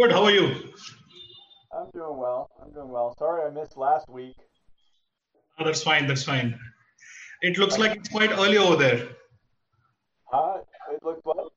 [0.00, 0.12] Good.
[0.12, 0.46] How are you?
[1.76, 2.48] I'm doing well.
[2.62, 3.14] I'm doing well.
[3.18, 4.34] Sorry I missed last week.
[5.58, 6.06] Oh, that's fine.
[6.06, 6.58] That's fine.
[7.42, 9.08] It looks like it's quite early over there.
[10.24, 10.60] Huh?
[10.90, 11.52] It looks what?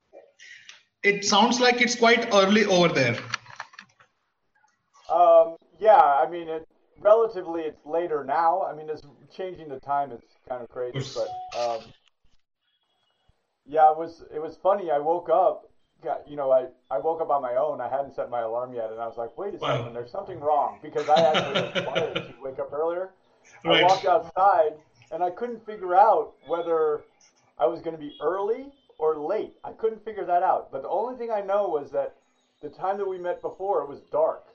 [1.03, 3.17] It sounds like it's quite early over there.
[5.09, 6.67] Um, yeah, I mean, it
[6.99, 8.63] relatively it's later now.
[8.63, 10.19] I mean, it's changing the time is
[10.49, 11.79] kind of crazy, but um,
[13.65, 14.91] yeah, it was it was funny.
[14.91, 15.69] I woke up,
[16.03, 17.81] got, you know, I I woke up on my own.
[17.81, 19.77] I hadn't set my alarm yet, and I was like, wait a Wow.
[19.79, 23.11] second, there's something wrong because I actually was wired to wake up earlier.
[23.65, 24.73] I walked outside
[25.11, 27.01] and I couldn't figure out whether
[27.57, 29.53] I was going to be early or late.
[29.63, 30.71] I couldn't figure that out.
[30.71, 32.15] But the only thing I know was that
[32.61, 34.47] the time that we met before, it was dark.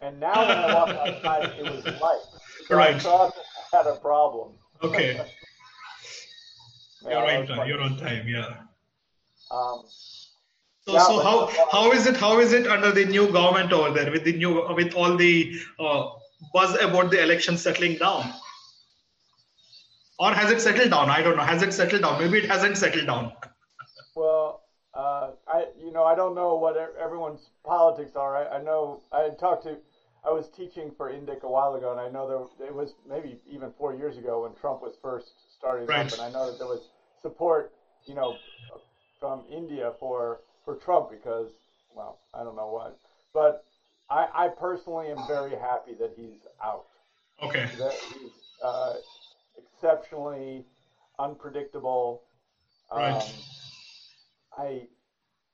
[0.00, 2.22] And now when I walked outside, it was light.
[2.68, 3.02] So I Right.
[3.02, 3.34] thought
[3.72, 4.52] I had a problem.
[4.82, 5.20] Okay.
[7.02, 7.48] Yeah, You're right.
[7.48, 7.68] was.
[7.68, 8.28] You're on time.
[8.28, 8.56] Yeah.
[9.50, 9.84] Um,
[10.86, 13.72] So, Yeah, so but- how how is it how is it under the new government
[13.72, 16.08] over there with the new with all the uh,
[16.54, 18.32] buzz about the election settling down,
[20.18, 21.10] or has it settled down?
[21.10, 21.42] I don't know.
[21.42, 22.18] Has it settled down?
[22.20, 23.32] Maybe it hasn't settled down.
[24.16, 28.36] Well, uh, I you know I don't know what everyone's politics are.
[28.36, 29.76] I, I know I talked to
[30.24, 32.26] I was teaching for Indic a while ago, and I know
[32.58, 36.06] there it was maybe even four years ago when Trump was first starting Right.
[36.06, 36.80] up, and I know that there was
[37.22, 37.72] support
[38.06, 38.36] you know
[39.20, 41.50] from India for for Trump because
[41.94, 42.98] well I don't know what,
[43.32, 43.64] but
[44.10, 46.86] I, I personally am very happy that he's out.
[47.42, 47.70] Okay.
[47.78, 48.32] That he's
[48.64, 48.94] uh,
[49.56, 50.64] exceptionally
[51.18, 52.22] unpredictable.
[52.92, 53.14] Right.
[53.14, 53.44] Um,
[54.58, 54.86] I,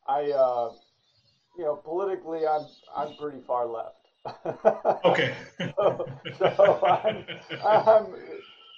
[0.07, 0.71] I, uh,
[1.59, 4.09] you know, politically, I'm I'm pretty far left.
[5.05, 5.35] Okay.
[5.79, 6.07] so,
[6.57, 7.25] so I'm,
[7.65, 8.07] I'm,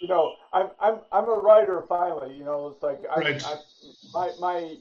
[0.00, 2.34] you know, I'm I'm I'm a writer finally.
[2.34, 3.42] You know, it's like I, Right.
[3.42, 3.56] I,
[4.12, 4.76] my my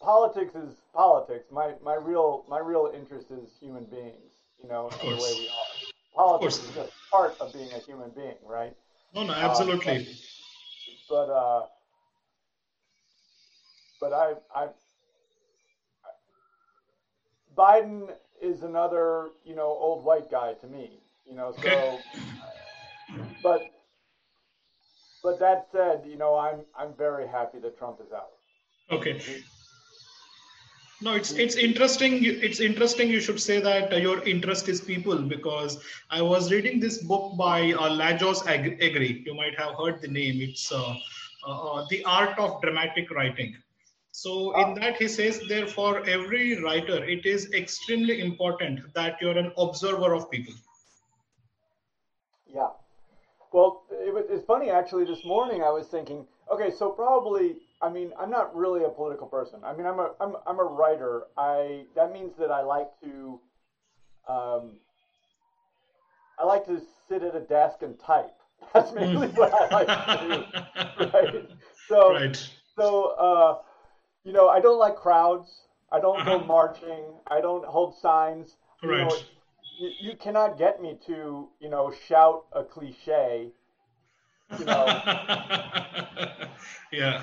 [0.00, 1.46] politics is politics.
[1.50, 4.32] My my real my real interest is human beings.
[4.62, 5.66] You know, the way we are.
[6.14, 8.74] Politics is just part of being a human being, right?
[9.14, 10.16] No, no, Um, absolutely.
[11.08, 11.66] but uh,
[14.00, 14.68] but I, I,
[17.56, 18.08] Biden
[18.40, 21.52] is another, you know, old white guy to me, you know.
[21.52, 23.34] So, Okay.
[23.42, 23.70] but
[25.22, 28.30] but that said, you know, I'm I'm very happy that Trump is out.
[28.90, 29.20] Okay.
[31.00, 32.22] No, it's it's interesting.
[32.24, 33.08] you- It's interesting.
[33.08, 35.76] You should say that uh, your interest is people because
[36.10, 39.24] I was reading this book by uh, Lajos Egri.
[39.26, 40.40] You might have heard the name.
[40.48, 40.94] It's uh,
[41.46, 43.56] uh, uh, the art of dramatic writing.
[44.10, 49.52] So in that he says, therefore every writer, it is extremely important that you're an
[49.56, 50.54] observer of people.
[52.52, 52.70] Yeah.
[53.52, 55.04] Well, it was, it's funny actually.
[55.04, 59.26] This morning I was thinking, okay, so probably, I mean, I'm not really a political
[59.26, 59.60] person.
[59.64, 61.24] I mean, I'm a I'm I'm a writer.
[61.36, 63.40] I that means that I like to,
[64.28, 64.78] um,
[66.38, 68.34] I like to sit at a desk and type.
[68.74, 70.46] That's mainly what I like to do.
[71.12, 71.44] Right.
[71.88, 72.50] So Right.
[72.76, 73.54] so uh,
[74.24, 75.66] you know, I don't like crowds.
[75.90, 76.38] I don't go Uh-huh.
[76.38, 77.18] marching.
[77.28, 78.56] I don't hold signs.
[78.84, 79.24] You know, Right.
[79.78, 83.52] you, you cannot get me to, you know, shout a cliche.
[84.56, 85.04] You know,
[86.92, 87.20] yeah.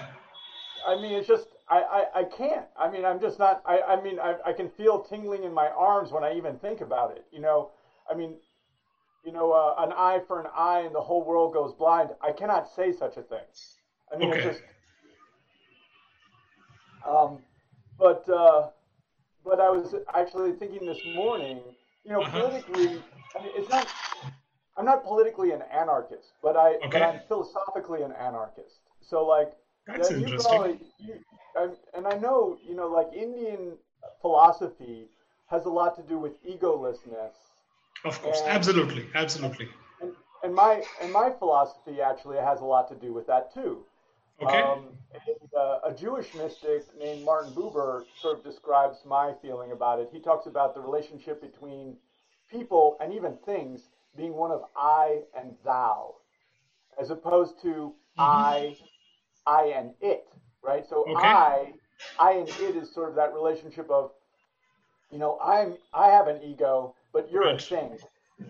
[0.86, 1.82] I mean, it's just, I,
[2.16, 2.68] I, I can't.
[2.78, 5.70] I mean, I'm just not, I, I mean, I, I can feel tingling in my
[5.70, 7.26] arms when I even think about it.
[7.32, 7.70] You know,
[8.10, 8.38] I mean,
[9.26, 12.12] you know, uh, an eye for an eye and the whole world goes blind.
[12.22, 13.46] I cannot say such a thing.
[14.12, 14.36] I mean, Okay.
[14.36, 14.64] it's just,
[17.08, 17.40] um,
[17.98, 18.68] but, uh,
[19.44, 21.62] but I was actually thinking this morning,
[22.04, 22.50] you know, Uh-huh.
[22.50, 23.02] politically,
[23.38, 23.88] I mean, it's not,
[24.78, 28.82] I'm not politically an anarchist, but I, but I'm philosophically an anarchist.
[29.02, 29.52] So like,
[29.88, 30.52] That's yeah, interesting.
[30.52, 31.14] probably, you,
[31.56, 33.78] I, and I know, you know, like Indian
[34.22, 35.08] philosophy
[35.48, 37.34] has a lot to do with egolessness,
[38.04, 38.42] Of course.
[38.42, 39.06] and- Absolutely.
[39.14, 39.70] Absolutely.
[40.02, 40.12] and,
[40.44, 43.84] and my and my philosophy actually has a lot to do with that too.
[44.42, 44.62] Okay.
[44.62, 50.00] Um, and, uh, a Jewish mystic named Martin Buber sort of describes my feeling about
[50.00, 50.10] it.
[50.12, 51.96] He talks about the relationship between
[52.52, 53.88] people and even things
[54.18, 56.16] being one of I and thou,
[57.00, 58.76] as opposed to I,
[59.46, 60.28] I and it,
[60.64, 60.86] right?
[60.88, 61.28] So Okay.
[61.34, 61.74] I,
[62.20, 64.12] I and it is sort of that relationship of,
[65.12, 68.00] you know, I'm I have an ego, but you're a thing.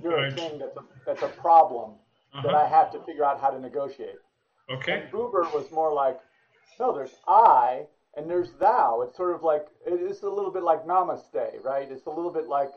[0.02, 0.32] You're Right.
[0.32, 1.96] a thing that's a that's a problem
[2.44, 2.56] that Uh-huh.
[2.56, 4.20] I have to figure out how to negotiate.
[4.70, 4.94] Okay.
[4.94, 6.20] And Buber was more like,
[6.80, 9.02] no, there's I and there's thou.
[9.02, 11.90] It's sort of like it's a little bit like namaste, right?
[11.92, 12.72] It's a little bit like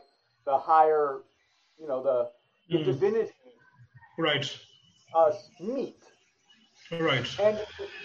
[0.45, 1.21] the higher,
[1.79, 2.29] you know, the
[2.71, 2.85] the Mm.
[2.85, 3.31] divinity
[4.17, 4.59] Right.
[5.13, 6.08] us meet.
[6.91, 7.27] Right.
[7.39, 7.59] And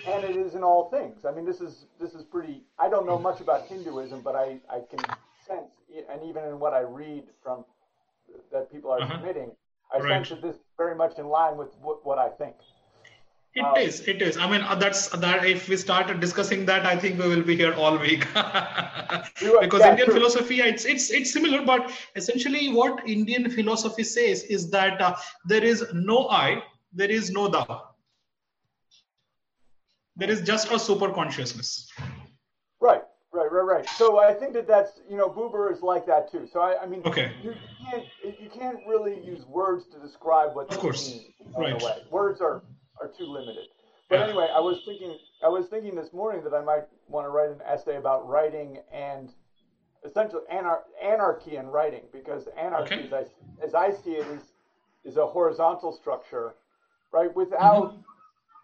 [0.06, 1.24] and it is in all things.
[1.24, 2.62] I mean, this is this is pretty.
[2.78, 5.00] I don't know much about Hinduism, but I I can
[5.46, 5.70] sense,
[6.10, 7.64] and even in what I read from
[8.52, 9.14] that people are Uh-huh.
[9.14, 9.52] submitting,
[9.92, 10.26] I Right.
[10.26, 12.56] sense that this is very much in line with what, what I think.
[13.54, 14.00] It Um, is.
[14.08, 14.36] It is.
[14.36, 15.44] I mean, uh, that's that.
[15.46, 18.26] If we start discussing that, I think we will be here all week.
[19.60, 20.14] Because yeah, Indian true.
[20.16, 25.14] philosophy, it's it's it's similar, but essentially, what Indian philosophy says is that uh,
[25.44, 27.93] there is no I, there is no thou.
[30.16, 31.88] There is just a super consciousness.
[32.80, 33.02] Right,
[33.32, 33.88] right, right, right.
[33.96, 36.46] So I think that that's you know Buber is like that too.
[36.52, 37.32] So I, I mean, Okay.
[37.42, 37.54] you
[37.90, 38.04] can't
[38.40, 41.08] you can't really use words to describe what Of course.
[41.10, 41.24] means.
[41.56, 41.82] in Right.
[41.82, 41.96] way.
[42.10, 42.62] Words are
[43.00, 43.66] are too limited.
[44.08, 44.26] But Yeah.
[44.26, 47.50] anyway, I was thinking I was thinking this morning that I might want to write
[47.50, 49.32] an essay about writing and
[50.04, 53.04] essentially anar- anarchy in writing because anarchy, Okay.
[53.06, 54.52] as, I, as I see it, is
[55.04, 56.54] is a horizontal structure,
[57.12, 57.34] right?
[57.34, 58.00] Without Mm-hmm.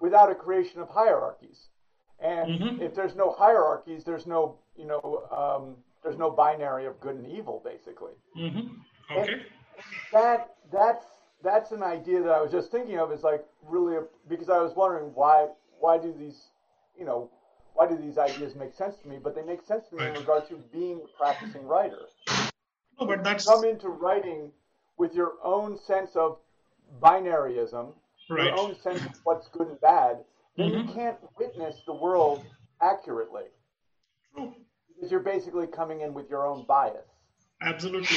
[0.01, 1.69] Without a creation of hierarchies.
[2.19, 2.83] And Mhm.
[2.83, 5.01] if there's no hierarchies, there's no you know
[5.31, 8.13] um, there's no binary of good and evil, basically.
[8.35, 8.61] hmm
[9.11, 9.43] Okay.
[10.13, 11.05] That that's
[11.43, 14.59] that's an idea that I was just thinking of is like really a, because I
[14.59, 15.49] was wondering why
[15.79, 16.49] why do these
[16.99, 17.31] you know
[17.75, 19.19] why do these ideas make sense to me?
[19.23, 20.21] But they make sense to me in Right.
[20.21, 22.09] regard to being a practicing writer.
[23.01, 24.53] No, but that's Come into writing
[24.99, 26.39] with your own sense of
[27.01, 27.95] binaryism,
[28.31, 28.47] right.
[28.47, 30.25] your own sense of what's good and bad,
[30.57, 30.95] then you Mhm.
[30.95, 32.45] can't witness the world
[32.81, 33.45] accurately
[34.35, 34.55] True.
[34.95, 37.07] because you're basically coming in with your own bias.
[37.63, 38.17] absolutely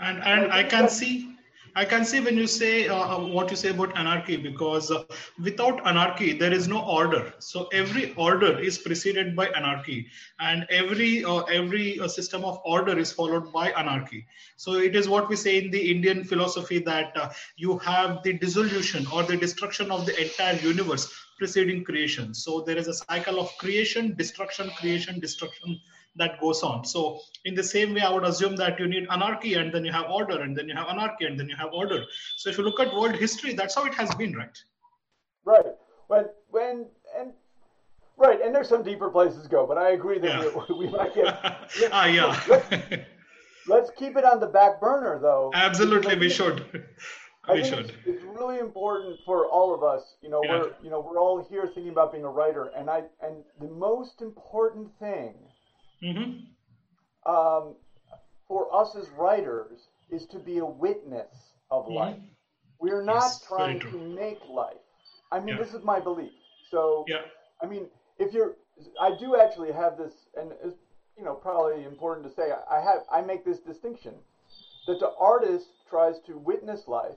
[0.00, 1.33] and and i can see
[1.76, 5.02] i can see when you say uh, uh, what you say about anarchy because uh,
[5.42, 7.32] without anarchy there is no order.
[7.38, 10.06] So every order is preceded by anarchy
[10.38, 14.26] and every uh, every uh, system of order is followed by anarchy.
[14.56, 18.34] So it is what we say in the indian philosophy that uh, you have the
[18.34, 22.34] dissolution or the destruction of the entire universe preceding creation.
[22.34, 25.80] So there is a cycle of creation destruction creation destruction
[26.16, 26.84] that goes on.
[26.84, 29.92] So in the same way, I would assume that you need anarchy and then you
[29.92, 32.04] have order and then you have anarchy and then you have order.
[32.36, 34.56] So if you look at world history, that's how it has been, right?
[35.44, 35.66] Right.
[36.08, 36.86] When when
[37.18, 37.32] and
[38.16, 40.64] right, and there's some deeper places to go, but I agree that Yeah.
[40.68, 41.26] we, we might get.
[41.92, 43.04] ah, yeah.
[43.66, 45.50] Let's keep it on the back burner, though.
[45.54, 46.86] Absolutely, we should.
[47.50, 47.86] We should.
[47.86, 50.16] It's, it's really important for all of us.
[50.22, 50.58] You know, Yeah.
[50.58, 53.68] we're you know we're all here thinking about being a writer, and I and the
[53.68, 55.34] most important thing
[56.04, 56.54] hmm
[57.26, 57.76] um,
[58.48, 61.88] for us as writers is to be a witness of Mhm.
[61.88, 62.20] life.
[62.78, 64.76] We're not Yes, trying to make life.
[65.32, 65.56] I mean, Yeah.
[65.56, 66.32] this is my belief.
[66.70, 67.22] So, Yeah.
[67.62, 68.54] I mean, if you're,
[69.00, 70.76] I do actually have this, and it's,
[71.16, 74.14] you know, probably important to say, I have, I make this distinction
[74.86, 77.16] that the artist tries to witness life,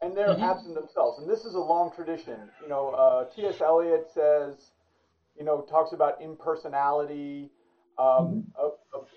[0.00, 0.42] and they're Mhm.
[0.42, 1.18] absent themselves.
[1.18, 2.50] And this is a long tradition.
[2.62, 3.60] You know, uh, T.S.
[3.60, 4.72] Eliot says,
[5.36, 7.50] you know, talks about impersonality.
[7.98, 8.68] Um, a,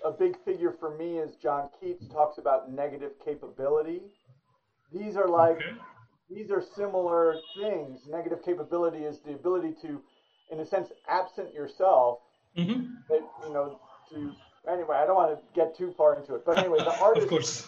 [0.04, 4.10] a, a big figure for me is John Keats talks about negative capability.
[4.92, 5.72] These are like Okay.
[6.30, 8.00] these are similar things.
[8.06, 10.00] Negative capability is the ability to,
[10.50, 12.18] in a sense, absent yourself.
[12.56, 12.78] hmm
[13.08, 13.76] That you know
[14.10, 14.34] to
[14.70, 14.96] anyway.
[14.96, 17.62] I don't want to get too far into it, but anyway, the Of artist course.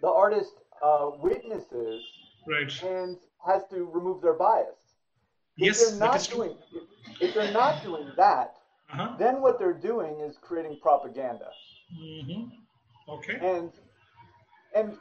[0.00, 2.04] the artist uh, witnesses
[2.46, 2.72] Right.
[2.82, 4.78] and has to remove their bias.
[5.60, 6.56] If Yes, they're not doing
[7.20, 8.55] if they're not doing that,
[8.92, 9.16] Uh-huh.
[9.18, 11.50] then what they're doing is creating propaganda.
[11.90, 12.42] hmm
[13.08, 13.38] Okay.
[13.40, 13.70] And
[14.74, 14.96] and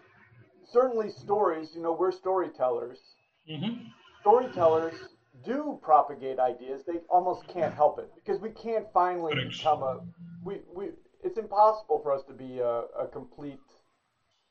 [0.64, 3.00] certainly stories, you know, we're storytellers.
[3.48, 3.74] hmm
[4.22, 6.84] Storytellers do propagate ideas.
[6.86, 9.56] They almost can't help it because we can't finally Correct.
[9.58, 9.98] become a
[10.44, 10.90] we, we
[11.24, 13.60] it's impossible for us to be a, a complete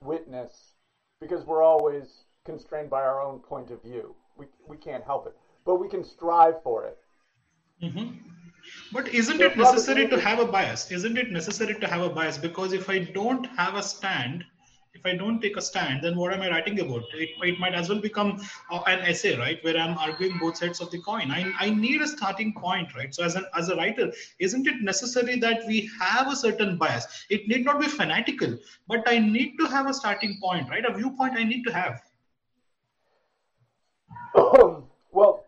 [0.03, 0.75] witness
[1.21, 4.15] because we're always constrained by our own point of view.
[4.37, 5.35] We we can't help it.
[5.65, 6.99] But we can strive for it.
[7.81, 8.09] hmm
[8.93, 10.91] But isn't it necessary to have a bias?
[10.91, 12.39] Isn't it necessary to have a bias?
[12.39, 14.45] Because if I don't have a stand,
[14.95, 17.03] if I don't take a stand, then what am I writing about?
[17.15, 18.41] It, it might as well become
[18.71, 21.31] uh, an essay, right, where I'm arguing both sides of the coin.
[21.31, 23.15] I, I need a starting point, right?
[23.15, 27.27] So as an as a writer, isn't it necessary that we have a certain bias?
[27.29, 28.57] It need not be fanatical,
[28.87, 30.85] but I need to have a starting point, right?
[30.85, 32.01] A viewpoint I need to have.
[35.13, 35.45] well,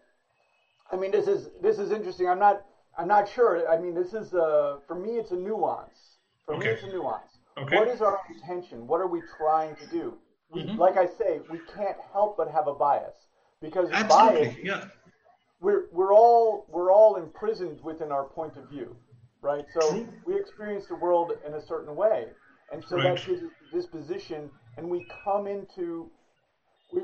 [0.91, 2.29] I mean, this is this is interesting.
[2.29, 2.65] I'm not
[2.97, 3.69] I'm not sure.
[3.69, 6.19] I mean, this is uh, for me, it's a nuance.
[6.47, 7.39] For me, it's a nuance.
[7.59, 7.77] Okay.
[7.77, 8.87] What is our intention?
[8.87, 10.19] What are we trying to do?
[10.51, 10.79] We, Mhm.
[10.79, 13.17] Like I say, we can't help but have a bias
[13.61, 14.49] because bias.
[14.53, 14.85] Absolutely, yeah.
[15.61, 18.97] We're we're all we're all imprisoned within our point of view,
[19.43, 19.65] right?
[19.73, 20.07] So True.
[20.25, 22.27] we experience the world in a certain way,
[22.73, 23.05] and so Right.
[23.05, 26.11] that gives us disposition, and we come into
[26.93, 27.03] we,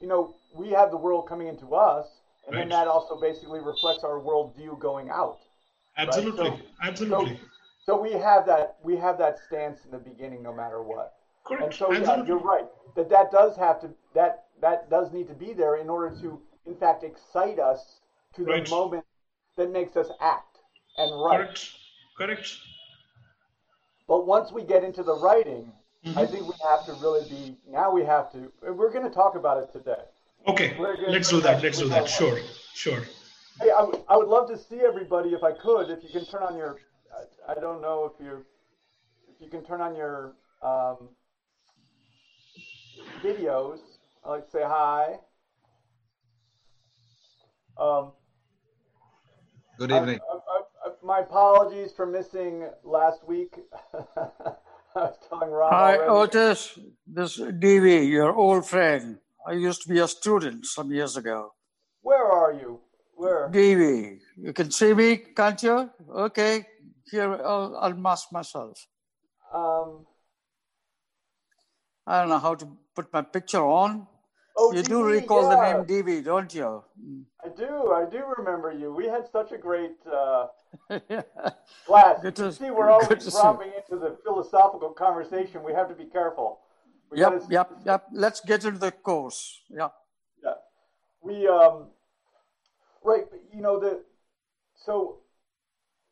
[0.00, 4.04] you know, we have the world coming into us, and then that also basically reflects
[4.04, 5.38] our worldview going out.
[5.96, 7.40] Absolutely, So- absolutely.
[7.84, 11.14] So we have that we have that stance in the beginning, no matter what.
[11.44, 11.64] Correct.
[11.64, 15.34] And so yeah, you're right that that does have to that that does need to
[15.34, 18.00] be there in order to, in fact, excite us
[18.34, 18.70] to the right.
[18.70, 19.04] moment
[19.56, 20.58] that makes us act
[20.98, 21.38] and write.
[21.38, 21.70] Correct.
[22.16, 22.56] Correct.
[24.06, 25.72] But once we get into the writing,
[26.04, 26.18] mm-hmm.
[26.18, 27.56] I think we have to really be.
[27.68, 28.52] Now we have to.
[28.62, 30.04] We're going to talk about it today.
[30.46, 30.76] Okay.
[31.08, 31.62] Let's do that.
[31.62, 32.08] Let's do that.
[32.08, 32.38] Sure.
[32.74, 33.00] Sure.
[33.60, 35.90] Hey, I, w- I would love to see everybody if I could.
[35.90, 36.78] If you can turn on your,
[37.46, 38.44] I, I don't know if you,
[39.28, 41.10] if you can turn on your um,
[43.22, 43.78] videos.
[44.24, 45.18] I'd like to say hi.
[47.78, 48.12] Um,
[49.78, 50.18] Good evening.
[50.30, 53.56] I, I, my apologies for missing last week.
[53.94, 54.50] I
[54.94, 55.72] was telling Rob.
[55.72, 56.10] Hi, already.
[56.10, 56.78] Otis.
[57.06, 59.18] This is DV, your old friend.
[59.46, 61.52] I used to be a student some years ago.
[62.02, 62.80] Where are you?
[63.14, 63.48] Where?
[63.50, 64.18] DV.
[64.36, 65.90] You can see me, can't you?
[66.14, 66.64] Okay.
[67.10, 68.86] Here, I'll, I'll mask myself.
[69.52, 70.06] Um,
[72.06, 74.06] I don't know how to put my picture on.
[74.56, 75.56] Oh, you DV, do recall yeah.
[75.56, 76.84] the name DV, don't you?
[77.44, 77.92] I do.
[77.92, 78.92] I do remember you.
[78.92, 80.46] We had such a great uh,
[81.86, 82.22] class.
[82.22, 85.62] Good to, see, we're always dropping into the philosophical conversation.
[85.62, 86.60] We have to be careful.
[87.14, 87.46] Yep, gotta...
[87.50, 88.06] yep, yep.
[88.12, 89.60] Let's get into the course.
[89.68, 89.88] Yeah.
[90.42, 90.54] Yeah.
[91.22, 91.88] We um,
[93.04, 93.24] right.
[93.52, 94.02] You know the
[94.74, 95.18] so,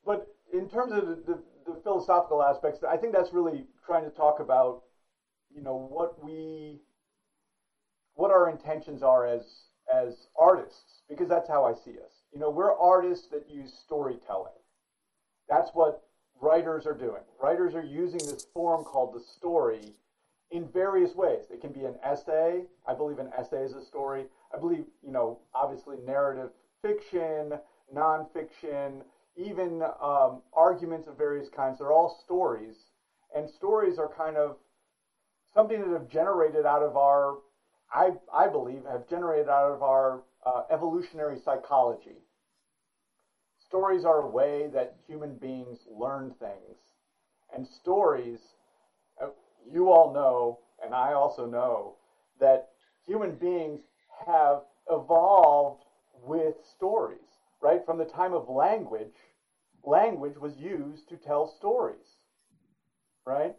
[0.04, 4.11] but in terms of the, the, the philosophical aspects, I think that's really trying to
[4.11, 4.83] talk about
[5.54, 6.80] you know what we
[8.14, 9.42] what our intentions are as
[9.92, 12.25] as artists because that's how I see us.
[12.33, 14.52] You know, we're artists that use storytelling.
[15.49, 16.04] That's what
[16.40, 17.23] writers are doing.
[17.42, 19.95] Writers are using this form called the story
[20.50, 21.45] in various ways.
[21.50, 22.64] It can be an essay.
[22.87, 24.26] I believe an essay is a story.
[24.52, 26.50] I believe, you know, obviously narrative
[26.83, 27.59] fiction,
[27.95, 29.02] nonfiction,
[29.37, 31.78] even um, arguments of various kinds.
[31.78, 32.75] They're all stories.
[33.35, 34.57] And stories are kind of
[35.54, 37.37] something that have generated out of our,
[37.92, 42.25] I, I believe, have generated out of our uh, evolutionary psychology.
[43.66, 46.76] Stories are a way that human beings learn things.
[47.54, 48.40] And stories,
[49.69, 51.97] you all know, and I also know,
[52.40, 52.69] that
[53.07, 53.81] human beings
[54.26, 55.85] have evolved
[56.23, 57.85] with stories, right?
[57.85, 59.17] From the time of language,
[59.85, 62.17] language was used to tell stories,
[63.25, 63.55] right?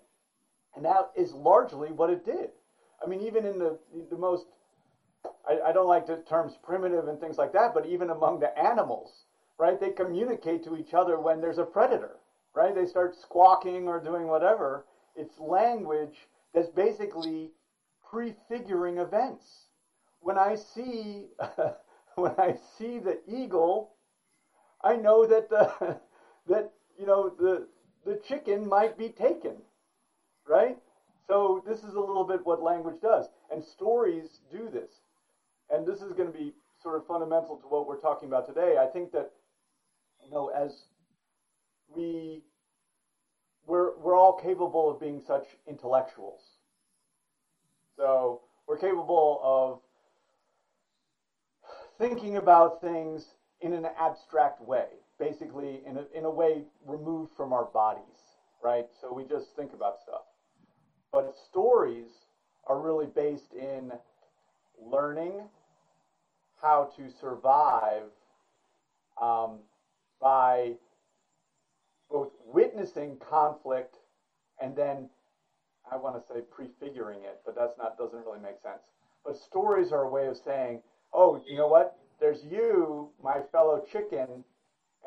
[0.76, 2.50] And that is largely what it did.
[3.04, 3.78] I mean, even in the,
[4.10, 4.46] the most,
[5.48, 8.58] I, I don't like the terms primitive and things like that, but even among the
[8.58, 9.26] animals,
[9.58, 9.80] right?
[9.80, 12.18] They communicate to each other when there's a predator,
[12.54, 12.74] right?
[12.74, 14.86] They start squawking or doing whatever.
[15.16, 17.52] It's language that's basically
[18.10, 19.46] prefiguring events.
[20.22, 21.28] When I see,
[22.16, 23.92] when I see the eagle,
[24.84, 26.00] I know that the,
[26.48, 27.68] that you know the
[28.06, 29.64] the chicken might be taken
[30.48, 30.78] right?
[31.28, 34.92] So this is a little bit what language does, and stories do this.
[35.70, 38.78] And this is going to be sort of fundamental to what we're talking about today.
[38.80, 39.32] I think that
[40.24, 40.86] you know, as
[41.88, 42.44] we
[43.72, 46.42] we're we're all capable of being such intellectuals.
[47.96, 49.80] So we're capable of
[51.98, 53.24] thinking about things
[53.62, 54.88] in an abstract way,
[55.18, 58.20] basically in a, in a way removed from our bodies,
[58.62, 58.88] right?
[59.00, 60.24] So we just think about stuff.
[61.14, 62.10] But stories
[62.68, 63.94] are really based in
[64.82, 65.48] learning
[66.62, 68.10] how to survive
[69.22, 69.60] um,
[70.20, 70.74] by
[72.12, 73.98] both witnessing conflict
[74.62, 75.10] and then
[75.92, 78.84] I want to say prefiguring it, but that's not doesn't really make sense.
[79.26, 80.82] But stories are a way of saying,
[81.14, 81.98] oh, you know what?
[82.20, 84.44] There's you, my fellow chicken,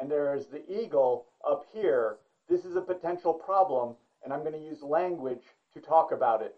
[0.01, 2.17] and there's the eagle up here.
[2.49, 6.57] This is a potential problem, and I'm going to use language to talk about it,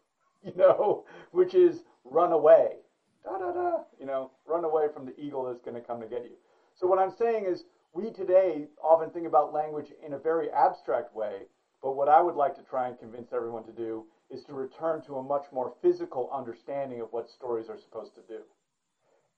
[0.42, 2.76] you know, which is run away.
[3.24, 6.06] Da da da, you know, run away from the eagle that's going to come to
[6.06, 6.36] get you.
[6.74, 11.14] So what I'm saying is we today often think about language in a very abstract
[11.14, 11.42] way,
[11.82, 15.02] but what I would like to try and convince everyone to do is to return
[15.02, 18.40] to a much more physical understanding of what stories are supposed to do.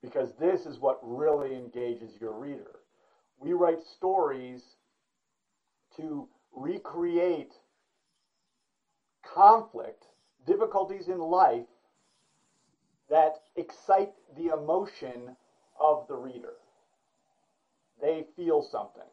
[0.02, 2.80] Because this is what really engages your reader.
[3.38, 4.62] We write stories
[5.97, 7.52] to recreate
[9.23, 10.07] conflict,
[10.47, 11.66] difficulties in life
[13.11, 15.37] that excite the emotion
[15.78, 16.54] of the reader.
[18.00, 19.09] They feel something.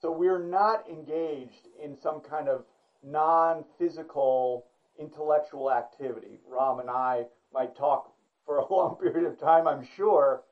[0.00, 2.64] So we're not engaged in some kind of
[3.02, 4.66] non physical
[4.98, 6.40] intellectual activity.
[6.48, 8.12] Ram and I might talk
[8.44, 10.42] for a long period of time, I'm sure,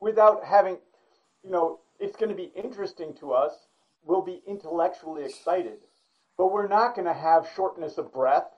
[0.00, 0.78] without having,
[1.42, 3.52] you know, it's going to be interesting to us,
[4.04, 5.78] we'll be intellectually excited,
[6.36, 8.48] but we're not going to have shortness of breath,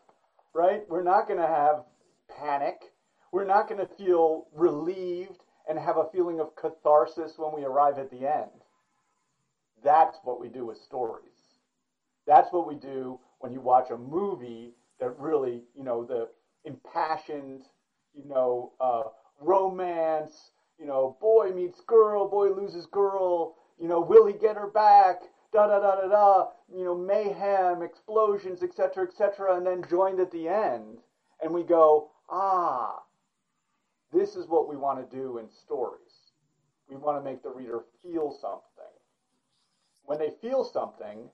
[0.55, 0.83] right?
[0.89, 1.85] We're not going to have
[2.29, 2.93] panic.
[3.33, 7.99] We're not going to feel relieved and have a feeling of catharsis when we arrive
[7.99, 8.51] at the end.
[9.83, 11.33] That's what we do with stories.
[12.27, 16.29] That's what we do when you watch a movie that really, you know, the
[16.65, 17.63] impassioned,
[18.15, 19.03] you know, uh,
[19.41, 24.69] romance, you know, boy meets girl, boy loses girl, you know, will he get her
[24.69, 25.21] back?
[25.53, 26.47] Da da da da da.
[26.75, 30.99] You know, mayhem, explosions, etc., etc., and then joined at the end,
[31.43, 33.03] and we go, ah,
[34.13, 36.33] this is what we want to do in stories.
[36.89, 38.63] We want to make the reader feel something.
[40.05, 41.29] When they feel something,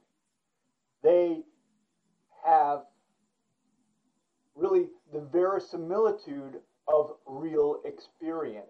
[1.03, 1.43] they
[2.45, 2.83] have
[4.55, 8.67] really the verisimilitude of real experience.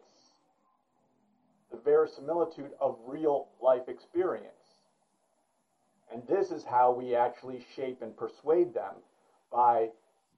[1.71, 4.47] The verisimilitude of real life experience.
[6.13, 8.97] And this is how we actually shape and persuade them
[9.51, 9.89] by,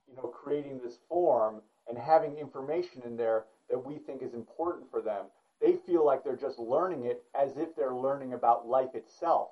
[0.09, 3.45] you know, creating this form and having information in there
[3.75, 5.25] that we think is important for them.
[5.61, 9.49] They feel like they're just learning it as if they're learning about life itself.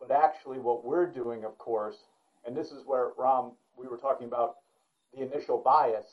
[0.00, 1.98] But actually, what we're doing, of course,
[2.46, 4.54] and this is where Ram, we were talking about
[5.12, 6.06] the initial bias.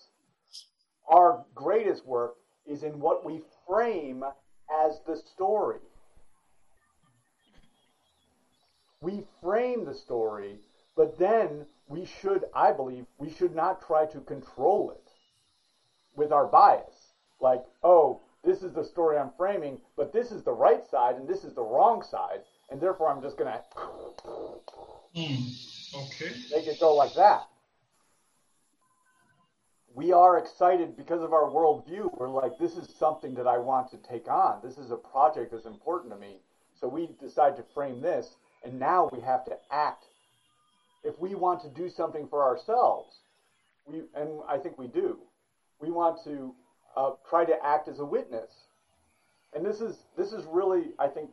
[1.08, 2.36] Our greatest work
[2.66, 4.26] is in what we frame
[4.86, 5.80] as the story.
[9.00, 10.60] We frame the story,
[10.98, 15.14] but then we should, I believe, we should not try to control it
[16.14, 16.97] with our bias.
[17.40, 21.28] Like, oh, this is the story I'm framing, but this is the right side and
[21.28, 22.42] this is the wrong side,
[22.72, 23.62] and therefore I'm just going to
[25.16, 26.32] Mm, okay.
[26.52, 27.48] make it go like that.
[29.96, 32.10] We are excited because of our worldview.
[32.20, 34.60] We're like, this is something that I want to take on.
[34.64, 36.38] This is a project that's important to me.
[36.80, 40.06] So we decide to frame this, and now we have to act.
[41.04, 43.22] If we want to do something for ourselves,
[43.88, 45.18] we and I think we do,
[45.80, 46.54] we want to
[46.98, 48.50] uh, try to act as a witness.
[49.56, 51.30] And this is this is really, I think,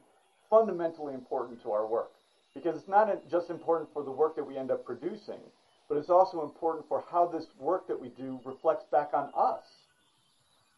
[0.50, 2.12] fundamentally important to our work
[2.54, 5.40] because it's not just important for the work that we end up producing,
[5.88, 9.64] but it's also important for how this work that we do reflects back on us.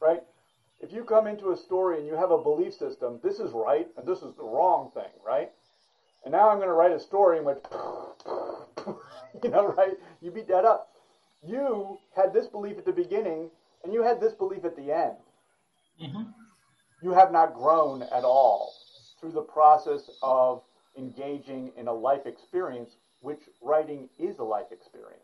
[0.01, 0.23] Right?
[0.81, 3.89] If you come into a story and you have a belief system, this is right
[3.97, 5.51] and this is the wrong thing, right?
[6.25, 7.59] And now I'm going to write a story in which,
[9.43, 9.95] you know, right?
[10.21, 10.91] You beat that up.
[11.43, 13.51] You had this belief at the beginning
[13.87, 15.15] and you had this belief at the end.
[16.03, 16.23] Mm-hmm.
[17.03, 18.75] You have not grown at all
[19.21, 20.63] through the process of
[20.99, 25.23] engaging in a life experience, which writing is a life experience.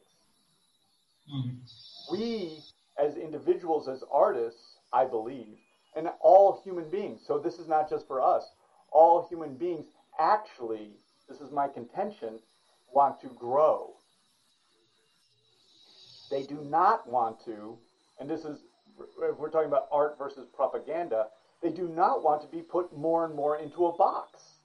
[1.34, 2.14] Mm-hmm.
[2.14, 2.60] We,
[2.98, 5.58] as individuals, as artists, I believe,
[5.96, 8.44] and all human beings, so this is not just for us,
[8.92, 9.86] all human beings
[10.20, 10.90] actually,
[11.28, 12.38] this is my contention,
[12.94, 13.94] want to grow.
[16.30, 17.76] They do not want to,
[18.22, 18.62] and this is,
[19.20, 21.26] if we're talking about art versus propaganda,
[21.60, 24.60] they do not want to be put more and more into a box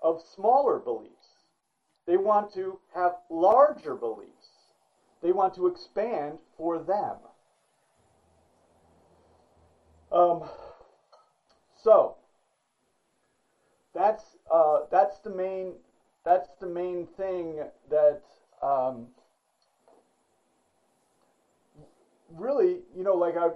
[0.00, 1.10] of smaller beliefs.
[2.06, 4.70] They want to have larger beliefs.
[5.20, 7.16] They want to expand for them.
[10.12, 10.44] Um,
[11.82, 12.14] so
[13.94, 15.74] that's uh, that's the main
[16.24, 18.20] that's the main thing that
[18.62, 19.08] um,
[22.32, 23.48] really you know like I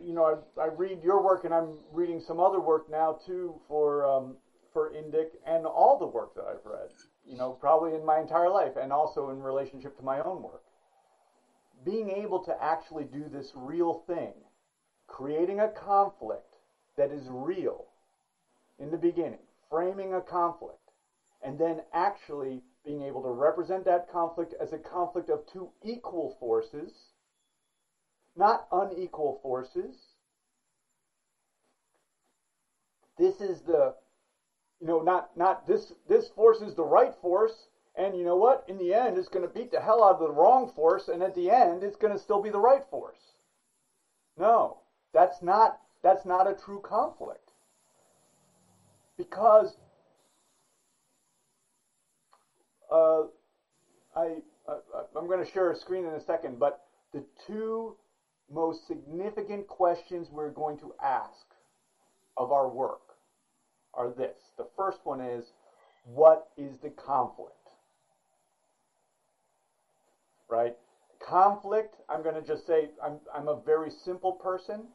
[0.00, 3.60] you know I, I read your work and I'm reading some other work now too
[3.68, 4.36] for um,
[4.72, 6.88] for Indic and all the work that I've read
[7.26, 10.62] you know probably in my entire life and also in relationship to my own work
[11.84, 14.34] being able to actually do this real thing
[15.06, 16.56] creating a conflict
[16.96, 17.86] that is real
[18.78, 20.76] in the beginning framing a conflict
[21.42, 26.36] and then actually being able to represent that conflict as a conflict of two equal
[26.38, 26.92] forces
[28.36, 30.09] not unequal forces.
[33.20, 33.92] This is the,
[34.80, 38.64] you know, not not this this force is the right force, and you know what?
[38.66, 41.22] In the end, it's going to beat the hell out of the wrong force, and
[41.22, 43.18] at the end, it's going to still be the right force.
[44.38, 44.78] No,
[45.12, 47.52] that's not that's not a true conflict,
[49.18, 49.76] because
[52.90, 53.24] uh,
[54.16, 54.76] I, I
[55.14, 56.80] I'm going to share a screen in a second, but
[57.12, 57.96] the two
[58.50, 61.44] most significant questions we're going to ask
[62.38, 63.09] of our work
[63.94, 64.52] are this.
[64.56, 65.52] The first one is
[66.04, 67.54] what is the conflict?
[70.48, 70.74] Right?
[71.20, 74.88] Conflict, I'm going to just say I'm, I'm a very simple person.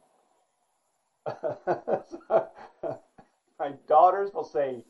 [3.58, 4.84] My daughters will say,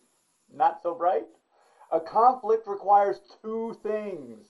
[0.52, 1.26] not so bright.
[1.92, 4.46] A conflict requires two things.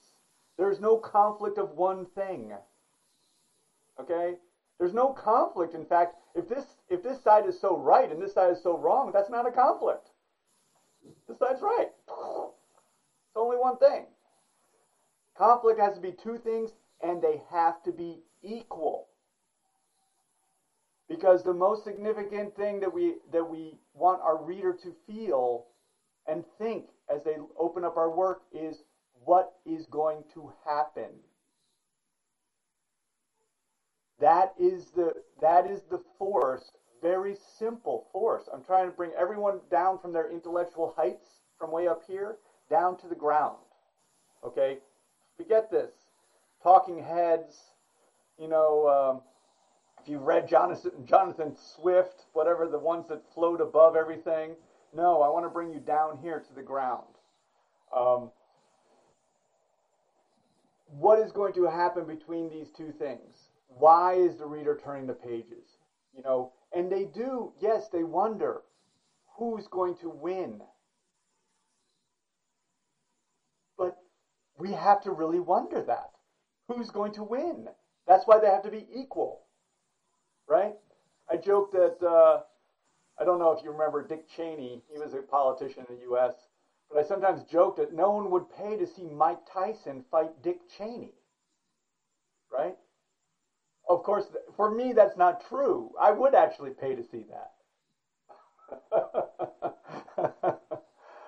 [0.57, 2.53] There's no conflict of one thing.
[3.99, 4.35] Okay?
[4.79, 5.75] There's no conflict.
[5.75, 8.77] In fact, if this if this side is so right and this side is so
[8.77, 10.09] wrong, that's not a conflict.
[11.27, 11.89] This side's right.
[12.07, 14.05] It's only one thing.
[15.37, 16.71] Conflict has to be two things
[17.01, 19.07] and they have to be equal.
[21.07, 25.67] Because the most significant thing that we that we want our reader to feel
[26.27, 28.83] and think as they open up our work is
[29.23, 31.11] what is going to happen.
[34.19, 38.49] That is the that is the force, very simple force.
[38.51, 42.37] I'm trying to bring everyone down from their intellectual heights from way up here
[42.69, 43.57] down to the ground.
[44.43, 44.77] Okay?
[45.37, 45.91] Forget this.
[46.63, 47.73] Talking heads,
[48.39, 49.21] you know, um,
[50.01, 54.55] if you've read Jonathan, Jonathan Swift, whatever, the ones that float above everything.
[54.93, 57.03] No, I want to bring you down here to the ground.
[57.95, 58.31] Um,
[60.87, 63.46] what is going to happen between these two things?
[63.79, 65.65] Why is the reader turning the pages?
[66.13, 68.61] You know, and they do, yes, they wonder
[69.37, 70.61] who's going to win.
[73.77, 73.93] But
[74.57, 76.09] we have to really wonder that.
[76.67, 77.67] Who's going to win?
[78.07, 79.41] That's why they have to be equal,
[80.47, 80.73] right?
[81.29, 82.39] I joke that, uh,
[83.19, 86.33] I don't know if you remember Dick Cheney, he was a politician in the U.S.,
[86.89, 90.57] but I sometimes joke that no one would pay to see Mike Tyson fight Dick
[90.77, 91.13] Cheney,
[92.51, 92.75] right?
[93.89, 95.91] Of course, for me, that's not true.
[95.99, 97.51] I would actually pay to see that.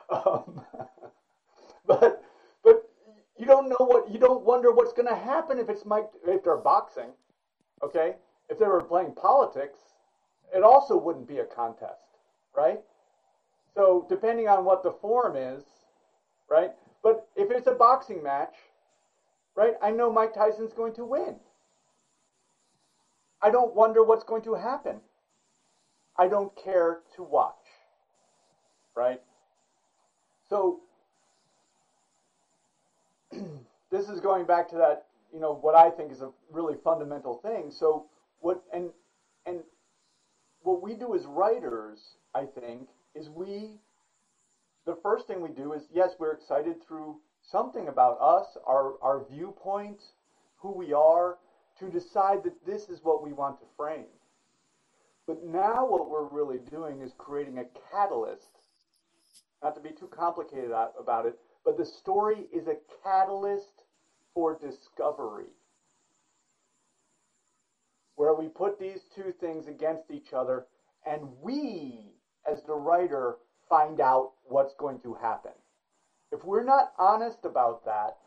[0.10, 0.62] um,
[1.88, 2.22] but
[2.64, 2.84] but
[3.38, 6.44] you don't know what you don't wonder what's going to happen if it's Mike if
[6.44, 7.12] they're boxing,
[7.84, 8.16] okay?
[8.50, 9.80] If they were playing politics,
[10.54, 12.18] it also wouldn't be a contest,
[12.56, 12.80] right?
[13.76, 15.64] So depending on what the form is,
[16.50, 16.72] right?
[17.04, 18.56] But if it's a boxing match,
[19.56, 19.74] right?
[19.82, 21.36] I know Mike Tyson's going to win.
[23.42, 25.02] I don't wonder what's going to happen.
[26.18, 27.56] I don't care to watch.
[28.96, 29.22] Right?
[30.50, 30.82] So,
[33.92, 37.36] this is going back to that, you know, what I think is a really fundamental
[37.36, 37.72] thing.
[37.72, 38.08] So,
[38.42, 38.90] what, and,
[39.46, 39.60] and
[40.64, 42.00] what we do as writers,
[42.36, 43.80] I think, is we,
[44.86, 49.24] the first thing we do is, yes, we're excited through something about us, our, our
[49.30, 50.02] viewpoint,
[50.58, 51.38] who we are,
[51.80, 54.06] to decide that this is what we want to frame.
[55.28, 58.50] But now what we're really doing is creating a catalyst,
[59.64, 63.84] not to be too complicated about it, but the story is a catalyst
[64.34, 65.52] for discovery.
[68.16, 70.66] Where we put these two things against each other
[71.06, 72.14] and we,
[72.50, 73.38] as the writer,
[73.70, 75.52] find out what's going to happen.
[76.32, 78.18] If we're not honest about that,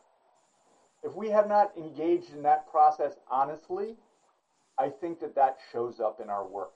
[1.03, 3.97] if we have not engaged in that process honestly,
[4.79, 6.73] I think that that shows up in our work.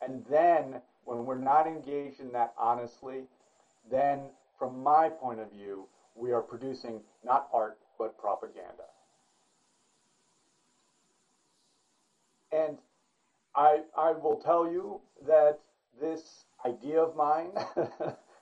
[0.00, 3.26] And then, when we're not engaged in that honestly,
[3.90, 8.84] then, from my point of view, we are producing not art, but propaganda.
[12.52, 12.78] And
[13.54, 15.58] I, I will tell you that
[16.00, 17.54] this idea of mine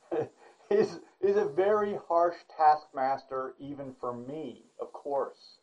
[0.71, 5.59] is, is a very harsh taskmaster, even for me, of course.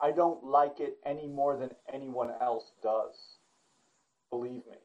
[0.00, 3.38] I don't like it any more than anyone else does.
[4.30, 4.76] Believe me.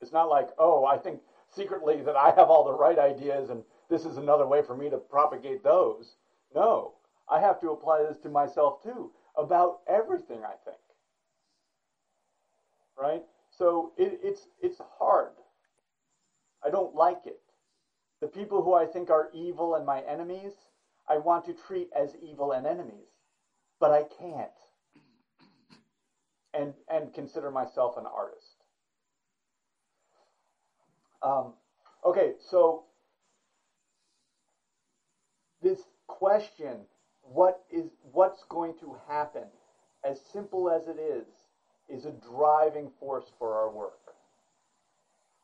[0.00, 1.20] It's not like, oh, I think
[1.54, 4.90] secretly that I have all the right ideas and this is another way for me
[4.90, 6.16] to propagate those.
[6.54, 6.94] No,
[7.28, 10.80] I have to apply this to myself too, about everything, I think.
[13.00, 13.22] Right?
[13.50, 15.32] So it, it's, it's hard.
[16.64, 17.40] I don't like it.
[18.24, 20.54] The people who I think are evil and my enemies,
[21.06, 23.10] I want to treat as evil and enemies,
[23.78, 24.48] but I can't.
[26.54, 28.64] And, and consider myself an artist.
[31.22, 31.52] Um,
[32.02, 32.84] okay, so
[35.62, 36.86] this question,
[37.20, 39.48] what is what's going to happen,
[40.02, 41.26] as simple as it is,
[41.90, 44.14] is a driving force for our work.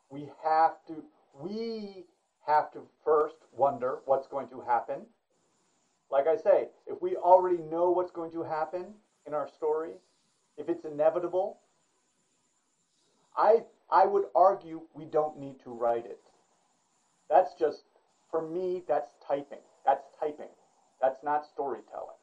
[0.09, 1.03] We have to
[1.39, 2.05] we
[2.45, 5.05] have to first wonder what's going to happen.
[6.09, 9.93] Like I say, if we already know what's going to happen in our story,
[10.57, 11.59] if it's inevitable,
[13.35, 16.19] I I would argue we don't need to write it.
[17.29, 17.83] That's just
[18.29, 19.59] for me that's typing.
[19.85, 20.49] That's typing.
[21.01, 22.15] That's not storytelling.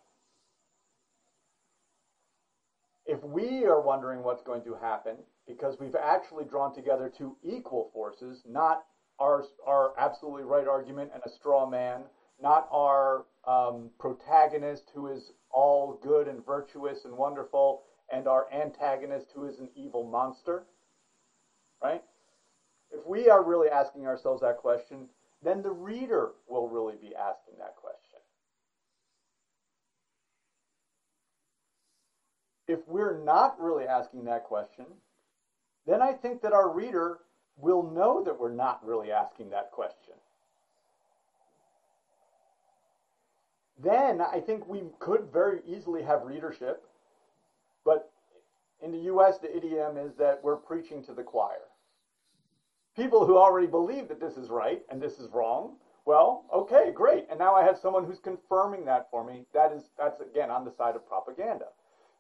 [3.07, 7.89] If we are wondering what's going to happen because we've actually drawn together two equal
[7.93, 8.83] forces, not
[9.19, 12.03] our, our absolutely right argument and a straw man,
[12.41, 19.27] not our um, protagonist who is all good and virtuous and wonderful, and our antagonist
[19.35, 20.65] who is an evil monster.
[21.83, 22.03] Right?
[22.91, 25.07] If we are really asking ourselves that question,
[25.43, 28.19] then the reader will really be asking that question.
[32.67, 34.85] If we're not really asking that question,
[35.87, 37.19] then I think that our reader
[37.61, 40.15] will know that we're not really asking that question.
[43.83, 46.85] Then I think we could very easily have readership,
[47.85, 48.11] but
[48.83, 51.69] in the US, the idiom is that we're preaching to the choir.
[52.97, 57.27] People who already believe that this is right and this is wrong, well, okay, great.
[57.29, 59.45] And now I have someone who's confirming that for me.
[59.53, 61.67] That is, that's again on the side of propaganda.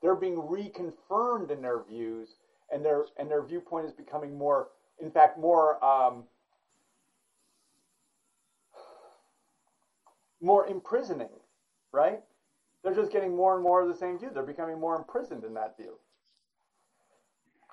[0.02, 2.36] They're being reconfirmed in their views,
[2.70, 4.68] and their and their viewpoint is becoming more,
[5.00, 6.24] in fact, more um,
[10.40, 11.30] more imprisoning,
[11.92, 12.20] right?
[12.82, 14.30] They're just getting more and more of the same view.
[14.32, 15.98] They're becoming more imprisoned in that view.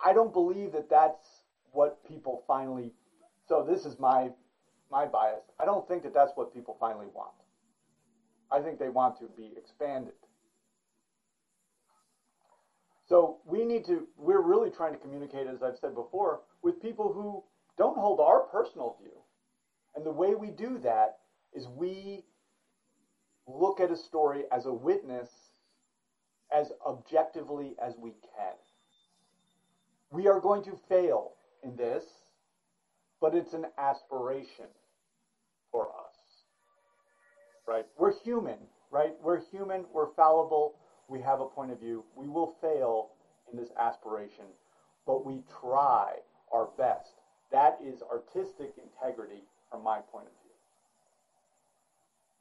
[0.04, 2.92] I don't believe that that's what people finally.
[3.48, 4.32] So this is my
[4.92, 5.44] my bias.
[5.60, 7.34] I don't think that that's what people finally want.
[8.52, 10.14] I think they want to be expanded.
[13.08, 17.14] So we need to, we're really trying to communicate, as I've said before, with people
[17.14, 17.44] who
[17.78, 19.14] don't hold our personal view.
[19.96, 21.20] And the way we do that
[21.54, 22.26] is we
[23.48, 25.30] look at a story as a witness
[26.52, 28.56] as objectively as we can.
[30.10, 32.04] We are going to fail in this,
[33.22, 34.66] but it's an aspiration
[35.72, 36.16] for us.
[37.68, 37.86] Right?
[37.98, 38.58] We're human,
[38.90, 39.14] right?
[39.22, 40.76] We're human, we're fallible,
[41.10, 42.04] we have a point of view.
[42.16, 43.10] We will fail
[43.52, 44.46] in this aspiration,
[45.06, 46.16] but we try
[46.56, 47.12] our best.
[47.52, 50.52] That is artistic integrity from my point of view.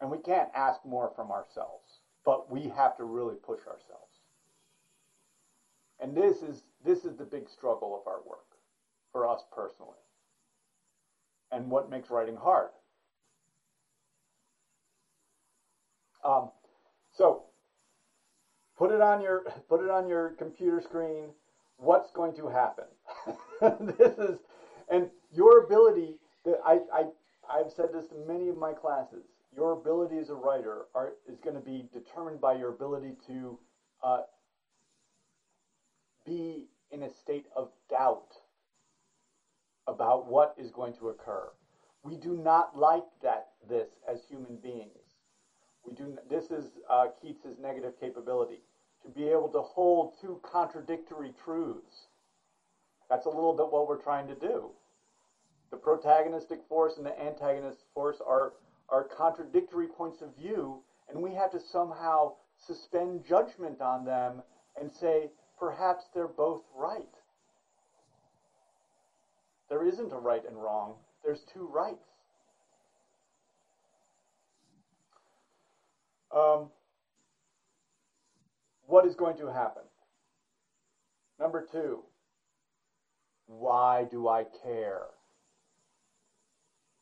[0.00, 4.20] And we can't ask more from ourselves, but we have to really push ourselves.
[6.00, 8.44] And this is this is the big struggle of our work
[9.12, 9.98] for us personally.
[11.50, 12.70] And what makes writing hard.
[16.24, 16.50] Um,
[17.12, 17.44] so
[18.76, 21.30] put it on your put it on your computer screen
[21.76, 22.84] what's going to happen?
[23.98, 24.38] This is
[24.90, 26.16] and your ability
[26.66, 27.04] I, I
[27.50, 29.24] i've said this to many of my classes
[29.56, 33.58] your ability as a writer are, is going to be determined by your ability to
[34.02, 34.18] uh,
[36.26, 38.34] be in a state of doubt
[39.86, 41.50] about what is going to occur.
[42.02, 44.90] We do not like that this as human beings.
[45.86, 46.16] We do.
[46.28, 48.60] This is uh, Keats's negative capability
[49.04, 52.06] to be able to hold two contradictory truths.
[53.08, 54.70] That's a little bit what we're trying to do.
[55.70, 58.52] The protagonistic force and the antagonistic force are
[58.88, 62.32] are contradictory points of view, and we have to somehow
[62.66, 64.42] suspend judgment on them
[64.78, 67.08] and say perhaps they're both right.
[69.68, 70.96] There isn't a right and wrong.
[71.24, 72.04] There's two rights.
[76.30, 76.68] Um,
[78.94, 79.82] what is going to happen?
[81.40, 81.98] Number two,
[83.46, 85.06] why do I care?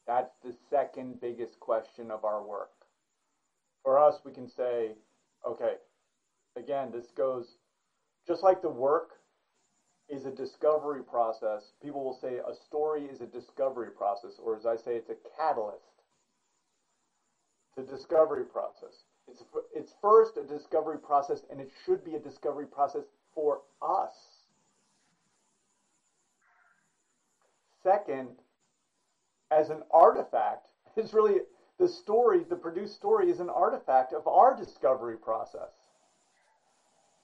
[0.07, 2.71] That's the second biggest question of our work.
[3.85, 4.93] For us, we can say,
[5.47, 5.75] okay,
[6.57, 7.57] again, this goes
[8.27, 9.11] just like the work
[10.09, 11.73] is a discovery process.
[11.83, 15.17] People will say a story is a discovery process, or as I say, it's a
[15.37, 16.01] catalyst
[17.77, 19.05] to discovery process.
[19.33, 19.43] It's,
[19.75, 24.13] it's first a discovery process, and it should be a discovery process for us.
[27.83, 28.29] Second,
[29.51, 31.41] as an artifact, it's really
[31.79, 35.73] the story, the produced story is an artifact of our discovery process.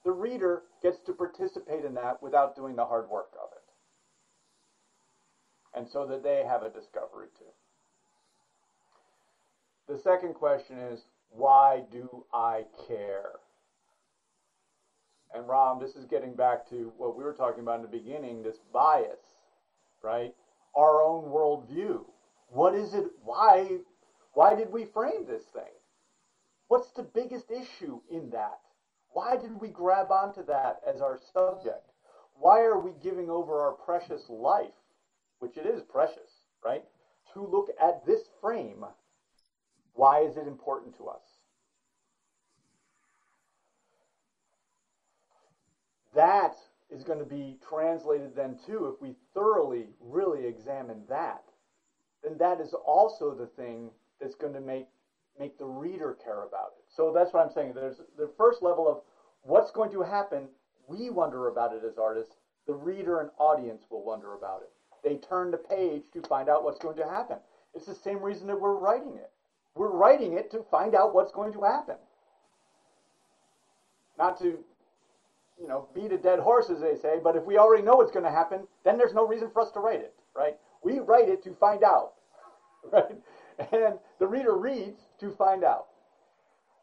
[0.03, 3.61] The reader gets to participate in that without doing the hard work of it.
[5.77, 7.45] And so that they have a discovery too.
[9.87, 13.33] The second question is why do I care?
[15.33, 18.43] And Ram, this is getting back to what we were talking about in the beginning
[18.43, 19.19] this bias,
[20.03, 20.33] right?
[20.75, 22.05] Our own worldview.
[22.49, 23.05] What is it?
[23.23, 23.79] Why,
[24.33, 25.73] why did we frame this thing?
[26.67, 28.59] What's the biggest issue in that?
[29.11, 31.91] Why did we grab onto that as our subject?
[32.33, 34.73] Why are we giving over our precious life,
[35.39, 36.31] which it is precious,
[36.63, 36.83] right,
[37.33, 38.85] to look at this frame
[39.99, 41.21] why is it important to us?
[46.15, 46.55] That
[46.89, 51.43] is going to be translated then too if we thoroughly really examine that
[52.23, 54.87] then that is also the thing that's going to make
[55.37, 56.83] make the reader care about it.
[56.87, 57.73] So that's what I'm saying.
[57.73, 58.97] There's the first level of
[59.43, 60.49] what's going to happen.
[60.87, 62.35] We wonder about it as artists.
[62.67, 64.69] The reader and audience will wonder about it.
[65.03, 67.37] They turn the page to find out what's going to happen.
[67.73, 69.29] It's the same reason that we're writing it.
[69.79, 71.95] We're writing it to find out what's going to happen.
[74.17, 74.59] Not to,
[75.57, 78.11] you know, beat a dead horse, as they say, but if we already know what's
[78.11, 80.57] going to happen, then there's no reason for us to write it, right?
[80.83, 82.15] We write it to find out,
[82.91, 83.15] right?
[83.71, 85.85] And the reader reads to find out.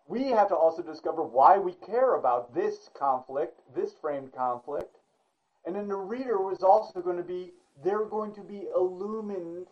[0.08, 4.96] We have to also discover why we care about this conflict, this framed conflict.
[5.66, 7.52] And then the reader is also going to be,
[7.84, 9.66] they're going to be illumined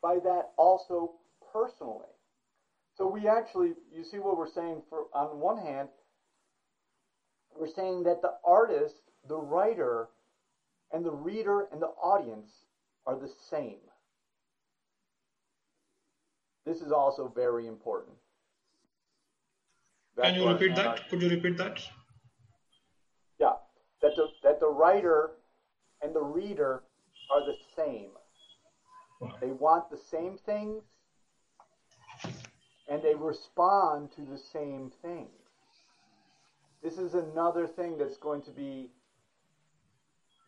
[0.00, 1.14] by that also
[1.52, 2.06] personally.
[2.98, 5.88] So we actually, you see what we're saying for, on one hand,
[7.56, 8.96] we're saying that the artist,
[9.28, 10.08] the writer,
[10.92, 12.50] and the reader and the audience
[13.06, 13.78] are the same.
[16.66, 18.16] This is also very important.
[20.20, 21.08] Can you repeat that?
[21.08, 21.80] Could you repeat that?
[23.38, 23.52] Yeah,
[24.02, 25.30] that the, that the writer
[26.02, 26.82] and the reader
[27.32, 28.10] are the same.
[29.40, 30.82] They want the same things
[32.88, 35.26] and they respond to the same thing.
[36.82, 38.88] This is another thing that's going to be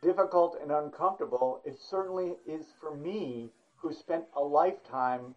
[0.02, 1.60] difficult and uncomfortable.
[1.64, 5.34] It certainly is for me, who spent a lifetime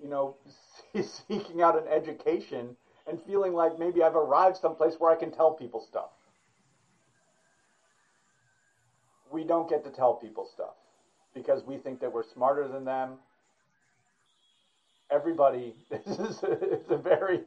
[0.00, 0.36] you know,
[1.28, 2.76] seeking out an education
[3.06, 6.10] and feeling like maybe I've arrived someplace where I can tell people stuff.
[9.30, 10.74] We don't get to tell people stuff
[11.34, 13.18] because we think that we're smarter than them.
[15.10, 17.40] Everybody, this is it's a very,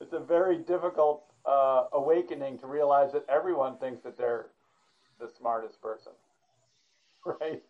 [0.00, 4.46] it's a very difficult uh, awakening to realize that everyone thinks that they're
[5.20, 6.12] the smartest person,
[7.24, 7.62] right?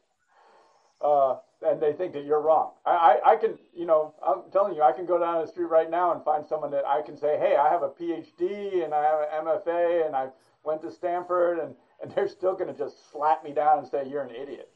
[1.00, 2.72] Uh, and they think that you're wrong.
[2.86, 2.90] I,
[3.24, 5.90] I, I, can, you know, I'm telling you, I can go down the street right
[5.90, 9.02] now and find someone that I can say, hey, I have a PhD and I
[9.02, 10.28] have an MFA and I
[10.64, 14.06] went to Stanford, and, and they're still going to just slap me down and say
[14.08, 14.70] you're an idiot.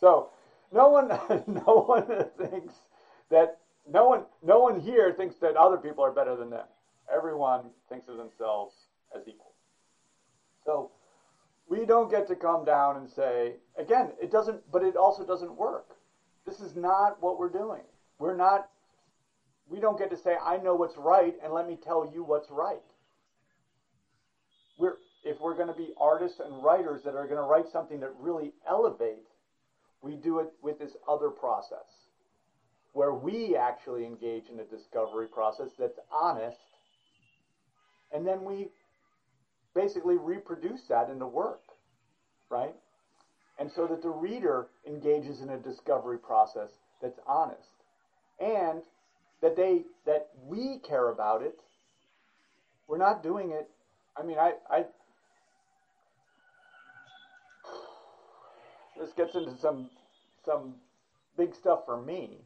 [0.00, 0.30] So
[0.72, 1.08] no one,
[1.46, 2.74] no one thinks
[3.32, 3.58] that
[3.90, 6.66] no one, no one here thinks that other people are better than them.
[7.12, 8.74] Everyone thinks of themselves
[9.16, 9.52] as equal.
[10.64, 10.92] So
[11.68, 15.56] we don't get to come down and say again, it doesn't, but it also doesn't
[15.56, 15.96] work
[16.46, 17.82] this is not what we're doing.
[18.18, 18.68] We're not,
[19.68, 22.50] we don't get to say, I know what's right, and let me tell you what's
[22.50, 22.82] right.
[24.78, 28.00] We're, if we're going to be artists and writers that are going to write something
[28.00, 29.30] that really elevates,
[30.02, 31.86] we do it with this other process
[32.92, 36.58] where we actually engage in a discovery process that's honest,
[38.12, 38.68] and then we
[39.74, 41.62] basically reproduce that in the work,
[42.50, 42.74] right?
[43.58, 47.84] and so that the reader engages in a discovery process that's honest
[48.40, 48.82] and
[49.40, 51.60] that they that we care about it
[52.88, 53.68] we're not doing it
[54.16, 54.84] i mean i i
[58.98, 59.88] this gets into some
[60.44, 60.74] some
[61.36, 62.40] big stuff for me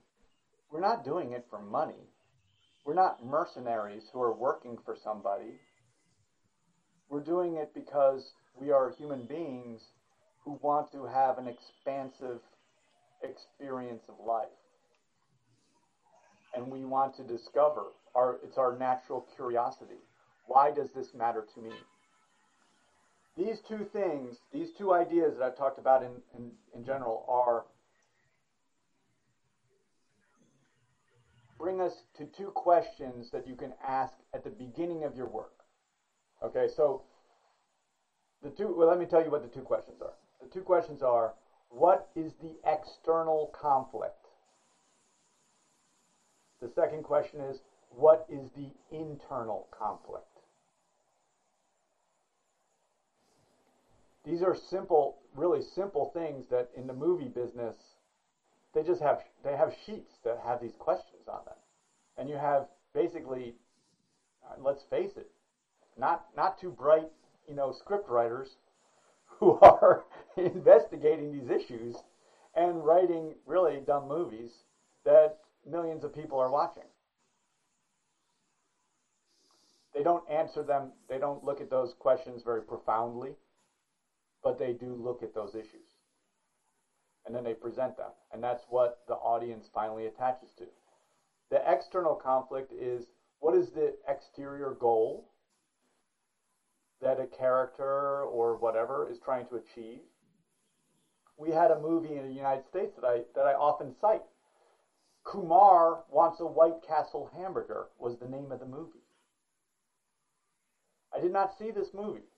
[0.71, 2.11] we're not doing it for money
[2.85, 5.59] we're not mercenaries who are working for somebody
[7.09, 9.81] we're doing it because we are human beings
[10.45, 12.41] who want to have an expansive
[13.23, 14.49] experience of life.
[16.55, 20.01] And we want to discover our it's our natural curiosity.
[20.47, 21.73] Why does this matter to me?
[23.37, 27.65] These two things, these two ideas that I've talked about in, in, in general are
[31.59, 35.53] bring us to two questions that you can ask at the beginning of your work.
[36.43, 37.03] Okay, so
[38.43, 41.03] the two well let me tell you what the two questions are the two questions
[41.03, 41.33] are
[41.69, 44.29] what is the external conflict?
[46.61, 50.25] The second question is what is the internal conflict?
[54.25, 57.77] These are simple, really simple things that in the movie business,
[58.75, 61.57] they just have they have sheets that have these questions on them,
[62.17, 63.55] and you have basically,
[64.45, 65.29] uh, let's face it,
[65.97, 67.09] not not too bright,
[67.49, 68.57] you know, script writers
[69.39, 70.05] who are
[70.37, 71.97] investigating these issues
[72.55, 74.51] and writing really dumb movies
[75.05, 76.85] that millions of people are watching.
[79.95, 83.35] They don't answer them, they don't look at those questions very profoundly,
[84.43, 85.89] but they do look at those issues.
[87.25, 88.11] And then they present them.
[88.33, 90.67] And that's what the audience finally attaches to.
[91.51, 93.07] The external conflict is
[93.41, 95.29] what is the exterior goal
[97.01, 100.03] that a character or whatever is trying to achieve.
[101.39, 104.23] We had a movie in the United States that I that I often cite
[105.25, 109.03] Kumar Wants a White Castle Hamburger was the name of the movie.
[111.13, 112.29] I did not see this movie.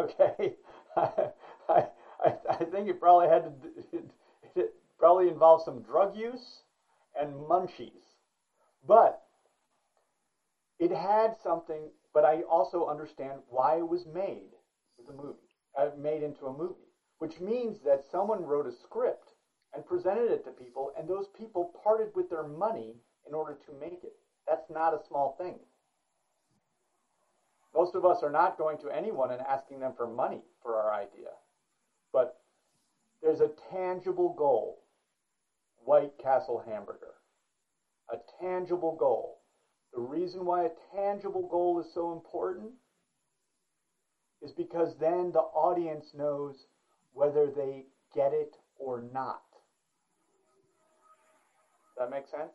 [0.00, 0.54] Okay,
[0.96, 1.30] I,
[1.68, 3.52] I, I think it probably had to,
[3.92, 4.04] it,
[4.54, 6.62] it probably involved some drug use
[7.18, 8.07] and munchies,
[8.86, 9.20] but
[10.78, 11.90] it had something.
[12.14, 14.50] But I also understand why it was made
[15.08, 15.38] a movie,
[15.76, 19.34] uh, made into a movie, which means that someone wrote a script
[19.74, 22.94] and presented it to people, and those people parted with their money
[23.26, 24.14] in order to make it.
[24.46, 25.58] That's not a small thing.
[27.74, 30.92] Most of us are not going to anyone and asking them for money for our
[30.92, 31.28] idea.
[32.12, 32.40] But
[33.22, 34.78] there's a tangible goal
[35.84, 37.14] White Castle hamburger.
[38.10, 39.38] A tangible goal.
[39.92, 42.72] The reason why a tangible goal is so important
[44.40, 46.66] is because then the audience knows
[47.12, 47.84] whether they
[48.14, 49.42] get it or not.
[51.96, 52.52] Does that makes sense?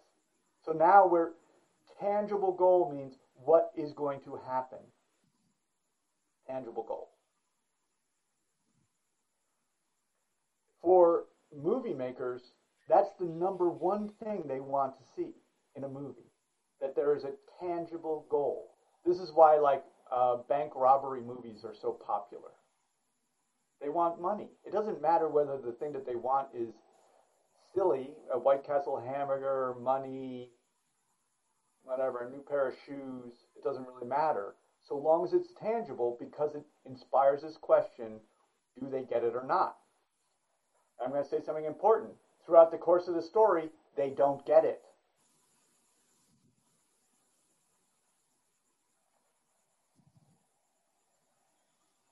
[0.65, 1.31] So now we're
[1.99, 4.79] tangible goal means what is going to happen.
[6.47, 7.09] Tangible goal.
[10.81, 11.25] For
[11.55, 12.41] movie makers,
[12.87, 15.33] that's the number one thing they want to see
[15.75, 16.31] in a movie.
[16.81, 18.75] That there is a tangible goal.
[19.05, 22.51] This is why like uh, bank robbery movies are so popular.
[23.81, 24.49] They want money.
[24.65, 26.73] It doesn't matter whether the thing that they want is
[27.73, 30.49] silly, a White Castle hamburger, money,
[31.83, 34.53] whatever, a new pair of shoes, it doesn't really matter.
[34.87, 38.19] So long as it's tangible because it inspires this question
[38.79, 39.75] do they get it or not?
[40.99, 42.11] I'm going to say something important.
[42.45, 44.81] Throughout the course of the story, they don't get it.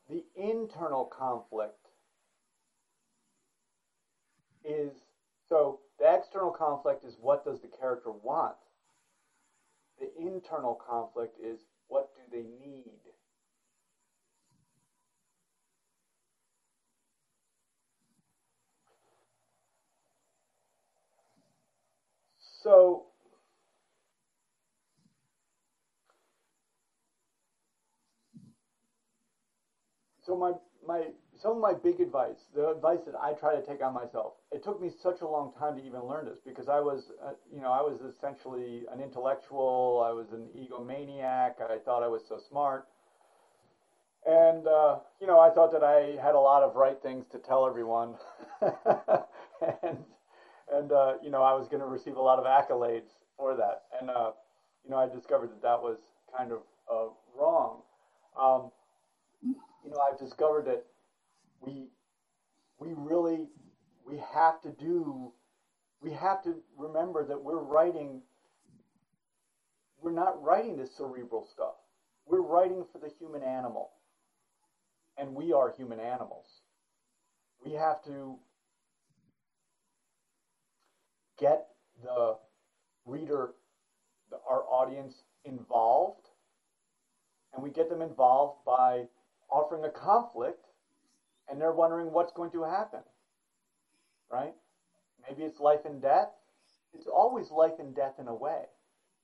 [0.08, 0.24] The
[0.62, 1.90] internal conflict
[4.64, 4.94] is
[5.50, 8.56] so the external conflict is what does the character want?
[10.00, 13.00] The internal conflict is what do they need?
[22.64, 23.06] So
[30.32, 30.54] so my
[30.88, 31.04] my
[31.42, 34.64] some of my big advice, the advice that I try to take on myself, it
[34.64, 37.62] took me such a long time to even learn this because I was, uh, you
[37.62, 40.06] know, I was essentially an intellectual.
[40.08, 41.62] I was an egomaniac.
[41.62, 42.88] I thought I was so smart.
[44.26, 47.40] And, uh, you know, I thought that I had a lot of right things to
[47.40, 48.16] tell everyone.
[48.62, 49.98] and,
[50.72, 53.84] and uh, you know, I was going to receive a lot of accolades for that.
[54.00, 54.32] And, uh,
[54.86, 55.98] you know, I discovered that that was
[56.38, 56.60] kind of
[56.90, 57.82] uh, wrong.
[58.40, 58.72] Um,
[59.84, 60.86] you know, I've discovered that
[61.62, 61.88] we
[62.80, 63.48] we really
[64.08, 65.32] we have to do
[66.02, 68.22] we have to remember that we're writing
[70.02, 71.76] we're not writing this cerebral stuff.
[72.26, 73.92] We're writing for the human animal.
[75.18, 76.46] And we are human animals.
[77.64, 78.38] We have to
[81.40, 81.68] get
[82.04, 82.38] the
[83.06, 83.52] reader
[84.32, 85.14] the, our audience
[85.46, 86.28] involved.
[87.54, 89.04] And we get them involved by
[89.52, 90.66] offering a conflict
[91.50, 93.02] and they're wondering what's going to happen.
[94.32, 94.54] Right?
[95.28, 96.30] Maybe it's life and death.
[96.94, 98.64] It's always life and death in a way.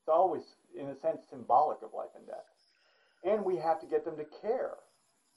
[0.02, 0.44] It's always,
[0.78, 2.46] in a sense, symbolic of life and death.
[3.24, 4.76] And we have to get them to care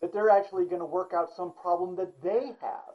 [0.00, 2.94] that they're actually going to work out some problem that they have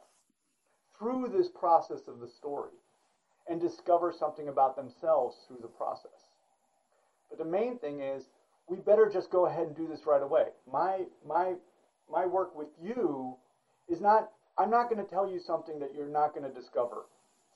[0.97, 2.71] through this process of the story
[3.49, 6.31] and discover something about themselves through the process.
[7.29, 8.23] But the main thing is
[8.67, 10.45] we better just go ahead and do this right away.
[10.71, 11.53] My my
[12.11, 13.35] my work with you
[13.89, 17.05] is not, I'm not going to tell you something that you're not going to discover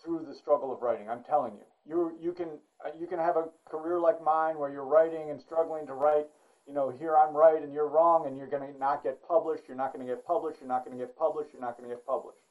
[0.03, 1.09] through the struggle of writing.
[1.09, 1.65] I'm telling you.
[1.85, 2.49] You, you, can,
[2.85, 6.27] uh, you can have a career like mine where you're writing and struggling to write.
[6.67, 9.63] You know, here I'm right and you're wrong, and you're going to not get published.
[9.67, 10.59] You're not going to get published.
[10.61, 11.49] You're not going to get published.
[11.51, 12.43] You're not going to get published.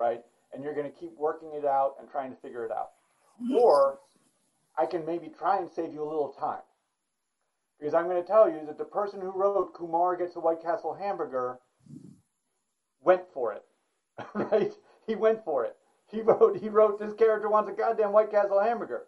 [0.00, 0.20] Right?
[0.54, 2.92] And you're going to keep working it out and trying to figure it out.
[3.60, 3.98] Or
[4.78, 6.62] I can maybe try and save you a little time.
[7.80, 10.62] Because I'm going to tell you that the person who wrote Kumar Gets a White
[10.62, 11.58] Castle Hamburger
[13.00, 13.64] went for it.
[14.34, 14.72] right?
[15.06, 15.76] He went for it.
[16.10, 19.04] He wrote he wrote this character wants a goddamn White Castle hamburger.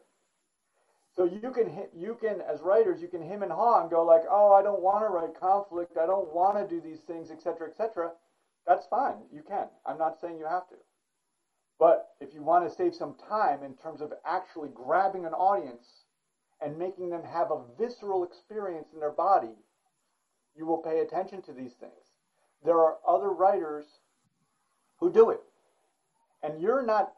[1.15, 4.23] So you can you can as writers you can him and haw and go like,
[4.31, 5.99] oh, I don't want to write conflict.
[5.99, 8.13] I don't want to do these things, etc., etc.
[8.67, 9.17] That's fine.
[9.33, 9.67] You can.
[9.85, 10.77] I'm not saying you have to.
[11.79, 16.05] But if you want to save some time in terms of actually grabbing an audience
[16.63, 19.57] and making them have a visceral experience in their body,
[20.57, 22.13] you will pay attention to these things
[22.65, 23.85] there are other writers
[24.99, 25.41] who do it.
[26.43, 27.13] And you're not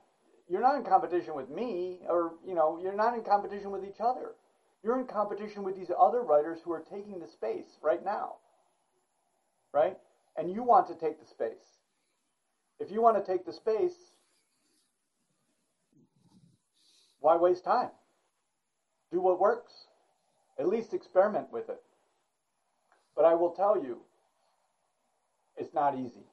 [0.48, 4.00] you're not in competition with me, or you know, you're not in competition with each
[4.00, 4.32] other.
[4.82, 8.34] You're in competition with these other writers who are taking the space right now.
[9.72, 9.96] Right?
[10.36, 11.80] And you want to take the space.
[12.78, 13.94] If you want to take the space,
[17.20, 17.90] why waste time?
[19.14, 19.86] Do what works.
[20.58, 21.80] At least experiment with it.
[23.14, 23.98] But I will tell you,
[25.56, 26.26] it's not easy.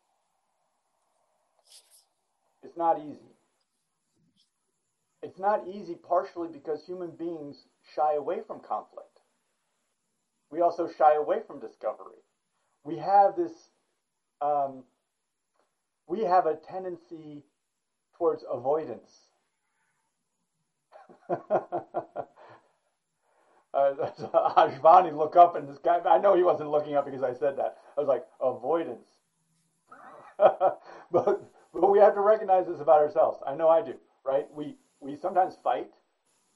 [2.64, 3.36] It's not easy.
[5.22, 9.20] It's not easy partially because human beings shy away from conflict.
[10.50, 12.18] We also shy away from discovery.
[12.84, 13.52] We have this,
[14.42, 14.86] um,
[16.08, 17.44] we have a tendency
[18.18, 19.12] towards avoidance.
[23.74, 23.94] uh,
[25.14, 27.78] look up and this guy, I know he wasn't looking up because I said that.
[27.98, 29.08] I was like, avoidance.
[30.38, 30.80] but,
[31.12, 33.40] but we have to recognize this about ourselves.
[33.46, 33.96] I know I do,
[34.26, 34.46] right?
[34.54, 35.90] We, we sometimes fight,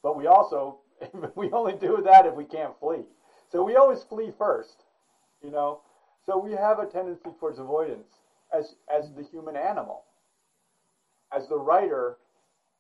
[0.04, 0.80] but we also,
[1.36, 3.06] we only do that if we can't flee.
[3.52, 4.84] So we always flee first,
[5.42, 5.80] you know?
[6.26, 8.10] So we have a tendency towards avoidance
[8.52, 10.04] as, as the human animal.
[11.32, 12.18] As the writer,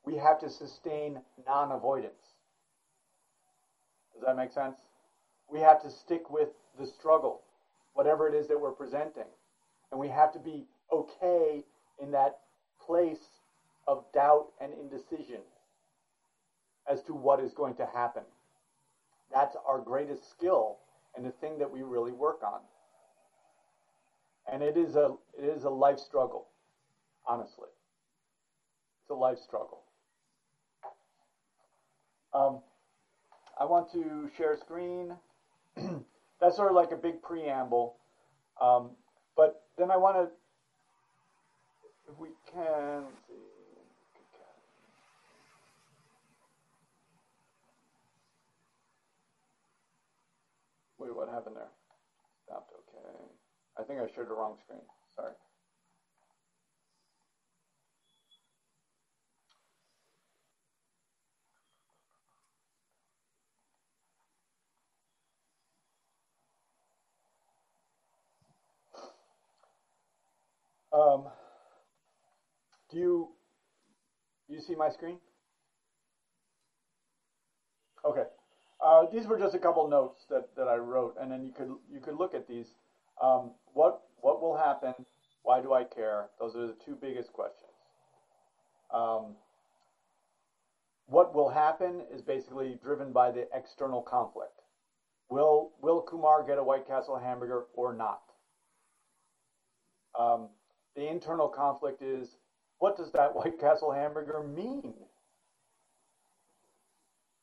[0.06, 2.25] we have to sustain non avoidance.
[4.16, 4.78] Does that make sense?
[5.52, 6.50] We have to stick with
[6.80, 7.42] the struggle,
[7.94, 9.28] whatever it is that we're presenting.
[9.92, 11.64] And we have to be okay
[12.02, 12.40] in that
[12.80, 13.42] place
[13.88, 15.42] of doubt and indecision
[16.90, 18.24] as to what is going to happen.
[19.32, 20.78] That's our greatest skill
[21.16, 22.60] and the thing that we really work on.
[24.52, 26.48] And it is a it is a life struggle,
[27.26, 27.70] honestly.
[29.02, 29.82] It's a life struggle.
[32.34, 32.60] Um,
[33.58, 35.14] I want to share screen.
[36.42, 37.96] That's sort of like a big preamble.
[38.62, 38.92] Um,
[39.38, 40.30] but then I want to,
[42.12, 43.04] if we can.
[51.00, 51.72] Wait, what happened there?
[52.46, 53.16] Stopped, okay.
[53.78, 54.82] I think I shared the wrong screen.
[55.16, 55.34] Sorry.
[70.96, 71.26] Um,
[72.90, 73.30] do you
[74.48, 75.18] you see my screen?
[78.06, 78.24] Okay.
[78.84, 81.70] Uh, these were just a couple notes that, that I wrote, and then you could
[81.92, 82.68] you could look at these.
[83.22, 84.94] Um, what what will happen?
[85.44, 86.30] Why do I care?
[86.40, 87.72] Those are the two biggest questions.
[88.94, 89.36] Um,
[91.08, 94.62] what will happen is basically driven by the external conflict.
[95.30, 98.22] Will Will Kumar get a White Castle hamburger or not?
[100.18, 100.50] Um,
[100.96, 102.38] the internal conflict is
[102.80, 104.94] what does that White Castle hamburger mean?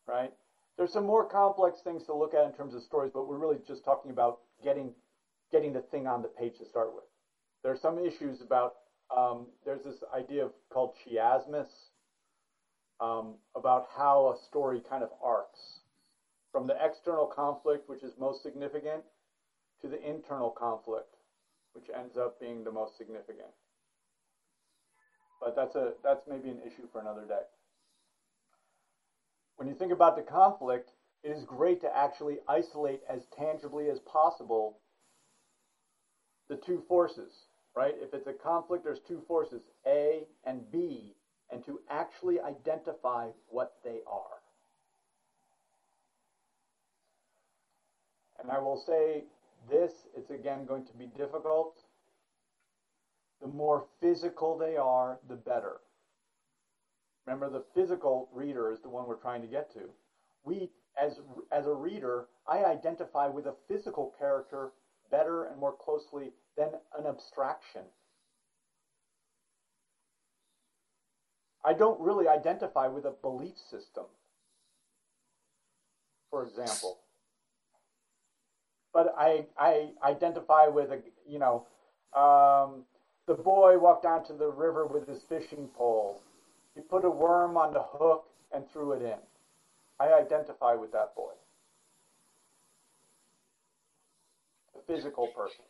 [0.06, 0.32] Right?
[0.76, 3.58] There's some more complex things to look at in terms of stories, but we're really
[3.66, 4.92] just talking about getting
[5.50, 7.04] getting the thing on the page to start with.
[7.62, 8.72] There are some issues about
[9.14, 11.68] um, there's this idea of, called chiasmus
[13.00, 15.80] um, about how a story kind of arcs
[16.52, 19.02] from the external conflict, which is most significant,
[19.80, 21.11] to the internal conflict,
[21.74, 23.48] which ends up being the most significant.
[25.40, 27.42] But that's a that's maybe an issue for another day.
[29.56, 30.90] When you think about the conflict,
[31.22, 34.78] it is great to actually isolate as tangibly as possible
[36.48, 37.32] the two forces,
[37.76, 37.94] right?
[37.96, 41.14] If it's a conflict, there's two forces, A and B,
[41.50, 44.42] and to actually identify what they are.
[48.40, 49.24] And I will say
[49.70, 51.78] this, it's again going to be difficult.
[53.40, 55.80] The more physical they are, the better.
[57.26, 59.90] Remember, the physical reader is the one we're trying to get to.
[60.44, 61.20] We, as,
[61.52, 64.72] as a reader, I identify with a physical character
[65.10, 67.82] better and more closely than an abstraction.
[71.64, 74.06] I don't really identify with a belief system,
[76.30, 77.01] for example.
[78.92, 81.66] But I, I identify with a, you know,
[82.14, 82.84] um,
[83.26, 86.20] the boy walked down to the river with his fishing pole.
[86.74, 89.18] He put a worm on the hook and threw it in.
[90.00, 91.32] I identify with that boy.
[94.74, 95.64] The physical person.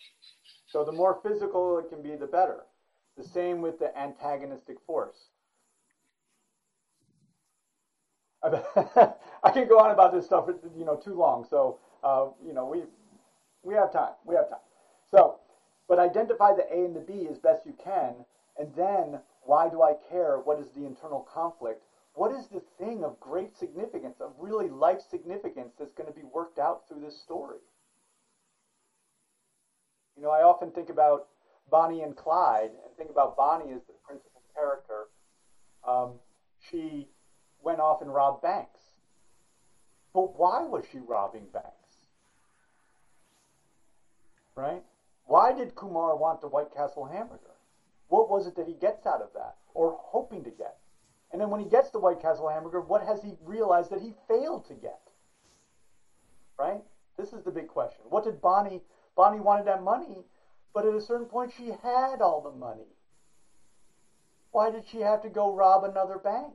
[0.66, 2.64] So the more physical it can be, the better.
[3.16, 5.28] The same with the antagonistic force.
[8.44, 10.46] I can go on about this stuff,
[10.76, 11.44] you know, too long.
[11.48, 12.82] So, uh, you know, we
[13.62, 14.14] we have time.
[14.24, 14.58] We have time.
[15.10, 15.36] So,
[15.88, 18.24] but identify the A and the B as best you can,
[18.58, 20.38] and then Why do I care?
[20.38, 21.82] What is the internal conflict?
[22.14, 26.24] What is the thing of great significance, of really life significance that's going to be
[26.32, 27.58] worked out through this story?
[30.16, 31.28] You know, I often think about
[31.70, 35.08] Bonnie and Clyde and think about Bonnie as the principal character.
[35.86, 36.20] Um,
[36.70, 37.08] she
[37.62, 38.80] went off and robbed banks.
[40.12, 41.81] But why was she robbing banks?
[44.54, 44.82] Right?
[45.26, 47.54] Why did Kumar want the White Castle hamburger?
[48.08, 50.76] What was it that he gets out of that, or hoping to get?
[51.30, 54.12] And then when he gets the White Castle hamburger, what has he realized that he
[54.28, 55.00] failed to get?
[56.58, 56.82] Right?
[57.16, 58.04] This is the big question.
[58.08, 58.82] What did Bonnie?
[59.16, 60.24] Bonnie wanted that money,
[60.74, 62.88] but at a certain point she had all the money.
[64.50, 66.52] Why did she have to go rob another bank?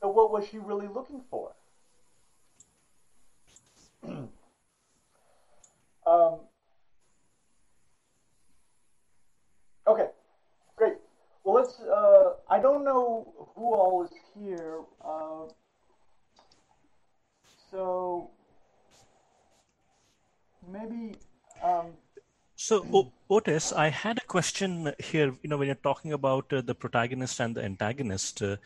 [0.00, 1.52] So what was she really looking for?
[6.06, 6.40] um,
[9.86, 10.08] okay,
[10.76, 10.94] great.
[11.44, 11.80] Well, let's.
[11.80, 15.46] Uh, I don't know who all is here, uh,
[17.70, 18.30] so
[20.68, 21.16] maybe.
[21.62, 21.92] Um,
[22.56, 25.34] so, Otis, I had a question here.
[25.42, 28.56] You know, when you're talking about uh, the protagonist and the antagonist, uh,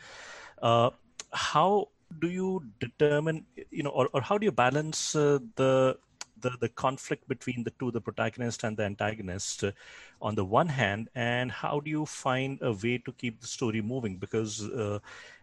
[0.62, 0.91] uh,
[1.32, 1.88] how
[2.20, 5.99] do you determine, you know, or, or how do you balance uh, the
[6.41, 9.72] the the conflict between the two, the protagonist and the antagonist, uh,
[10.20, 13.80] on the one hand, and how do you find a way to keep the story
[13.80, 14.16] moving?
[14.16, 14.99] Because uh,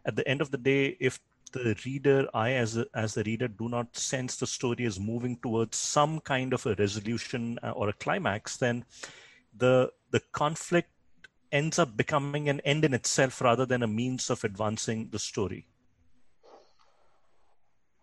[0.05, 1.19] at the end of the day, if
[1.53, 5.37] the reader, I as a, as the reader, do not sense the story is moving
[5.37, 8.85] towards some kind of a resolution uh, or a climax, then
[9.57, 10.89] the the conflict
[11.51, 15.65] ends up becoming an end in itself rather than a means of advancing the story.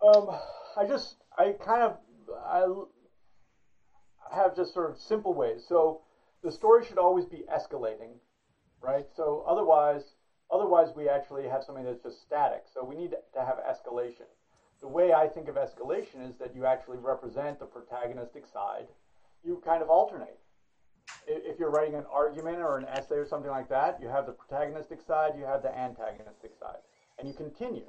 [0.04, 0.30] Um,
[0.76, 1.96] I just, I kind of,
[2.44, 2.66] I
[4.34, 5.64] have just sort of simple ways.
[5.68, 6.02] So
[6.42, 8.18] the story should always be escalating,
[8.80, 9.06] right?
[9.16, 10.02] So otherwise,
[10.50, 12.64] otherwise we actually have something that's just static.
[12.72, 14.28] So we need to have escalation.
[14.80, 18.86] The way I think of escalation is that you actually represent the protagonistic side.
[19.42, 20.38] You kind of alternate.
[21.26, 24.32] If you're writing an argument or an essay or something like that, you have the
[24.32, 26.78] protagonistic side, you have the antagonistic side,
[27.18, 27.86] and you continue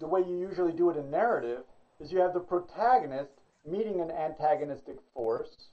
[0.00, 1.64] the way you usually do it in narrative
[2.00, 5.68] is you have the protagonist meeting an antagonistic force,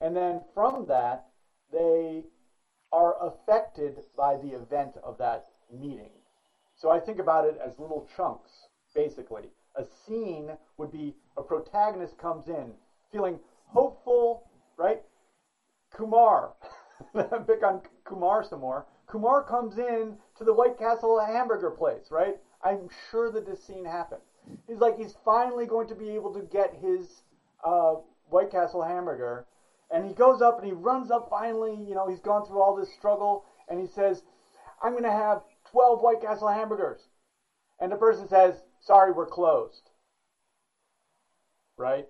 [0.00, 1.26] and then from that,
[1.72, 2.24] they
[2.92, 6.10] are affected by the event of that meeting.
[6.76, 8.50] So I think about it as little chunks,
[8.94, 9.48] basically.
[9.76, 12.72] A scene would be a protagonist comes in
[13.10, 14.44] feeling hopeful,
[14.76, 15.02] right?
[15.90, 16.52] Kumar,
[17.14, 18.86] pick on Kumar some more.
[19.06, 22.36] Kumar comes in to the White Castle hamburger place, right?
[22.62, 24.22] I'm sure that this scene happened.
[24.68, 27.22] He's like, he's finally going to be able to get his
[27.64, 27.94] uh,
[28.28, 29.46] White Castle hamburger.
[29.90, 31.74] And he goes up and he runs up finally.
[31.74, 33.44] You know, he's gone through all this struggle.
[33.68, 34.22] And he says,
[34.82, 37.00] I'm going to have 12 White Castle hamburgers.
[37.80, 39.90] And the person says, Sorry, we're closed.
[41.76, 42.06] Right?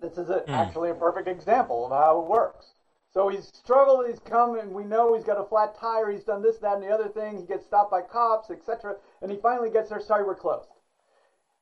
[0.00, 0.48] This is a, mm.
[0.48, 2.74] actually a perfect example of how it works.
[3.12, 6.42] So he's struggled, he's come, and we know he's got a flat tire, he's done
[6.42, 7.38] this, that, and the other thing.
[7.38, 8.96] He gets stopped by cops, etc.
[9.22, 10.68] And he finally gets there, sorry, we're closed.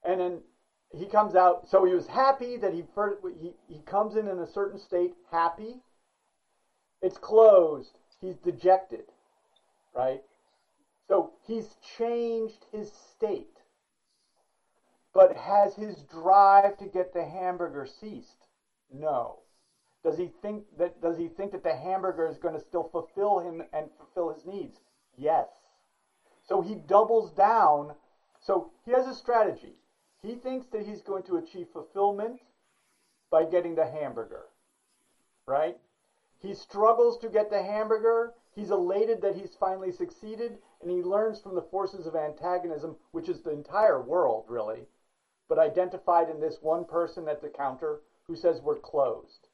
[0.03, 0.41] And then
[0.93, 4.39] he comes out, so he was happy that he, first, he, he comes in in
[4.39, 5.77] a certain state, happy.
[7.03, 7.99] It's closed.
[8.21, 9.05] He's dejected,
[9.95, 10.23] right?
[11.09, 13.59] So he's changed his state.
[15.13, 18.47] But has his drive to get the hamburger ceased?
[18.93, 19.41] No.
[20.05, 23.41] Does he think that does he think that the hamburger is going to still fulfill
[23.41, 24.79] him and fulfill his needs?
[25.17, 25.49] Yes.
[26.51, 27.95] So he doubles down.
[28.41, 29.75] So he has a strategy.
[30.21, 32.41] He thinks that he's going to achieve fulfillment
[33.31, 34.47] by getting the hamburger.
[35.47, 35.79] Right?
[36.41, 38.35] He struggles to get the hamburger.
[38.53, 43.29] He's elated that he's finally succeeded, and he learns from the forces of antagonism, which
[43.29, 44.89] is the entire world, really,
[45.49, 49.47] but identified in this one person at the counter who says we're closed.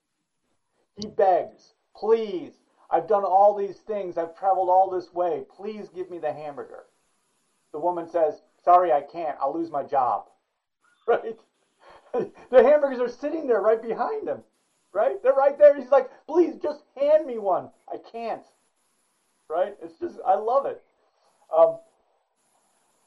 [0.95, 2.55] He begs, Please,
[2.91, 4.17] I've done all these things.
[4.17, 5.45] I've traveled all this way.
[5.57, 6.85] Please give me the hamburger.
[7.73, 9.37] The woman says, Sorry, I can't.
[9.41, 10.25] I'll lose my job.
[11.09, 11.39] Right?
[12.51, 14.43] the hamburgers are sitting there right behind him.
[14.93, 15.23] Right?
[15.23, 15.79] They're right there.
[15.79, 17.71] He's like, Please, just hand me one.
[17.89, 18.43] I can't.
[19.49, 19.77] Right?
[19.81, 20.83] It's just, I love it.
[21.57, 21.79] Um,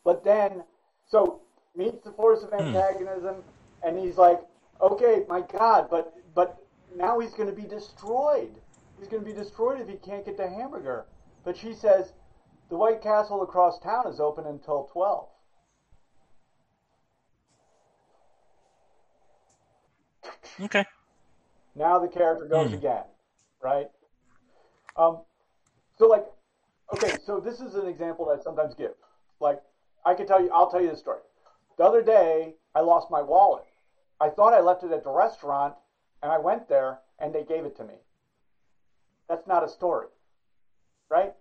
[0.06, 0.64] but then,
[1.10, 1.42] so
[1.76, 2.68] meets the force of hmm.
[2.68, 3.44] antagonism,
[3.84, 4.40] and he's like,
[4.82, 6.58] okay, my God, but but
[6.96, 8.52] now he's going to be destroyed.
[9.00, 11.06] He's going to be destroyed if he can't get the hamburger.
[11.46, 12.14] But she says,
[12.70, 15.28] the White Castle across town is open until 12.
[20.62, 20.86] Okay.
[21.76, 22.76] Now the character goes Hmm.
[22.76, 23.04] again,
[23.62, 23.90] right?
[24.98, 25.22] Um,
[25.98, 26.26] so like,
[26.94, 28.92] okay, so this is an example that I sometimes give.
[29.40, 29.62] Like,
[30.06, 31.22] I can tell you, I'll tell you this story.
[31.78, 33.64] The other day, I lost my wallet.
[34.20, 35.76] I thought I left it at the restaurant,
[36.22, 37.96] and I went there, and they gave it to me.
[39.30, 40.08] That's not a story,
[41.10, 41.34] right?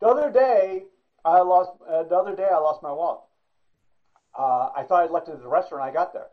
[0.00, 0.84] The other day,
[1.24, 1.72] I lost.
[1.86, 3.20] Uh, the other day, I lost my wallet.
[4.38, 5.82] Uh, I thought I'd left it at the restaurant.
[5.82, 6.28] I got there.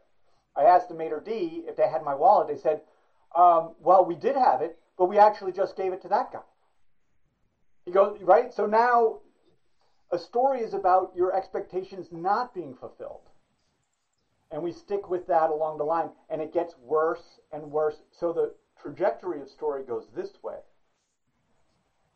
[0.56, 2.48] I asked the maitre d if they had my wallet.
[2.48, 2.82] They said,
[3.36, 6.46] um, "Well, we did have it, but we actually just gave it to that guy."
[7.86, 8.54] He goes right.
[8.54, 9.18] So now,
[10.12, 13.30] a story is about your expectations not being fulfilled,
[14.52, 18.04] and we stick with that along the line, and it gets worse and worse.
[18.12, 18.54] So the
[18.88, 20.56] trajectory of story goes this way.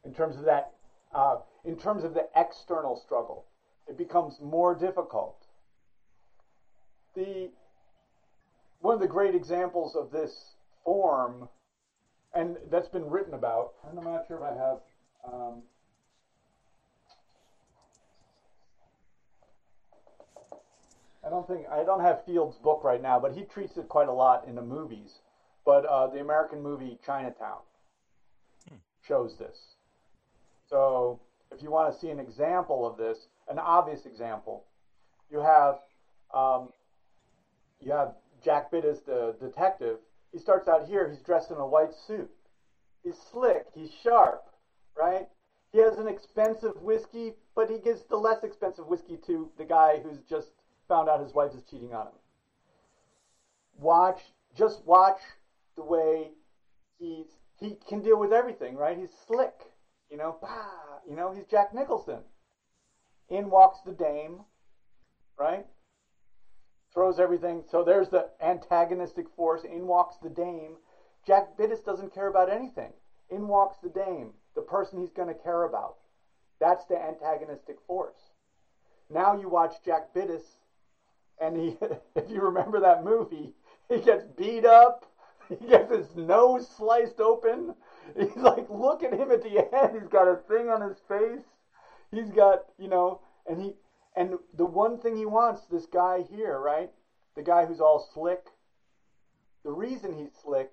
[0.06, 0.72] In terms of that,
[1.14, 3.46] uh, in terms of the external struggle,
[3.88, 5.36] it becomes more difficult.
[7.16, 7.50] The
[8.80, 10.32] one of the great examples of this
[10.86, 11.50] form,
[12.34, 14.78] and that's been written about, and I'm not sure if I have.
[15.32, 15.62] Um,
[21.24, 24.08] I don't think I don't have Field's book right now, but he treats it quite
[24.08, 25.20] a lot in the movies.
[25.66, 27.60] But uh, the American movie Chinatown
[29.08, 29.58] shows this.
[30.70, 31.20] So
[31.52, 34.66] if you want to see an example of this, an obvious example,
[35.30, 35.80] you have
[36.34, 36.70] um,
[37.80, 39.98] you have Jack Gittes, the detective.
[40.32, 41.10] He starts out here.
[41.10, 42.30] He's dressed in a white suit.
[43.04, 43.66] He's slick.
[43.74, 44.44] He's sharp,
[44.98, 45.28] right?
[45.74, 50.00] He has an expensive whiskey, but he gives the less expensive whiskey to the guy
[50.04, 50.52] who's just
[50.88, 52.14] found out his wife is cheating on him.
[53.80, 54.22] Watch,
[54.56, 55.20] just watch
[55.82, 56.32] the way
[57.00, 57.26] he's
[57.60, 58.98] he can deal with everything, right?
[58.98, 59.54] He's slick,
[60.10, 60.38] you know.
[60.42, 62.20] Bah, you know, he's Jack Nicholson.
[63.30, 64.42] In walks the dame,
[65.38, 65.66] right?
[66.94, 67.64] Throws everything.
[67.70, 69.64] So there's the antagonistic force.
[69.64, 70.78] In walks the dame.
[71.26, 72.92] Jack Gittes doesn't care about anything.
[73.30, 75.96] In walks the dame, the person he's going to care about.
[76.60, 78.18] That's the antagonistic force.
[79.10, 80.44] Now you watch Jack Gittes,
[81.40, 81.78] and he,
[82.16, 83.54] if you remember that movie,
[83.88, 85.06] he gets beat up.
[85.60, 87.76] He gets his nose sliced open.
[88.18, 90.00] He's like, look at him at the end.
[90.00, 91.44] He's got a thing on his face.
[92.12, 93.74] He's got, you know, and he,
[94.16, 96.90] and the one thing he wants, this guy here, right?
[97.36, 98.46] The guy who's all slick.
[99.64, 100.72] The reason he's slick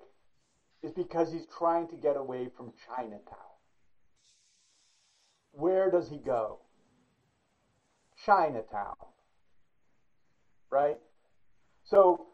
[0.82, 3.36] is because he's trying to get away from Chinatown.
[5.52, 6.60] Where does he go?
[8.24, 8.96] Chinatown.
[10.70, 10.98] Right?
[11.84, 12.26] So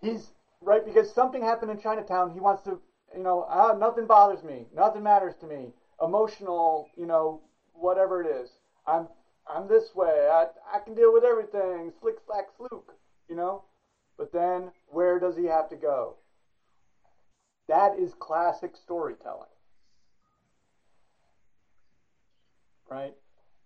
[0.00, 0.30] he's
[0.62, 2.30] right because something happened in Chinatown.
[2.30, 2.80] He wants to,
[3.14, 5.72] you know, ah, nothing bothers me, nothing matters to me.
[6.02, 7.40] Emotional, you know,
[7.72, 8.50] whatever it is.
[8.86, 9.08] I'm
[9.46, 10.28] I'm this way.
[10.30, 11.92] I I can deal with everything.
[12.00, 12.94] Slick slack slook,
[13.28, 13.64] you know.
[14.16, 16.16] But then where does he have to go?
[17.68, 19.46] That is classic storytelling.
[22.90, 23.14] Right?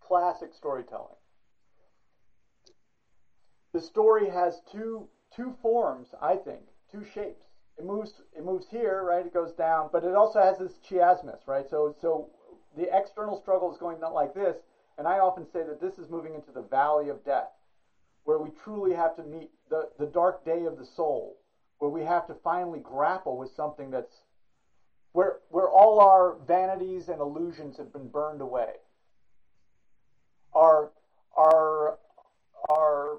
[0.01, 1.17] Classic storytelling.
[3.73, 6.63] The story has two two forms, I think,
[6.95, 7.45] two shapes.
[7.79, 9.27] It moves it moves here, right?
[9.27, 11.69] It goes down, but it also has this chiasmus, right?
[11.69, 12.31] So so
[12.77, 14.57] the external struggle is going like this,
[14.97, 17.51] and I often say that this is moving into the valley of death,
[18.25, 21.37] where we truly have to meet the, the dark day of the soul,
[21.79, 24.23] where we have to finally grapple with something that's
[25.13, 28.75] where where all our vanities and illusions have been burned away.
[30.55, 30.93] Our
[31.37, 31.99] our
[32.71, 33.19] our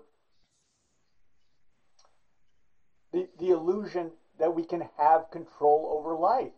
[3.16, 6.51] the, the illusion that we can have control over life.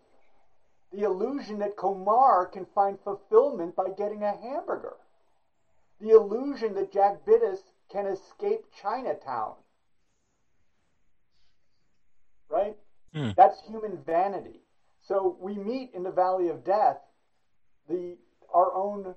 [0.92, 4.96] The illusion that Kumar can find fulfillment by getting a hamburger.
[6.02, 7.60] The illusion that Jack Gittes
[7.92, 9.54] can escape Chinatown.
[12.50, 12.76] Right?
[13.14, 13.30] Hmm.
[13.38, 14.62] That's human vanity.
[15.08, 16.98] So we meet in the valley of death
[17.88, 18.18] the
[18.54, 19.14] our own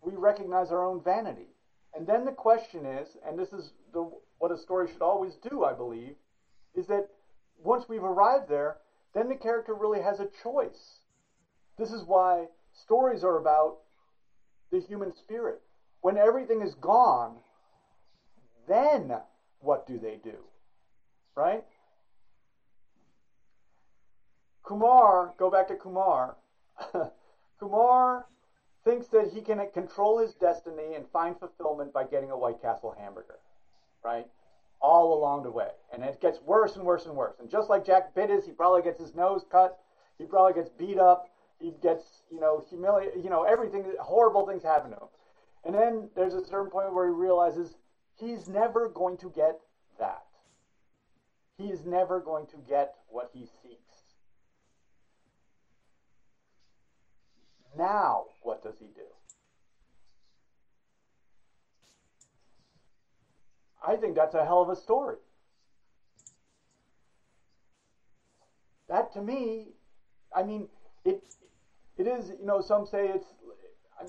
[0.00, 1.48] we recognize our own vanity.
[1.94, 5.64] And then the question is, and this is the what a story should always do,
[5.64, 6.14] I believe,
[6.78, 7.08] is that
[7.62, 8.76] once we've arrived there,
[9.14, 11.00] then the character really has a choice.
[11.76, 13.78] This is why stories are about
[14.70, 15.60] the human spirit.
[16.00, 17.38] When everything is gone,
[18.68, 19.12] then
[19.60, 20.36] what do they do?
[21.34, 21.64] Right?
[24.62, 26.36] Kumar, go back to Kumar.
[27.58, 28.26] Kumar
[28.84, 32.94] thinks that he can control his destiny and find fulfillment by getting a White Castle
[32.96, 33.38] hamburger.
[34.04, 34.26] Right?
[34.80, 35.68] All along the way.
[35.92, 37.34] And it gets worse and worse and worse.
[37.40, 39.78] And just like Jack Gittes, he probably gets his nose cut.
[40.18, 41.30] He probably gets beat up.
[41.60, 43.24] He gets, you know, humiliated.
[43.24, 45.08] You know, everything, horrible things happen to him.
[45.64, 47.76] And then there's a certain point where he realizes
[48.20, 49.58] he's never going to get
[49.98, 50.22] that.
[51.58, 53.96] he is never going to get what he seeks.
[57.76, 59.02] Now, what does he do?
[63.86, 65.16] I think that's a hell of a story.
[68.88, 69.68] That to me,
[70.34, 70.66] I mean,
[71.04, 71.22] it
[71.96, 73.26] it is, you know, some say it's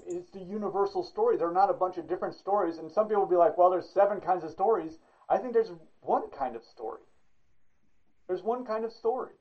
[0.05, 1.35] it's the universal story.
[1.35, 2.77] There are not a bunch of different stories.
[2.77, 4.97] And some people will be like, well, there's seven kinds of stories.
[5.27, 7.01] I think there's one kind of story.
[8.27, 9.33] There's one kind of story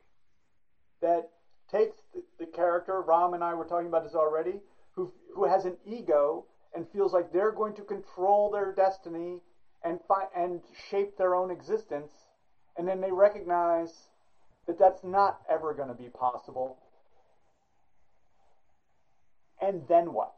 [1.00, 1.28] that
[1.70, 4.60] takes the, the character, Ram and I were talking about this already,
[4.92, 9.40] who, who has an ego and feels like they're going to control their destiny
[9.84, 10.60] and, fi- and
[10.90, 12.12] shape their own existence.
[12.76, 13.92] And then they recognize
[14.66, 16.76] that that's not ever going to be possible
[19.60, 20.32] and then what?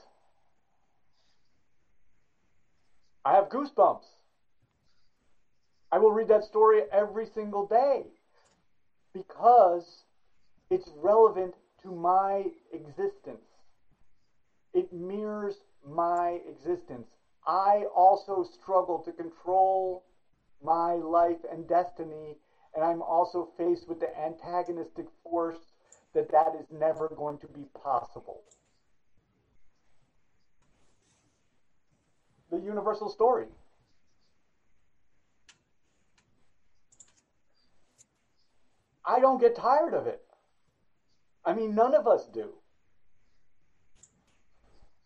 [3.25, 4.07] I have goosebumps.
[5.93, 8.05] I will read that story every single day
[9.13, 10.05] because
[10.71, 13.45] it's relevant to my existence.
[14.73, 17.09] It mirrors my existence.
[17.47, 20.05] I also struggle to control
[20.63, 22.37] my life and destiny,
[22.75, 25.73] and I'm also faced with the antagonistic force
[26.15, 28.43] that that is never going to be possible.
[32.51, 33.47] the universal story.
[39.05, 40.21] I don't get tired of it.
[41.45, 42.51] I mean, none of us do.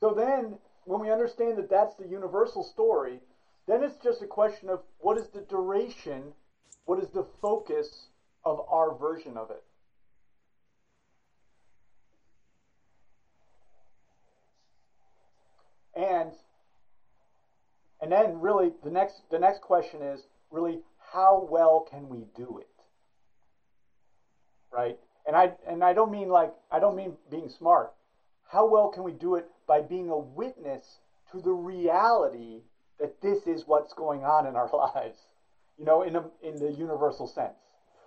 [0.01, 3.21] So then, when we understand that that's the universal story,
[3.67, 6.33] then it's just a question of what is the duration,
[6.85, 8.09] what is the focus
[8.45, 9.63] of our version of it.
[15.97, 16.33] And
[18.01, 20.81] and then really the next the next question is really
[21.13, 22.67] how well can we do it?
[24.73, 24.99] Right?
[25.27, 27.93] And I and I don't mean like I don't mean being smart.
[28.49, 31.01] How well can we do it by being a witness
[31.33, 32.63] to the reality
[33.01, 35.19] that this is what's going on in our lives?
[35.79, 37.59] You know, in a, in the universal sense.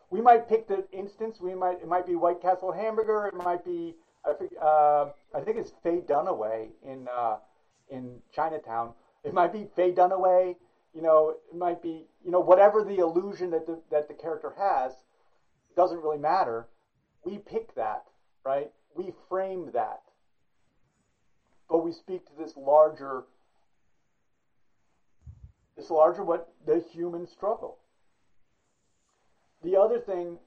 [0.09, 1.41] We might pick the instance.
[1.41, 3.27] We might it might be White Castle hamburger.
[3.27, 3.95] It might be
[4.25, 7.37] I think uh, I think it's Faye Dunaway in uh,
[7.89, 8.93] in Chinatown
[9.27, 10.55] it might be Faye Dunaway.
[10.93, 14.53] You know, it might be you know whatever the illusion that the that the character
[14.57, 14.93] has
[15.75, 16.67] doesn't really matter.
[17.25, 18.05] We pick that,
[18.45, 18.71] right?
[18.95, 20.01] We frame that,
[21.69, 23.23] but we speak to this larger
[25.75, 27.77] this larger what the human struggle.
[29.63, 30.39] The other thing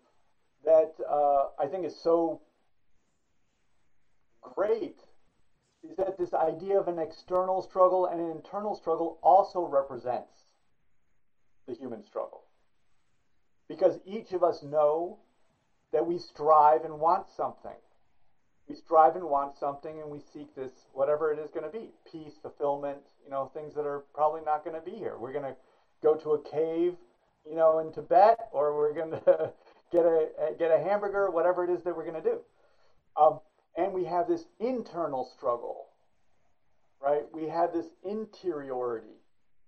[0.64, 2.40] that uh, I think is so
[4.42, 5.00] great
[5.88, 10.44] is that this idea of an external struggle and an internal struggle also represents
[11.66, 12.42] the human struggle.
[13.68, 15.18] Because each of us know
[15.92, 17.76] that we strive and want something.
[18.70, 21.88] We strive and want something and we seek this, whatever it is going to be
[22.10, 25.18] peace, fulfillment, you know, things that are probably not going to be here.
[25.18, 25.56] We're going to
[26.04, 26.94] go to a cave,
[27.44, 29.52] you know, in Tibet, or we're going to
[29.90, 32.38] get a, get a hamburger, whatever it is that we're going to do.
[33.20, 33.40] Um,
[33.76, 35.86] and we have this internal struggle,
[37.02, 37.24] right?
[37.32, 39.18] We have this interiority.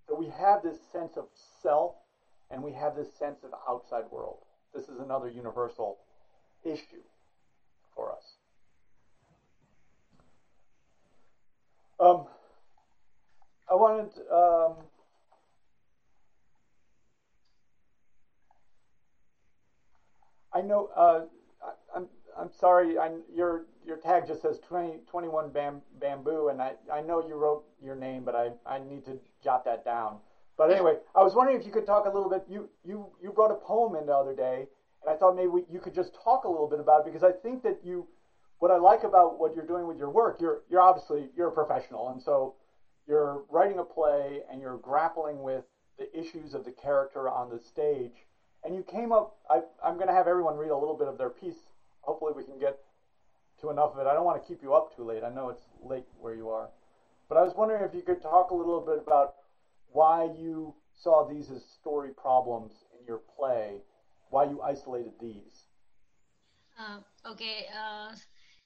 [0.07, 1.25] So we have this sense of
[1.61, 1.97] self
[2.53, 4.39] and we have this sense of outside world.
[4.73, 5.99] This is another universal
[6.63, 7.03] issue
[7.97, 8.42] for us.
[12.03, 12.27] Um,
[13.71, 14.77] I wanted um,
[20.53, 21.21] I know uh,
[21.63, 26.63] I, I'm I'm sorry, I, your your tag just says 20, 21 bam, bamboo, and
[26.63, 30.19] I, I know you wrote your name, but I, I need to jot that down.
[30.57, 32.45] But anyway, I was wondering if you could talk a little bit.
[32.49, 34.67] You you you brought a poem in the other day,
[35.03, 37.23] and I thought maybe we, you could just talk a little bit about it because
[37.25, 38.07] I think that you,
[38.63, 41.53] what I like about what you're doing with your work, you're you're obviously you're a
[41.53, 42.55] professional, and so
[43.09, 45.65] you're writing a play and you're grappling with
[45.99, 48.15] the issues of the character on the stage,
[48.63, 49.35] and you came up.
[49.51, 51.59] I, I'm going to have everyone read a little bit of their piece
[52.03, 52.79] hopefully we can get
[53.61, 54.07] to enough of it.
[54.07, 55.23] I don't want to keep you up too late.
[55.25, 56.69] I know it's late where you are.
[57.29, 59.35] But I was wondering if you could talk a little bit about
[59.93, 63.81] why you saw these as story problems in your play,
[64.31, 65.67] why you isolated these.
[66.79, 66.99] Uh,
[67.31, 67.67] okay.
[67.73, 68.13] Uh,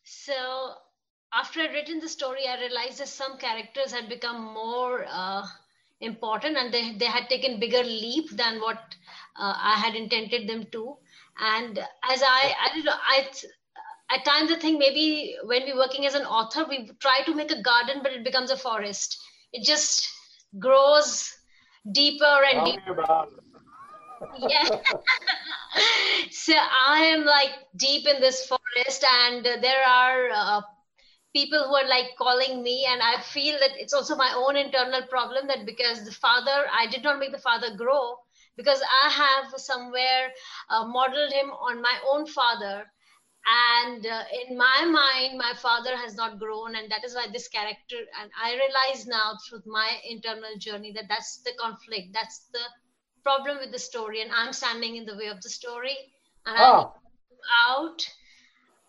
[0.07, 0.75] so
[1.33, 5.45] after I'd written the story, I realized that some characters had become more uh,
[6.01, 8.79] important and they, they had taken bigger leap than what
[9.39, 10.97] uh, I had intended them to.
[11.39, 11.79] And
[12.11, 13.29] as i i don't know i
[14.11, 17.51] at times i think maybe when we're working as an author we try to make
[17.51, 19.19] a garden but it becomes a forest.
[19.53, 20.09] It just
[20.59, 21.31] grows
[21.93, 23.05] deeper and Tell deeper
[24.49, 24.69] yeah.
[26.31, 30.61] so I am like deep in this forest, and there are uh,
[31.35, 35.03] people who are like calling me, and I feel that it's also my own internal
[35.09, 38.17] problem that because the father, I did not make the father grow
[38.57, 40.33] because I have somewhere
[40.71, 42.87] uh, modeled him on my own father.
[43.47, 47.47] And uh, in my mind, my father has not grown, and that is why this
[47.47, 47.99] character.
[48.21, 52.59] And I realize now through my internal journey that that's the conflict, that's the
[53.27, 55.97] problem with the story and i'm standing in the way of the story
[56.47, 56.93] and Ah.
[57.37, 58.01] i'm out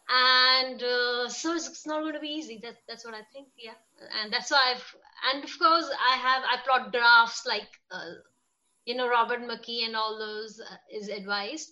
[0.09, 2.59] and uh, so it's, it's not going to be easy.
[2.63, 3.77] That, that's what i think yeah.
[4.21, 4.95] And that's why i've
[5.33, 8.13] and of course i have i plot drafts like uh,
[8.85, 11.69] you know robert mckee and all those uh, is advised.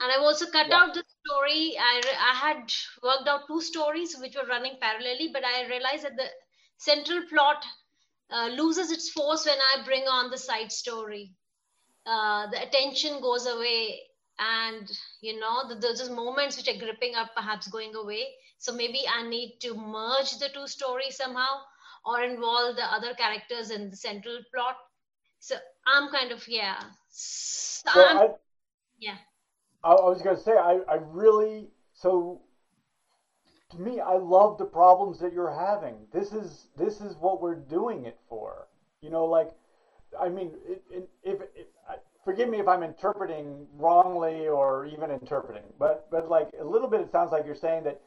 [0.00, 0.80] And i've also cut Yeah.
[0.80, 1.76] out the story.
[1.78, 2.02] I,
[2.32, 6.28] I had worked out two stories which were running parallelly but i realized that the
[6.78, 7.64] central plot
[8.30, 11.32] uh, loses its force when i bring on the side story
[12.06, 14.00] uh, the attention goes away
[14.38, 14.90] and
[15.20, 18.24] you know the, there's just moments which are gripping up perhaps going away
[18.58, 21.60] so maybe i need to merge the two stories somehow
[22.04, 24.76] or involve the other characters in the central plot
[25.38, 25.54] so
[25.86, 28.28] i'm kind of yeah So I'm- I,
[28.98, 29.16] yeah
[29.84, 32.40] I, I was going to say, I, I really, so
[33.70, 35.94] to me, I love the problems that you're having.
[36.12, 38.68] This is, this is what we're doing it for.
[39.02, 39.52] You know, like,
[40.20, 41.38] I mean, it, if, if
[42.24, 47.00] forgive me if I'm interpreting wrongly or even interpreting, but, but like a little bit,
[47.00, 48.00] it sounds like you're saying that,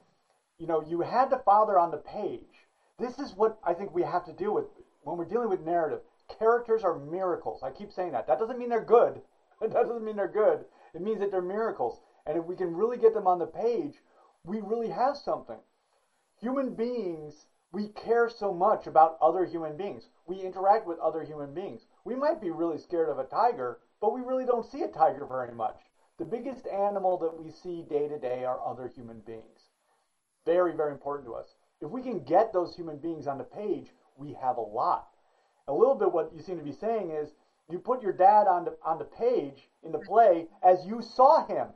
[0.58, 2.41] you know, you had the father on the page.
[2.97, 4.66] This is what I think we have to deal with
[5.03, 5.99] when we're dealing with narrative.
[6.39, 7.62] Characters are miracles.
[7.64, 8.28] I keep saying that.
[8.28, 9.22] That doesn't mean they're good.
[9.60, 10.66] That doesn't mean they're good.
[10.93, 11.99] It means that they're miracles.
[12.28, 13.95] And if we can really get them on the page,
[14.43, 15.58] we really have something.
[16.41, 20.10] Human beings, we care so much about other human beings.
[20.28, 21.86] We interact with other human beings.
[22.08, 25.26] We might be really scared of a tiger, but we really don't see a tiger
[25.26, 25.76] very much.
[26.18, 29.68] The biggest animal that we see day to day are other human beings.
[30.45, 31.55] Very, very important to us.
[31.82, 35.10] If we can get those human beings on the page, we have a lot.
[35.68, 37.34] A little bit what you seem to be saying is
[37.70, 41.45] you put your dad on the on the page in the play as you saw
[41.45, 41.68] him.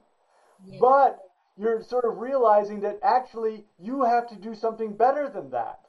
[0.65, 0.77] Yeah.
[0.79, 1.19] But
[1.57, 5.80] you're sort of realizing that actually you have to do something better than that.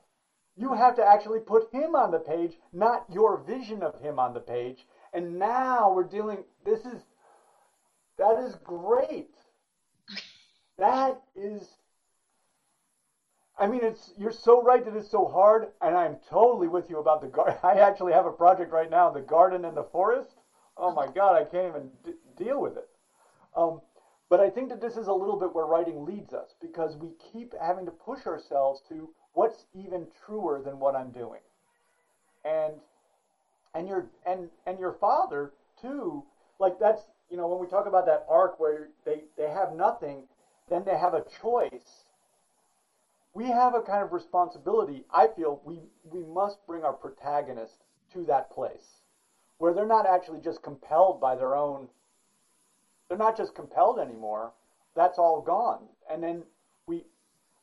[0.57, 4.34] You have to actually put him on the page, not your vision of him on
[4.34, 4.86] the page.
[5.12, 7.03] And now we're dealing this is
[8.18, 9.34] that is great.
[10.78, 11.68] That is
[13.59, 16.98] I mean, it's you're so right that it's so hard, and I'm totally with you
[16.98, 17.57] about the garden.
[17.62, 20.40] I actually have a project right now, the garden in the forest.
[20.76, 22.88] Oh my God, I can't even d- deal with it.
[23.55, 23.80] Um,
[24.30, 27.12] but I think that this is a little bit where writing leads us because we
[27.32, 31.41] keep having to push ourselves to what's even truer than what I'm doing,
[32.45, 32.74] and
[33.74, 36.24] and your and and your father too.
[36.59, 40.24] Like that's you know when we talk about that arc where they they have nothing,
[40.68, 42.05] then they have a choice
[43.35, 45.05] we have a kind of responsibility.
[45.11, 49.01] I feel we we must bring our protagonist to that place
[49.59, 51.89] where they're not actually just compelled by their own.
[53.09, 54.53] They're not just compelled anymore.
[54.95, 55.80] That's all gone.
[56.11, 56.43] And then
[56.87, 57.05] we,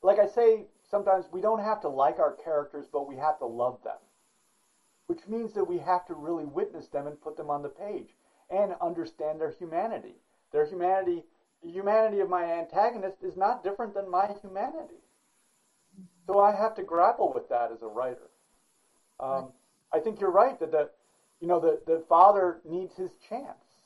[0.02, 3.46] like I say, sometimes we don't have to like our characters, but we have to
[3.46, 3.98] love them,
[5.08, 8.16] which means that we have to really witness them and put them on the page
[8.50, 10.16] and understand their humanity.
[10.52, 11.26] Their humanity,
[11.64, 15.02] the humanity of my antagonist is not different than my humanity.
[16.28, 18.30] So I have to grapple with that as a writer.
[19.20, 19.54] Um,
[19.94, 20.90] I think you're right that the,
[21.42, 23.84] you know, the, the father needs his chance,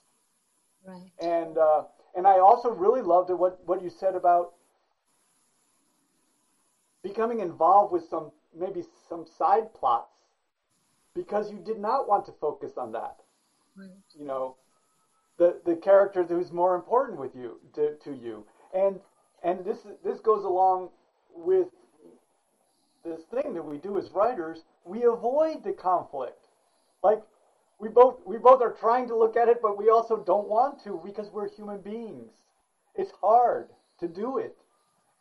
[0.86, 1.84] right and uh,
[2.16, 4.54] and I also really loved what what you said about
[7.04, 10.22] becoming involved with some maybe some side plots
[11.14, 13.18] because you did not want to focus on that.
[13.76, 14.56] right You know,
[15.38, 18.99] the the character who's more important with you to, to you, and
[19.43, 20.89] and this this goes along
[21.36, 21.68] with
[23.04, 26.47] this thing that we do as writers, we avoid the conflict.
[27.04, 27.22] Like
[27.80, 30.84] we both we both are trying to look at it, but we also don't want
[30.86, 32.32] to because we're human beings.
[32.95, 34.56] It's hard to do it.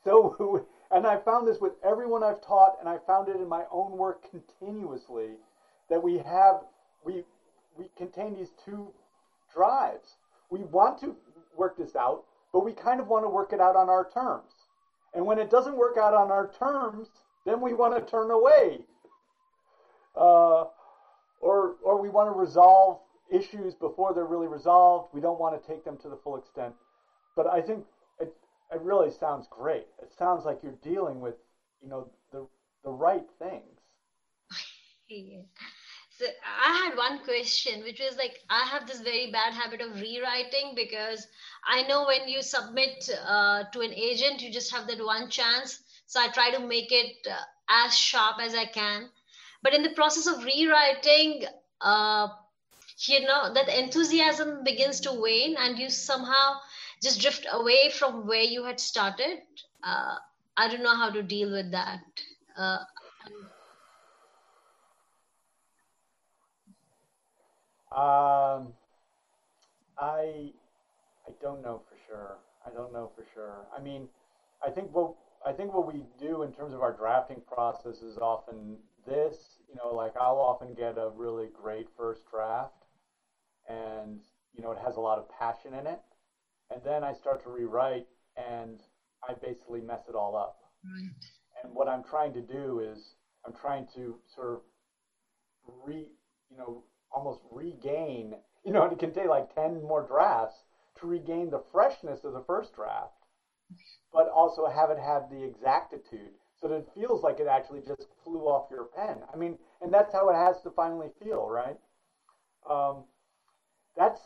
[0.04, 3.64] So and I found this with everyone I've taught and I found it in my
[3.70, 5.30] own work continuously
[5.88, 6.60] that we have
[7.04, 7.24] we
[7.76, 8.92] we contain these two
[9.52, 10.16] drives.
[10.50, 11.16] We want to
[11.56, 14.52] work this out, but we kind of want to work it out on our terms.
[15.14, 17.08] And when it doesn't work out on our terms,
[17.44, 18.80] then we want to turn away.
[20.14, 20.64] Uh,
[21.40, 25.08] or, or we want to resolve issues before they're really resolved.
[25.12, 26.74] We don't want to take them to the full extent.
[27.34, 27.84] But I think
[28.72, 29.86] it, really sounds great.
[30.02, 31.34] It sounds like you're dealing with,
[31.82, 32.46] you know, the,
[32.84, 33.80] the right things.
[36.18, 40.00] So I had one question, which was like, I have this very bad habit of
[40.00, 41.26] rewriting because
[41.66, 45.82] I know when you submit uh, to an agent, you just have that one chance.
[46.06, 47.36] So I try to make it uh,
[47.68, 49.08] as sharp as I can.
[49.62, 51.44] But in the process of rewriting,
[51.80, 52.28] uh,
[53.08, 56.60] you know, that enthusiasm begins to wane and you somehow
[57.02, 59.38] just drift away from where you had started.
[59.82, 60.16] Uh,
[60.56, 62.00] I don't know how to deal with that.
[62.56, 62.78] Uh,
[67.92, 68.74] Um,
[69.98, 70.52] I
[71.26, 72.38] I don't know for sure.
[72.66, 73.66] I don't know for sure.
[73.76, 74.08] I mean,
[74.64, 78.18] I think what I think what we do in terms of our drafting process is
[78.18, 79.58] often this.
[79.68, 82.86] You know, like I'll often get a really great first draft,
[83.68, 84.20] and
[84.54, 86.00] you know it has a lot of passion in it,
[86.72, 88.06] and then I start to rewrite,
[88.36, 88.80] and
[89.28, 90.56] I basically mess it all up.
[90.84, 91.10] right.
[91.62, 93.14] And what I'm trying to do is
[93.46, 94.60] I'm trying to sort of
[95.84, 96.06] re,
[96.50, 100.64] you know, almost regain, you know, it can take like 10 more drafts
[101.00, 103.12] to regain the freshness of the first draft,
[104.12, 108.06] but also have it have the exactitude so that it feels like it actually just
[108.22, 109.18] flew off your pen.
[109.32, 111.76] I mean, and that's how it has to finally feel, right?
[112.68, 113.04] Um,
[113.96, 114.20] that's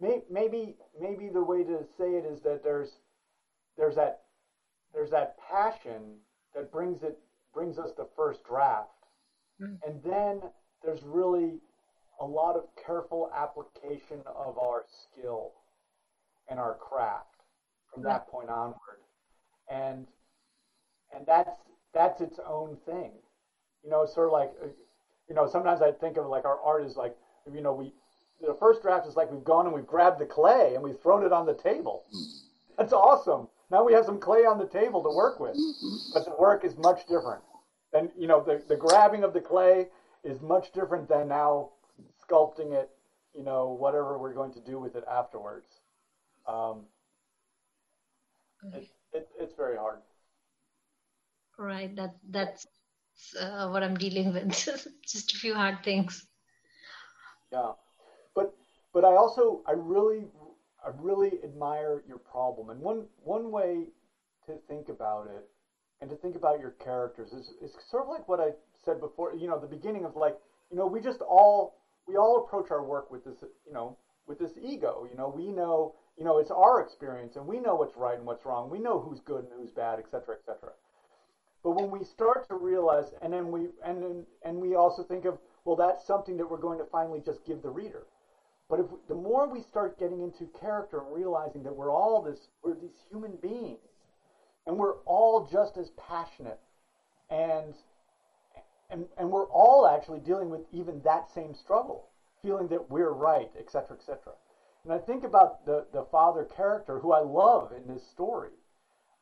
[0.00, 2.98] maybe maybe the way to say it is that there's
[3.76, 4.22] there's that
[4.94, 6.16] there's that passion
[6.54, 7.18] that brings it
[7.54, 8.88] brings us the first draft.
[9.60, 9.78] Mm.
[9.86, 10.40] and then
[10.82, 11.60] there's really
[12.20, 15.52] a lot of careful application of our skill
[16.48, 17.42] and our craft
[17.92, 19.00] from that point onward.
[19.70, 20.06] And
[21.14, 21.50] and that's
[21.92, 23.12] that's its own thing.
[23.84, 24.68] You know sort of like uh,
[25.28, 27.16] you know sometimes i think of like our art is like
[27.52, 27.92] you know we
[28.40, 31.24] the first draft is like we've gone and we've grabbed the clay and we've thrown
[31.24, 32.04] it on the table
[32.78, 35.56] that's awesome now we have some clay on the table to work with
[36.14, 37.42] but the work is much different
[37.92, 39.86] and you know the, the grabbing of the clay
[40.24, 41.70] is much different than now
[42.22, 42.90] sculpting it
[43.36, 45.66] you know whatever we're going to do with it afterwards
[46.46, 46.82] um,
[48.74, 49.98] it, it, it's very hard
[51.60, 51.94] Right.
[51.94, 52.66] That that's
[53.38, 54.48] uh, what I'm dealing with.
[55.06, 56.26] Just a few hard things.
[57.52, 57.72] Yeah,
[58.92, 60.24] but I also I really
[60.84, 63.86] I really admire your problem, and one one way
[64.46, 65.48] to think about it
[66.00, 68.50] and to think about your characters is is sort of like what I
[68.84, 69.34] said before.
[69.34, 70.36] You know, the beginning of like
[70.70, 71.76] you know we just all
[72.06, 73.36] we all approach our work with this
[73.66, 75.06] you know with this ego.
[75.10, 78.26] You know, we know you know it's our experience, and we know what's right and
[78.26, 78.70] what's wrong.
[78.70, 80.72] We know who's good and who's bad, etc., etc.
[81.62, 85.26] But when we start to realize, and then we and then, and we also think
[85.26, 88.06] of, well, that's something that we're going to finally just give the reader.
[88.70, 92.38] But if the more we start getting into character and realizing that we're all this,
[92.62, 93.80] we're these human beings,
[94.64, 96.60] and we're all just as passionate,
[97.28, 97.74] and
[98.88, 102.10] and and we're all actually dealing with even that same struggle,
[102.42, 104.34] feeling that we're right, etc., etc.
[104.84, 108.52] And I think about the the father character who I love in this story,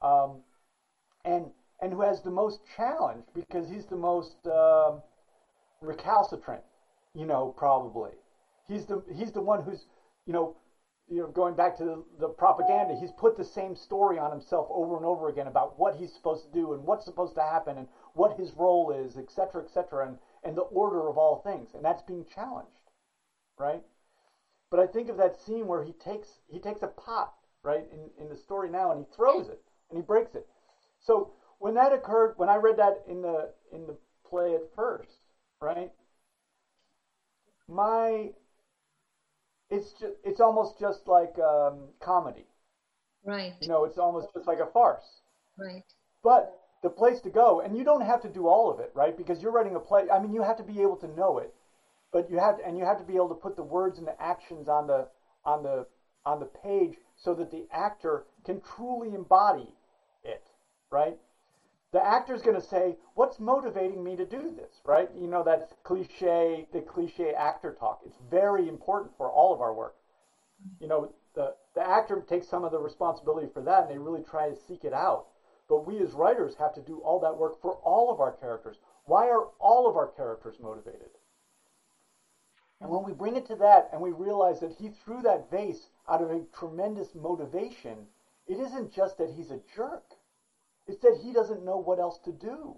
[0.02, 0.42] um,
[1.24, 5.00] and and who has the most challenge because he's the most um,
[5.80, 6.62] recalcitrant,
[7.14, 8.10] you know, probably.
[8.68, 9.86] He's the he's the one who's,
[10.26, 10.54] you know,
[11.08, 14.66] you know, going back to the, the propaganda, he's put the same story on himself
[14.70, 17.78] over and over again about what he's supposed to do and what's supposed to happen
[17.78, 21.36] and what his role is, et cetera, et cetera, and, and the order of all
[21.36, 21.70] things.
[21.74, 22.90] And that's being challenged,
[23.58, 23.82] right?
[24.70, 27.32] But I think of that scene where he takes he takes a pot,
[27.62, 30.44] right, in, in the story now, and he throws it and he breaks it.
[31.00, 33.96] So when that occurred, when I read that in the in the
[34.28, 35.20] play at first,
[35.62, 35.90] right,
[37.66, 38.32] my
[39.70, 42.46] it's just it's almost just like um, comedy.
[43.24, 43.52] Right.
[43.60, 45.20] You know, it's almost just like a farce.
[45.58, 45.84] Right.
[46.22, 49.16] But the place to go, and you don't have to do all of it, right?
[49.16, 50.04] Because you're writing a play.
[50.12, 51.52] I mean, you have to be able to know it,
[52.12, 54.20] but you have and you have to be able to put the words and the
[54.20, 55.08] actions on the
[55.44, 55.86] on the
[56.24, 59.74] on the page so that the actor can truly embody
[60.22, 60.42] it,
[60.90, 61.16] right?
[61.92, 65.10] The actor's going to say, "What's motivating me to do this?" Right?
[65.14, 68.02] You know, that's cliche, the cliche actor talk.
[68.04, 69.96] It's very important for all of our work.
[70.80, 74.22] You know, the the actor takes some of the responsibility for that, and they really
[74.22, 75.28] try to seek it out.
[75.68, 78.78] But we as writers have to do all that work for all of our characters.
[79.04, 81.10] Why are all of our characters motivated?
[82.80, 85.88] And when we bring it to that and we realize that he threw that vase
[86.08, 88.06] out of a tremendous motivation,
[88.46, 90.14] it isn't just that he's a jerk.
[90.88, 92.76] It's that he doesn't know what else to do.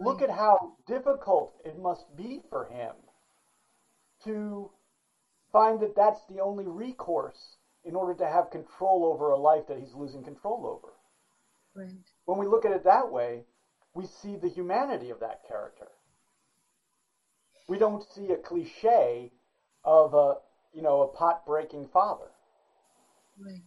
[0.00, 2.92] Look at how difficult it must be for him
[4.24, 4.70] to
[5.52, 9.78] find that that's the only recourse in order to have control over a life that
[9.78, 10.92] he's losing control over.
[11.74, 11.96] Right.
[12.26, 13.44] When we look at it that way,
[13.94, 15.88] we see the humanity of that character.
[17.68, 19.32] We don't see a cliche
[19.84, 20.34] of a,
[20.72, 22.30] you know, a pot breaking father.
[23.38, 23.62] Right.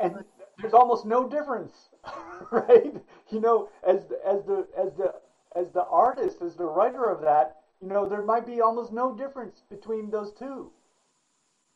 [0.00, 0.24] And
[0.60, 1.72] there's almost no difference,
[2.50, 2.94] right?
[3.30, 5.14] You know, as the, as the as the
[5.56, 9.14] as the artist, as the writer of that, you know, there might be almost no
[9.14, 10.70] difference between those two.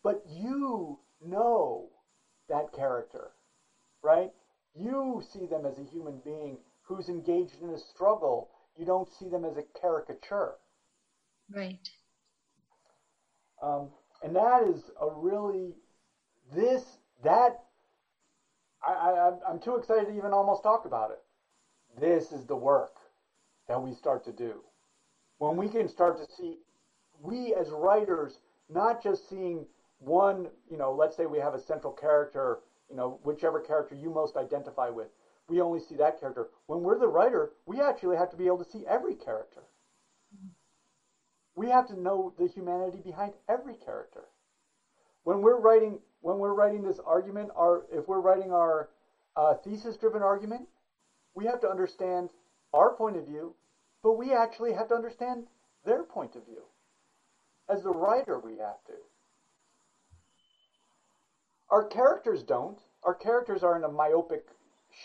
[0.03, 1.89] But you know
[2.49, 3.31] that character,
[4.03, 4.31] right?
[4.75, 8.51] You see them as a human being who's engaged in a struggle.
[8.77, 10.55] You don't see them as a caricature.
[11.51, 11.89] Right.
[13.63, 13.89] Um,
[14.23, 15.75] and that is a really
[16.55, 16.83] this
[17.23, 17.65] that
[18.86, 21.20] I, I I'm too excited to even almost talk about it.
[21.98, 22.97] This is the work
[23.69, 24.62] that we start to do.
[25.39, 26.59] When we can start to see
[27.23, 29.66] we as writers not just seeing
[29.98, 32.59] one you know let's say we have a central character
[32.90, 35.09] you know whichever character you most identify with
[35.48, 36.48] we only see that character.
[36.66, 39.62] When we're the writer we actually have to be able to see every character.
[41.56, 44.24] We have to know the humanity behind every character.
[45.23, 48.89] When we're writing when we're writing this argument our if we're writing our
[49.37, 50.67] uh, thesis driven argument
[51.35, 52.31] we have to understand
[52.73, 53.55] our point of view
[54.03, 55.45] but we actually have to understand
[55.85, 56.63] their point of view.
[57.69, 58.95] As the writer we have to.
[61.71, 62.79] Our characters don't.
[63.03, 64.49] Our characters are in a myopic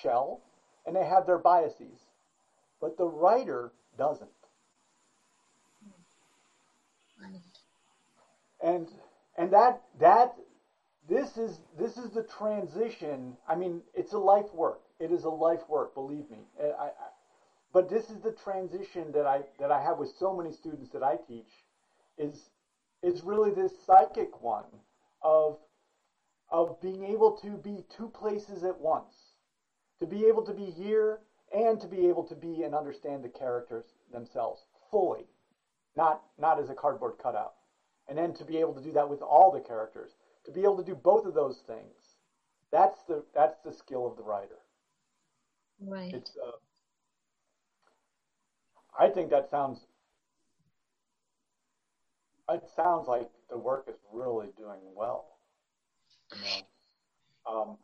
[0.02, 0.42] shell
[0.86, 2.00] and they have their biases
[2.82, 4.30] but the writer doesn't.
[8.62, 8.90] And
[9.38, 10.36] and that that
[11.10, 13.36] this is this is the transition.
[13.48, 14.82] I mean it's a life work.
[15.00, 16.40] It is a life work believe me.
[16.62, 17.10] Uh, I, I,
[17.74, 21.04] but this is the transition that i that i have with so many students that
[21.04, 21.52] i teach
[22.18, 22.50] is
[23.04, 24.66] is really this psychic one
[25.22, 25.58] of
[26.52, 29.14] of being able to be two places at once.
[30.00, 31.20] To be able to be here
[31.54, 35.26] and to be able to be and understand the characters themselves fully.
[35.96, 37.54] Not not as a cardboard cutout.
[38.08, 40.12] And then to be able to do that with all the characters
[40.50, 42.20] to be able to do both of those things
[42.72, 44.60] that's the that's the skill of the writer
[45.80, 46.20] Right.
[46.22, 46.52] it's uh,
[49.00, 49.88] i think that sounds
[52.50, 55.40] it sounds like the work is really doing well
[56.32, 56.66] you know
[57.50, 57.78] um,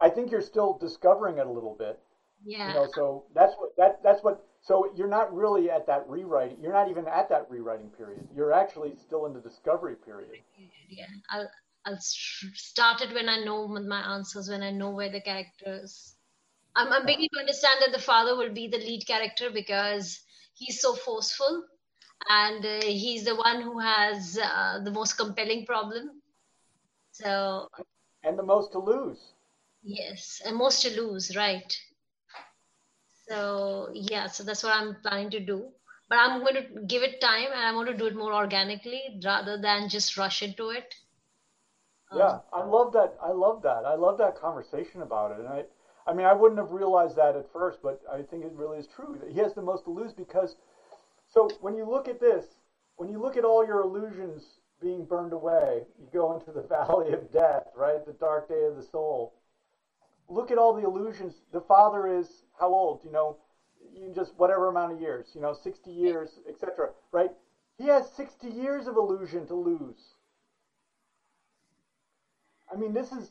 [0.00, 2.00] i think you're still discovering it a little bit
[2.44, 2.70] Yeah.
[2.70, 6.56] you know so that's what that that's what so you're not really at that rewriting
[6.60, 10.40] you're not even at that rewriting period you're actually still in the discovery period
[10.88, 11.06] yeah.
[11.30, 11.48] I'll
[11.86, 16.14] I'll start it when I know my answers, when I know where the characters.
[16.76, 20.20] I'm I'm beginning to understand that the father will be the lead character because
[20.54, 21.64] he's so forceful,
[22.28, 26.22] and uh, he's the one who has uh, the most compelling problem.
[27.12, 27.68] So
[28.22, 29.18] and the most to lose
[29.82, 31.76] yes, and most to lose, right?
[33.28, 35.72] So yeah, so that's what I'm planning to do.
[36.08, 39.20] But I'm going to give it time, and I want to do it more organically
[39.24, 40.94] rather than just rush into it.
[42.10, 43.16] Um, yeah i love that.
[43.22, 43.84] I love that.
[43.86, 45.38] I love that conversation about it.
[45.40, 45.64] And i
[46.06, 48.86] i mean i wouldn't have realized that at first but i think it really is
[48.86, 50.56] true he has the most to lose because
[51.28, 52.44] so when you look at this
[52.96, 54.42] when you look at all your illusions
[54.80, 58.04] being burned away you go into the valley of death right?
[58.06, 59.34] The dark day of the soul
[60.28, 63.36] look at all the illusions the father is how old you know
[63.94, 67.30] you just whatever amount of years you know 60 years etc right
[67.78, 70.14] he has 60 years of illusion to lose
[72.72, 73.30] I mean, this is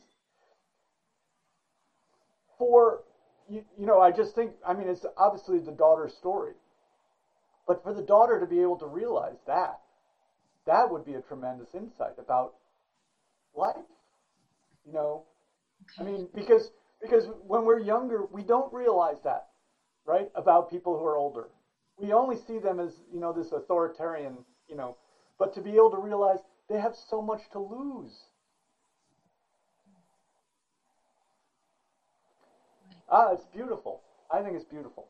[2.58, 3.02] for
[3.48, 4.00] you, you know.
[4.00, 4.54] I just think.
[4.66, 6.54] I mean, it's obviously the daughter's story,
[7.66, 9.80] but for the daughter to be able to realize that,
[10.66, 12.54] that would be a tremendous insight about
[13.54, 13.76] life.
[14.86, 15.24] You know,
[15.98, 16.70] I mean, because
[17.04, 19.44] because when we're younger, we don't realize that,
[20.06, 20.28] right?
[20.34, 21.48] About people who are older,
[21.98, 24.96] we only see them as you know this authoritarian, you know.
[25.38, 28.14] But to be able to realize they have so much to lose.
[33.10, 34.00] Ah, it's beautiful.
[34.30, 35.08] I think it's beautiful.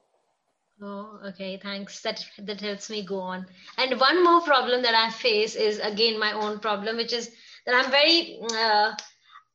[0.82, 1.58] Oh, okay.
[1.58, 2.00] Thanks.
[2.02, 3.46] That that helps me go on.
[3.78, 7.30] And one more problem that I face is again my own problem, which is
[7.66, 8.38] that I'm very.
[8.52, 8.92] Uh,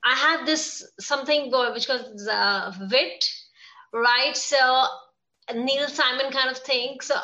[0.03, 3.25] I have this something go which was uh, wit,
[3.93, 4.35] right?
[4.35, 4.85] So
[5.53, 6.99] Neil Simon kind of thing.
[7.01, 7.15] So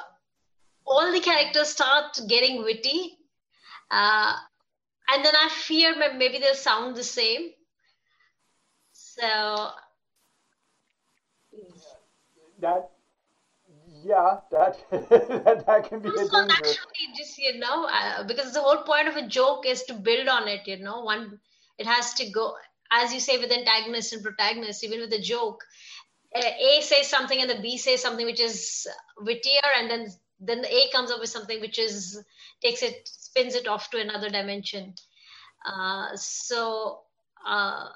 [0.85, 3.17] all the characters start getting witty,
[3.91, 4.33] uh,
[5.13, 7.51] and then I fear maybe they'll sound the same.
[8.93, 9.71] So
[12.59, 12.89] That,
[14.03, 16.37] yeah, that that, that can be a danger.
[16.51, 20.27] actually, just you know, uh, because the whole point of a joke is to build
[20.27, 20.67] on it.
[20.67, 21.39] You know, one
[21.77, 22.55] it has to go.
[22.91, 25.63] as you say with antagonist and protagonist even with a joke
[26.35, 28.87] a says something and the b says something which is
[29.19, 30.07] wittier and then
[30.39, 32.23] then the a comes up with something which is
[32.61, 34.93] takes it spins it off to another dimension
[35.65, 36.99] uh, so
[37.45, 37.87] uh,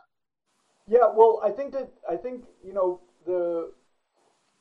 [0.87, 3.71] yeah well i think that i think you know the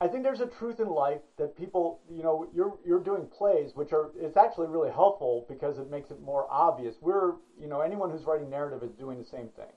[0.01, 3.73] I think there's a truth in life that people, you know, you're you're doing plays,
[3.75, 6.95] which are it's actually really helpful because it makes it more obvious.
[7.01, 9.73] We're, you know, anyone who's writing narrative is doing the same thing.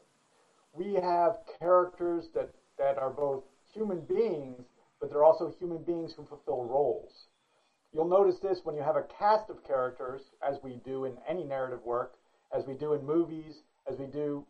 [0.74, 3.44] We have characters that that are both
[3.74, 4.64] human beings,
[5.00, 7.26] but they're also human beings who fulfill roles.
[7.92, 11.44] You'll notice this when you have a cast of characters, as we do in any
[11.44, 12.14] narrative work,
[12.56, 13.56] as we do in movies,
[13.92, 14.46] as we do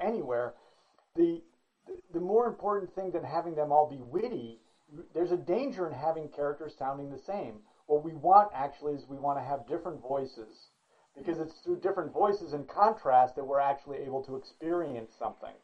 [0.00, 0.54] anywhere.
[1.16, 1.42] The
[2.14, 4.58] the more important thing than having them all be witty
[5.14, 7.60] there's a danger in having characters sounding the same.
[7.86, 10.70] What we want actually is we want to have different voices
[11.16, 15.54] because it's through different voices and contrast that we're actually able to experience something.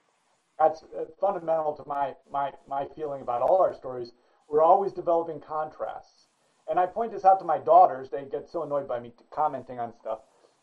[0.59, 4.13] That's uh, fundamental to my, my, my feeling about all our stories.
[4.49, 6.29] We're always developing contrasts.
[6.69, 8.09] And I point this out to my daughters.
[8.11, 10.21] They get so annoyed by me commenting on stuff.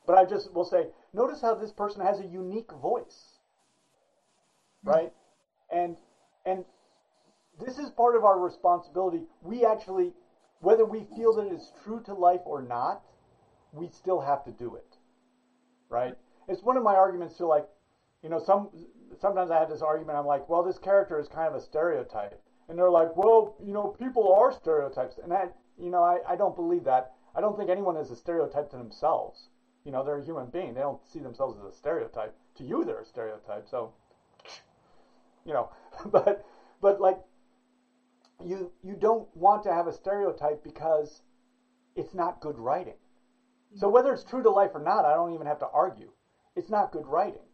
[0.07, 3.39] But I just will say, notice how this person has a unique voice.
[4.83, 5.11] Right?
[5.71, 5.97] And
[6.45, 6.63] and
[7.59, 9.23] this is part of our responsibility.
[9.41, 10.13] We actually,
[10.59, 13.01] whether we feel that it's true to life or not,
[13.71, 14.97] we still have to do it.
[15.89, 16.13] Right?
[16.47, 17.65] It's one of my arguments to like,
[18.23, 18.69] you know, some
[19.19, 20.17] sometimes I have this argument.
[20.17, 23.73] I'm like, well, this character is kind of a stereotype, and they're like, well, you
[23.73, 27.11] know, people are stereotypes, and I, you know, I, I don't believe that.
[27.35, 29.49] I don't think anyone is a stereotype to themselves.
[29.85, 30.73] You know, they're a human being.
[30.73, 32.35] They don't see themselves as a stereotype.
[32.55, 33.67] To you, they're a stereotype.
[33.69, 33.93] So,
[35.45, 35.69] you know,
[36.05, 36.45] but
[36.81, 37.19] but like
[38.45, 41.21] you you don't want to have a stereotype because
[41.95, 42.95] it's not good writing.
[43.75, 43.93] So mm-hmm.
[43.93, 46.11] whether it's true to life or not, I don't even have to argue.
[46.55, 47.47] It's not good writing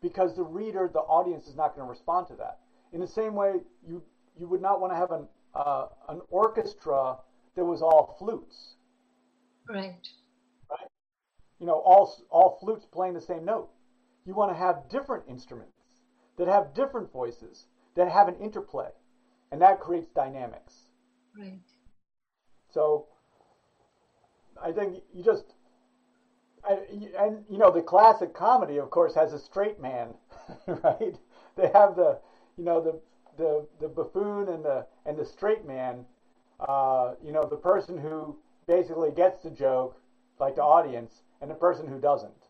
[0.00, 2.58] because the reader, the audience, is not going to respond to that.
[2.92, 4.02] In the same way, you
[4.36, 7.16] you would not want to have an uh, an orchestra
[7.54, 8.74] that was all flutes.
[9.68, 10.08] Right.
[10.70, 10.88] Right.
[11.58, 13.70] You know, all all flutes playing the same note.
[14.24, 15.72] You want to have different instruments
[16.38, 18.88] that have different voices that have an interplay
[19.52, 20.88] and that creates dynamics.
[21.38, 21.60] Right.
[22.72, 23.06] So
[24.60, 25.54] I think you just
[26.64, 26.78] I,
[27.18, 30.14] and you know the classic comedy, of course, has a straight man,
[30.66, 31.16] right?
[31.56, 32.18] They have the
[32.56, 32.98] you know the
[33.36, 36.04] the the buffoon and the and the straight man.
[36.60, 40.00] Uh, you know the person who basically gets the joke,
[40.38, 42.48] like the audience, and the person who doesn't.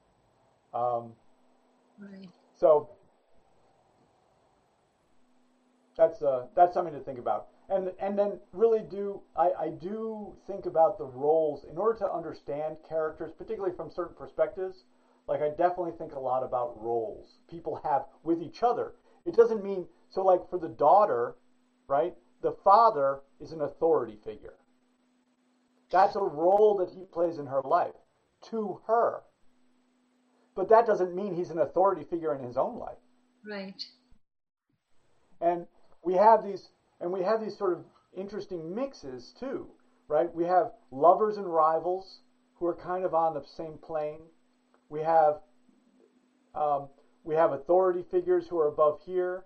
[0.74, 1.14] Um,
[1.98, 2.28] right.
[2.54, 2.90] So
[5.96, 7.48] that's uh, that's something to think about.
[7.68, 12.12] And and then really do I, I do think about the roles in order to
[12.12, 14.84] understand characters, particularly from certain perspectives.
[15.28, 18.92] Like I definitely think a lot about roles people have with each other.
[19.24, 21.36] It doesn't mean so like for the daughter,
[21.86, 22.14] right?
[22.42, 24.54] The father is an authority figure.
[25.90, 27.94] That's a role that he plays in her life
[28.50, 29.22] to her.
[30.54, 32.98] But that doesn't mean he's an authority figure in his own life.
[33.46, 33.82] Right.
[35.40, 35.66] And
[36.02, 36.68] we have these
[37.00, 37.84] and we have these sort of
[38.16, 39.68] interesting mixes too,
[40.08, 40.32] right?
[40.34, 42.20] We have lovers and rivals
[42.54, 44.20] who are kind of on the same plane.
[44.88, 45.40] We have
[46.54, 46.88] um,
[47.24, 49.44] we have authority figures who are above here,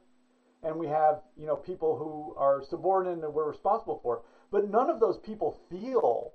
[0.63, 4.23] and we have you know people who are subordinate and we're responsible for.
[4.51, 6.33] But none of those people feel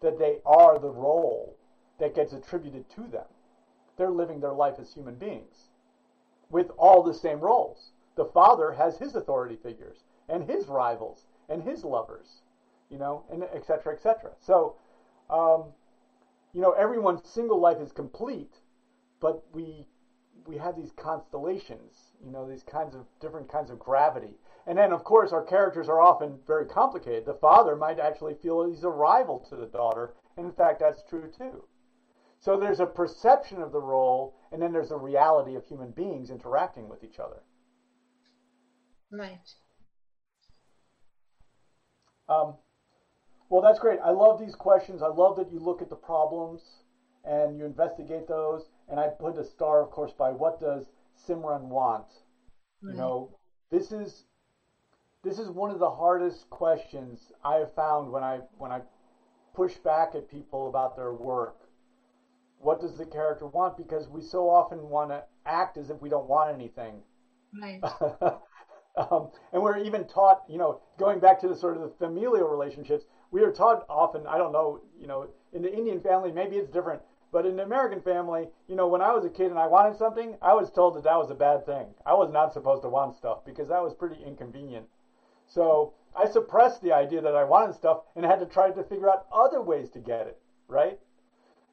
[0.00, 1.56] that they are the role
[1.98, 3.26] that gets attributed to them.
[3.96, 5.68] They're living their life as human beings
[6.50, 11.62] with all the same roles the father has his authority figures and his rivals and
[11.62, 12.42] his lovers,
[12.90, 14.30] you know, and et cetera, et cetera.
[14.38, 14.76] So,
[15.30, 15.64] um,
[16.52, 18.54] you know, everyone's single life is complete,
[19.20, 19.86] but we
[20.46, 24.34] we have these constellations, you know, these kinds of different kinds of gravity.
[24.66, 27.24] And then, of course, our characters are often very complicated.
[27.24, 31.02] The father might actually feel he's a rival to the daughter, and in fact, that's
[31.08, 31.64] true too.
[32.40, 36.30] So there's a perception of the role, and then there's a reality of human beings
[36.30, 37.42] interacting with each other.
[39.12, 39.54] Right.
[42.28, 42.56] Um,
[43.48, 43.98] well, that's great.
[44.02, 45.02] I love these questions.
[45.02, 46.82] I love that you look at the problems
[47.24, 48.70] and you investigate those.
[48.88, 52.06] And I put a star, of course, by what does Simran want?
[52.82, 52.92] Right.
[52.92, 53.30] You know,
[53.70, 54.24] this is
[55.22, 58.82] this is one of the hardest questions I have found when I when I
[59.54, 61.68] push back at people about their work.
[62.58, 63.76] What does the character want?
[63.76, 67.02] Because we so often want to act as if we don't want anything.
[67.60, 67.82] Right.
[68.94, 72.46] Um, and we're even taught, you know, going back to the sort of the familial
[72.46, 76.56] relationships, we are taught often, I don't know, you know, in the Indian family, maybe
[76.56, 77.00] it's different,
[77.32, 79.96] But in the American family, you know, when I was a kid and I wanted
[79.96, 81.86] something, I was told that that was a bad thing.
[82.04, 84.86] I was not supposed to want stuff because that was pretty inconvenient.
[85.46, 89.10] So I suppressed the idea that I wanted stuff and had to try to figure
[89.10, 90.38] out other ways to get it,
[90.68, 90.98] right?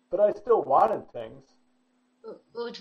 [0.09, 1.43] But I still wanted things.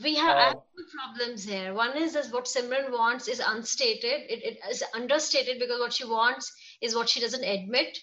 [0.02, 1.72] We have Um, two problems here.
[1.74, 4.30] One is that what Simran wants is unstated.
[4.30, 7.98] It, it is understated because what she wants is what she doesn't admit.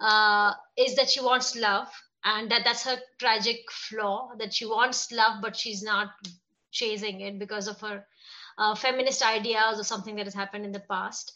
[0.00, 1.88] Uh, is that she wants love,
[2.24, 4.30] and that that's her tragic flaw.
[4.38, 6.10] That she wants love, but she's not
[6.70, 8.06] chasing it because of her
[8.58, 11.32] uh, feminist ideas or something that has happened in the past.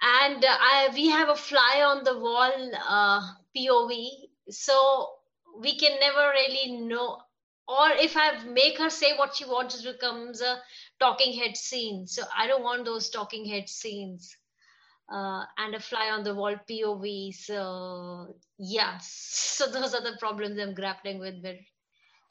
[0.00, 3.20] And uh, I, we have a fly on the wall uh,
[3.56, 4.08] POV,
[4.50, 5.08] so
[5.58, 7.18] we can never really know
[7.68, 10.58] or if I make her say what she wants, it becomes a
[11.00, 12.06] talking head scene.
[12.06, 14.36] So I don't want those talking head scenes.
[15.12, 17.32] Uh, and a fly on the wall POV.
[17.32, 19.08] So yes,
[19.56, 21.42] so those are the problems I'm grappling with.
[21.42, 21.56] But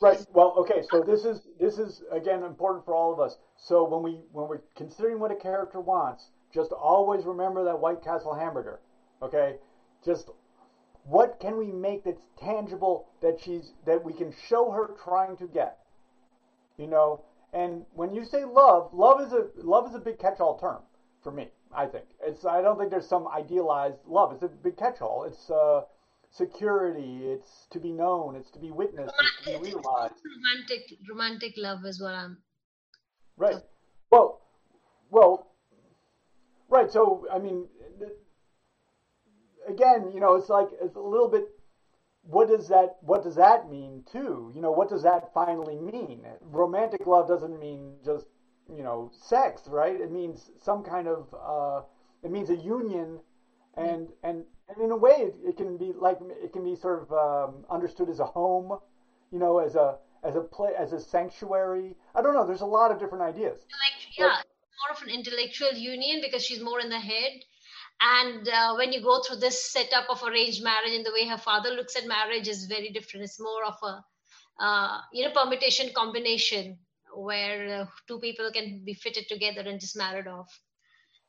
[0.01, 0.25] Right.
[0.33, 0.81] Well, okay.
[0.91, 3.37] So this is this is again important for all of us.
[3.55, 8.03] So when we when we're considering what a character wants, just always remember that White
[8.03, 8.81] Castle hamburger.
[9.21, 9.55] Okay.
[10.03, 10.29] Just
[11.05, 15.47] what can we make that's tangible that she's that we can show her trying to
[15.47, 15.77] get?
[16.77, 17.23] You know.
[17.53, 20.81] And when you say love, love is a love is a big catch-all term
[21.23, 21.47] for me.
[21.73, 22.43] I think it's.
[22.45, 24.33] I don't think there's some idealized love.
[24.33, 25.25] It's a big catch-all.
[25.25, 25.81] It's uh,
[26.31, 27.21] security.
[27.23, 28.35] It's to be known.
[28.35, 29.13] It's to be witnessed.
[29.19, 30.15] It's to be realized.
[30.25, 32.39] romantic, romantic love is what I'm.
[33.37, 33.57] Right.
[34.11, 34.41] Well,
[35.09, 35.51] well,
[36.69, 36.91] right.
[36.91, 37.67] So I mean,
[37.99, 38.11] th-
[39.67, 41.45] again, you know, it's like it's a little bit.
[42.23, 44.51] What does that What does that mean too?
[44.55, 46.25] You know, what does that finally mean?
[46.41, 48.25] Romantic love doesn't mean just
[48.69, 49.99] you know sex, right?
[49.99, 51.33] It means some kind of.
[51.33, 51.85] Uh,
[52.23, 53.19] it means a union,
[53.77, 57.03] and and and in a way, it, it can be like it can be sort
[57.03, 58.79] of um, understood as a home,
[59.31, 61.95] you know, as a as a play as a sanctuary.
[62.15, 62.45] I don't know.
[62.45, 63.59] There's a lot of different ideas.
[63.61, 67.43] Like, yeah, more of an intellectual union because she's more in the head.
[68.01, 71.37] And uh, when you go through this setup of arranged marriage and the way her
[71.37, 73.23] father looks at marriage is very different.
[73.23, 74.03] It's more of a,
[74.63, 76.77] uh, you know, permutation combination
[77.15, 80.59] where uh, two people can be fitted together and just married off.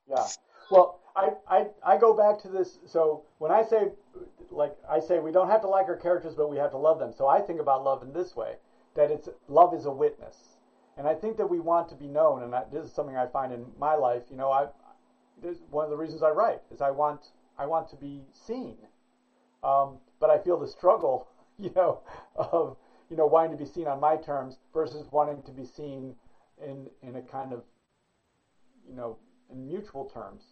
[0.08, 0.26] Yeah.
[0.70, 2.78] Well, I, I I go back to this.
[2.86, 3.90] So when I say,
[4.50, 6.98] like I say, we don't have to like our characters, but we have to love
[6.98, 7.12] them.
[7.16, 8.56] So I think about love in this way:
[8.94, 10.58] that it's love is a witness,
[10.98, 12.42] and I think that we want to be known.
[12.42, 14.22] And this is something I find in my life.
[14.30, 14.66] You know, I
[15.70, 17.20] one of the reasons I write is I want
[17.58, 18.76] I want to be seen,
[19.62, 22.00] um, but I feel the struggle, you know,
[22.36, 22.76] of
[23.10, 26.14] you know wanting to be seen on my terms versus wanting to be seen
[26.64, 27.62] in in a kind of
[28.88, 29.18] you know
[29.50, 30.44] in mutual terms.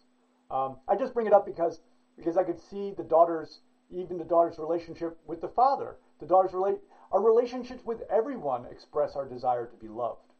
[0.51, 1.81] Um, I just bring it up because
[2.17, 3.59] because I could see the daughter's
[3.91, 5.97] even the daughter's relationship with the father.
[6.19, 6.77] The daughter's relate
[7.11, 10.33] our relationships with everyone express our desire to be loved.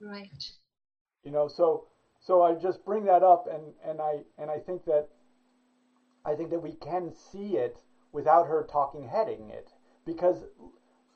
[0.00, 0.44] Right.
[1.24, 1.86] You know, so
[2.26, 5.08] so I just bring that up and and I and I think that
[6.24, 7.78] I think that we can see it
[8.12, 9.70] without her talking heading it
[10.06, 10.44] because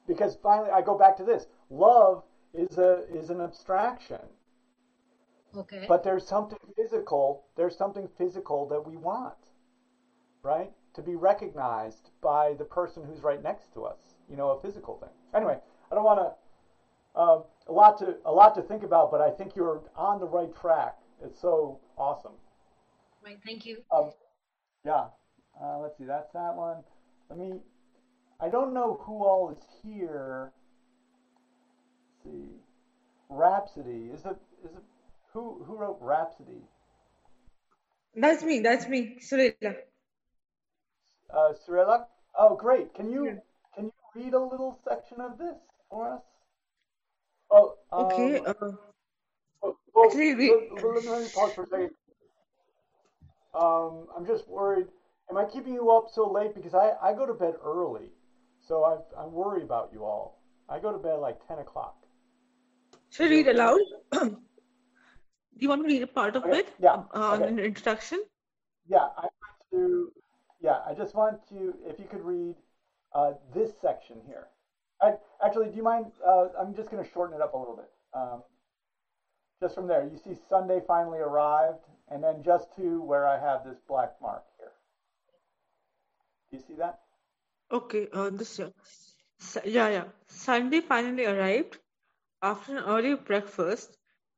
[0.07, 1.47] because finally I go back to this.
[1.71, 2.25] Love
[2.55, 4.21] is a is an abstraction.
[5.57, 5.87] Okay.
[5.89, 9.53] But there's something physical, there's something physical that we want,
[10.43, 10.71] right?
[10.95, 14.99] To be recognized by the person who's right next to us, you know, a physical
[14.99, 15.09] thing.
[15.35, 15.59] Anyway,
[15.91, 19.31] I don't want to, um, a lot to, a lot to think about, but I
[19.31, 20.98] think you're on the right track.
[21.25, 22.33] It's so awesome.
[23.25, 23.39] right.
[23.45, 23.79] Thank you.
[23.91, 24.11] Um,
[24.85, 25.07] yeah.
[25.61, 26.83] Uh, let's see, that's that one.
[27.29, 27.59] Let me,
[28.41, 30.53] I don't know who all is here.
[32.25, 32.49] Let's see.
[33.29, 34.11] Rhapsody.
[34.15, 34.83] Is it, is it,
[35.33, 36.63] who, who wrote Rhapsody?
[38.17, 38.61] That's me.
[38.61, 39.77] That's me, Surela.
[41.33, 42.07] Uh, Cirilla?
[42.37, 42.95] Oh, great.
[42.95, 43.33] Can you Yeah.
[43.75, 45.57] can you read a little section of this
[45.91, 46.23] for us?
[47.51, 48.41] Oh, um, Okay.
[48.45, 48.73] Uh,
[49.63, 51.91] well, well, actually, we- let, let- let me pause for a second.
[53.55, 54.87] Um, I'm just worried.
[55.31, 56.55] Am I keeping you up so late?
[56.55, 58.11] Because I, I go to bed early,
[58.61, 60.43] so I I worry about you all.
[60.69, 61.97] I go to bed like ten o'clock.
[63.11, 63.79] should I read aloud?
[64.13, 64.37] Do
[65.59, 66.69] you want me to read a part of Okay, it?
[66.79, 67.49] yeah, Uh, okay.
[67.49, 68.23] An introduction?
[68.89, 70.13] Yeah, I want to.
[70.61, 71.75] Yeah, I just want to.
[71.85, 72.57] If you could read
[73.15, 74.49] uh, this section here.
[75.01, 75.13] I,
[75.45, 76.07] actually, do you mind?
[76.27, 77.91] Uh, I'm just going to shorten it up a little bit.
[78.15, 78.43] Um,
[79.61, 81.79] just from there, you see Sunday finally arrived,
[82.11, 84.73] and then just to where I have this black mark here.
[86.51, 87.01] Do you see that?
[87.71, 88.09] Okay.
[88.13, 88.73] Uh, this year.
[89.39, 90.05] Su- yeah, yeah.
[90.29, 91.79] Sunday finally arrived.
[92.41, 93.97] After an early breakfast,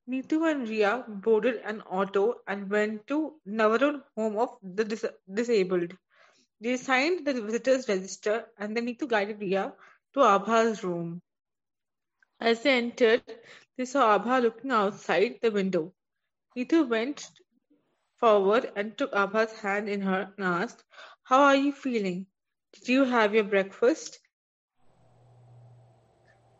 [0.09, 5.93] Neetu and Ria boarded an auto and went to Navarone home of the dis- disabled.
[6.61, 9.73] They signed the visitors register and then Neetu guided Ria
[10.15, 11.21] to Abha's room.
[12.41, 13.23] As they entered,
[13.81, 15.94] they saw Abha looking outside the window.
[16.55, 17.31] Neetu went
[18.16, 20.85] forward and took Abha's hand in her and asked,
[21.23, 22.27] How are you feeling?
[22.74, 24.19] Did you have your breakfast?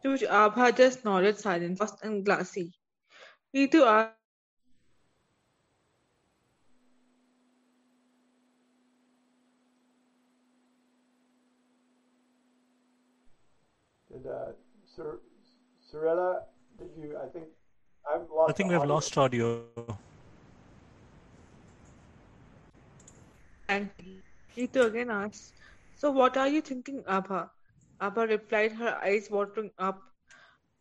[0.03, 2.73] To which Abha just nodded silently, lost and glassy.
[3.55, 4.17] Neetu asked,
[14.11, 14.53] Did uh,
[14.87, 15.21] Sir,
[15.83, 16.45] Sorella,
[16.95, 17.17] did you?
[17.17, 17.47] I think
[18.11, 18.51] I've lost.
[18.51, 19.65] I think we have lost audio.
[23.71, 23.91] and
[24.57, 25.55] Neetu again asked,
[25.97, 27.51] So what are you thinking, Abha?
[28.01, 30.03] Abha replied, her eyes watering up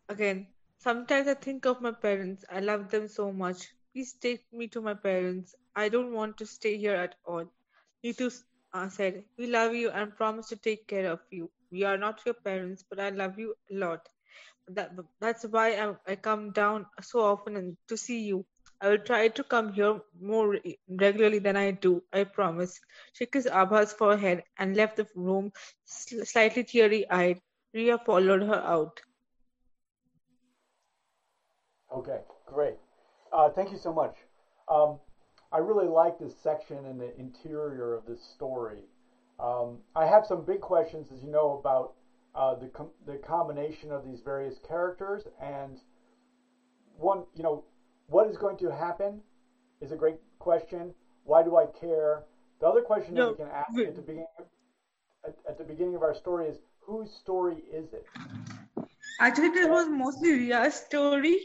[0.07, 0.47] again.
[0.79, 2.45] Sometimes I think of my parents.
[2.49, 3.67] I love them so much.
[3.93, 5.55] Please take me to my parents.
[5.75, 7.45] I don't want to stay here at all.
[8.03, 8.41] Neetu
[8.73, 11.51] uh, said, We love you and promise to take care of you.
[11.71, 14.07] We are not your parents, but I love you a lot.
[14.69, 18.45] That, that's why I, I come down so often and to see you.
[18.81, 22.79] I will try to come here more regularly than I do, I promise.
[23.13, 25.51] She kissed Abha's forehead and left the room
[25.85, 27.41] sl- slightly teary eyed.
[27.73, 29.01] Ria followed her out.
[31.93, 32.75] Okay, great.
[33.33, 34.15] Uh, thank you so much.
[34.69, 34.99] Um,
[35.51, 38.83] I really like this section in the interior of this story.
[39.39, 41.93] Um, I have some big questions, as you know, about
[42.35, 45.79] uh, the com- the combination of these various characters, and
[46.97, 47.63] one, you know,
[48.07, 49.21] what is going to happen
[49.81, 50.93] is a great question.
[51.23, 52.23] Why do I care?
[52.61, 54.27] The other question that No, we can ask we- at the beginning
[55.25, 58.05] at, at the beginning of our story is whose story is it?
[59.19, 61.37] Actually, this was mostly Ria's story.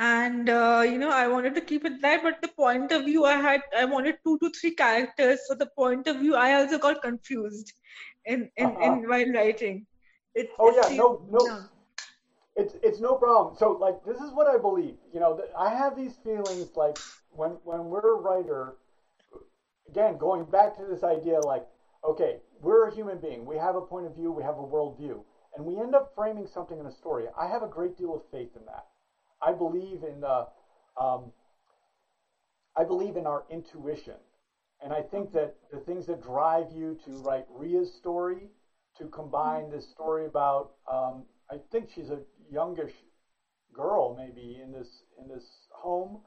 [0.00, 3.24] And uh, you know, I wanted to keep it light, but the point of view
[3.24, 5.40] I had, I wanted two to three characters.
[5.46, 7.72] So the point of view, I also got confused
[8.24, 8.84] in in, Uh-huh.
[8.86, 9.86] in while writing.
[10.34, 11.62] It, Oh yeah, seemed- no, no,
[12.56, 13.54] it's it's no problem.
[13.56, 14.96] So like this is what I believe.
[15.12, 16.98] You know, I have these feelings like
[17.30, 18.76] when when we're a writer.
[19.88, 21.64] Again, going back to this idea, like
[22.04, 23.46] okay, we're a human being.
[23.46, 24.30] We have a point of view.
[24.30, 25.22] We have a worldview,
[25.56, 27.24] and we end up framing something in a story.
[27.36, 28.86] I have a great deal of faith in that.
[29.40, 30.46] I believe in the.
[31.00, 31.32] Um,
[32.76, 34.14] I believe in our intuition,
[34.82, 38.50] and I think that the things that drive you to write Ria's story
[38.98, 42.20] to combine this story about um, I think she's a
[42.50, 42.92] youngish
[43.72, 46.18] girl maybe in this in this home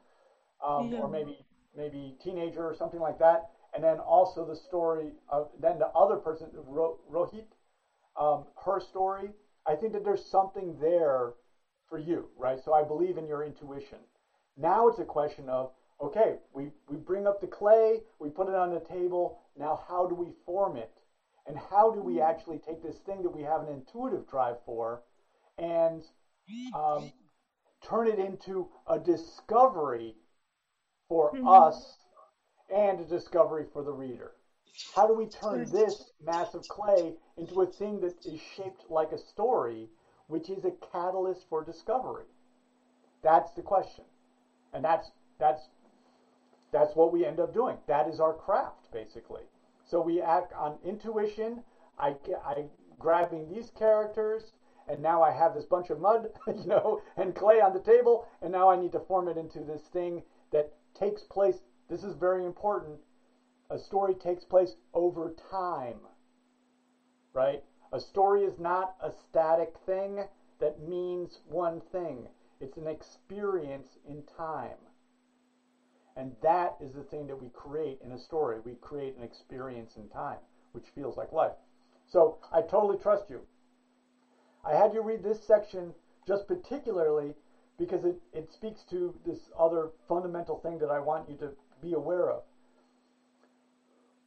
[0.65, 0.99] um, Yeah.
[0.99, 1.35] or maybe
[1.75, 3.49] maybe teenager or something like that.
[3.73, 7.45] And then also the story of then the other person Ro- Rohit
[8.17, 9.33] um, her story.
[9.65, 11.33] I think that there's something there
[11.89, 12.59] for you right?
[12.63, 13.99] So I believe in your intuition.
[14.57, 15.69] Now it's a question of
[16.01, 19.37] okay we we bring up the clay we put it on the table.
[19.57, 21.00] Now how do we form it
[21.51, 25.01] and how do we actually take this thing that we have an intuitive drive for
[25.57, 26.01] and
[26.73, 27.11] um,
[27.81, 30.15] turn it into a discovery
[31.09, 31.97] for us
[32.69, 34.31] and a discovery for the reader?
[34.95, 39.11] How do we turn this mass of clay into a thing that is shaped like
[39.11, 39.89] a story,
[40.27, 42.27] which is a catalyst for discovery?
[43.21, 44.05] That's the question,
[44.73, 45.69] and that's that's
[46.71, 47.79] that's what we end up doing.
[47.87, 49.43] That is our craft, basically.
[49.91, 51.63] So we act on intuition.
[51.99, 52.15] I,
[52.45, 52.63] I
[52.97, 54.53] grabbing these characters,
[54.87, 58.25] and now I have this bunch of mud, you know, and clay on the table,
[58.41, 61.57] and now I need to form it into this thing that takes place.
[61.89, 63.01] This is very important.
[63.69, 65.99] A story takes place over time,
[67.33, 67.61] right?
[67.91, 70.23] A story is not a static thing
[70.61, 72.29] that means one thing.
[72.61, 74.77] It's an experience in time.
[76.15, 78.59] And that is the thing that we create in a story.
[78.63, 80.39] We create an experience in time,
[80.73, 81.55] which feels like life.
[82.07, 83.41] So I totally trust you.
[84.63, 85.93] I had you read this section
[86.27, 87.33] just particularly
[87.77, 91.51] because it, it speaks to this other fundamental thing that I want you to
[91.81, 92.43] be aware of.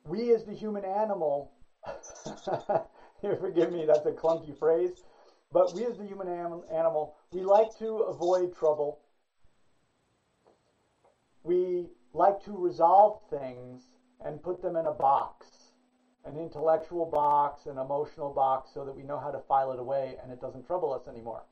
[0.06, 1.52] We as the human animal,
[3.20, 4.90] forgive me, that's a clunky phrase,
[5.52, 8.98] but we as the human anim- animal, we like to avoid trouble
[11.44, 13.82] we like to resolve things
[14.24, 15.46] and put them in a box
[16.24, 20.16] an intellectual box, an emotional box, so that we know how to file it away
[20.22, 21.42] and it doesn't trouble us anymore.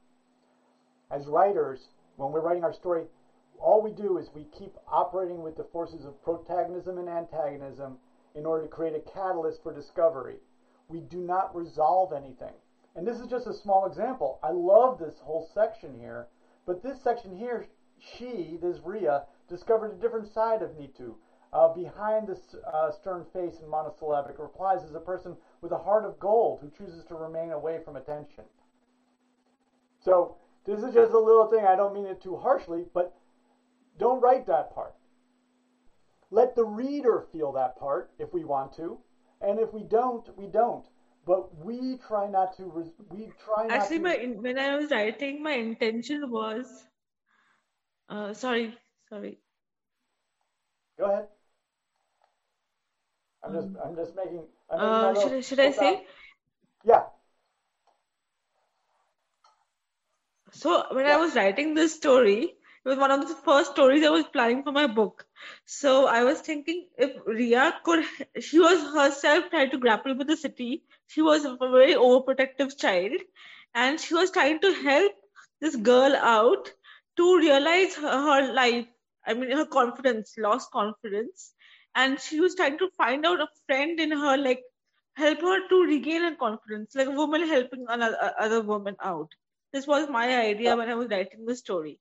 [1.10, 3.04] As writers, when we're writing our story,
[3.58, 7.98] all we do is we keep operating with the forces of protagonism and antagonism
[8.34, 10.36] in order to create a catalyst for discovery.
[10.88, 12.54] We do not resolve anything.
[12.96, 14.38] And this is just a small example.
[14.42, 16.28] I love this whole section here,
[16.66, 17.66] but this section here,
[17.98, 21.14] she, this Ria, discovered a different side of Neetu.
[21.52, 26.04] Uh, behind this uh, stern face and monosyllabic replies is a person with a heart
[26.04, 28.44] of gold who chooses to remain away from attention.
[30.00, 31.64] So this is just a little thing.
[31.66, 33.14] I don't mean it too harshly, but
[33.98, 34.94] don't write that part.
[36.30, 38.98] Let the reader feel that part if we want to,
[39.42, 40.86] and if we don't, we don't.
[41.26, 42.90] But we try not to.
[43.10, 44.02] We try not Actually, to.
[44.04, 46.86] my when I was writing, my intention was.
[48.08, 48.74] Uh, sorry,
[49.12, 49.38] sorry.
[50.98, 51.28] Go ahead.
[53.44, 53.68] I'm just.
[53.84, 54.44] I'm just making.
[54.70, 55.90] I'm Uh, should I, should I say?
[56.84, 57.02] Yeah.
[60.52, 64.10] So when I was writing this story, it was one of the first stories I
[64.10, 65.26] was planning for my book.
[65.64, 68.04] So I was thinking if Ria could,
[68.40, 70.84] she was herself trying to grapple with the city.
[71.06, 73.20] She was a very overprotective child,
[73.74, 75.12] and she was trying to help
[75.60, 76.72] this girl out
[77.16, 78.86] to realize her, her life.
[79.26, 81.52] I mean, her confidence, lost confidence,
[81.94, 84.62] and she was trying to find out a friend in her, like
[85.16, 89.28] help her to regain her confidence, like a woman helping another uh, other woman out.
[89.72, 91.98] This was my idea when I was writing the story.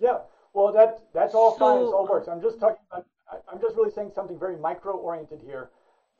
[0.00, 0.18] Yeah,
[0.54, 1.82] well, that that's all fine.
[1.82, 2.28] It So- all works.
[2.28, 2.84] I'm just talking.
[2.90, 5.70] About, I, I'm just really saying something very micro-oriented here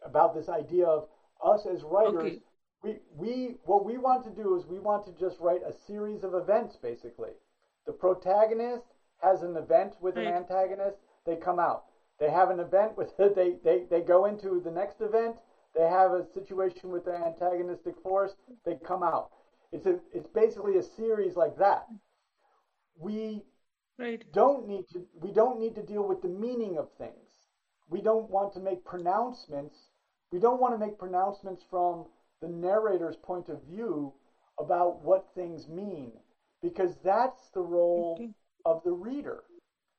[0.05, 1.09] about this idea of
[1.43, 2.15] us as writers.
[2.15, 2.43] Okay.
[2.83, 6.23] We we what we want to do is we want to just write a series
[6.23, 6.77] of events.
[6.77, 7.31] Basically,
[7.87, 8.85] the protagonist
[9.19, 10.99] has an event with an antagonist.
[11.27, 11.85] They come out.
[12.19, 15.37] They have an event with they they they go into the next event.
[15.75, 18.35] They have a situation with the antagonistic force.
[18.65, 19.31] They come out.
[19.73, 21.87] It's a it's basically a series like that.
[22.99, 23.45] We
[23.99, 24.25] Right.
[24.33, 27.31] don't need to we don't need to deal with the meaning of things.
[27.89, 29.77] We don't want to make pronouncements.
[30.33, 32.07] We don't want to make pronouncements from
[32.41, 34.15] the narrator's point of view
[34.59, 36.13] about what things mean
[36.63, 38.35] because that's the role Okay.
[38.71, 39.45] Of the reader.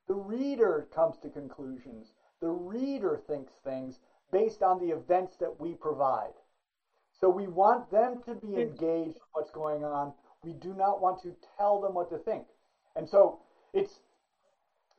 [0.07, 2.13] The reader comes to conclusions.
[2.41, 3.99] The reader thinks things
[4.31, 6.33] based on the events that we provide.
[7.19, 8.61] So we want them to be mm.
[8.61, 10.13] engaged in what's going on.
[10.43, 12.45] We do not want to tell them what to think.
[12.95, 13.39] And so
[13.73, 13.99] it's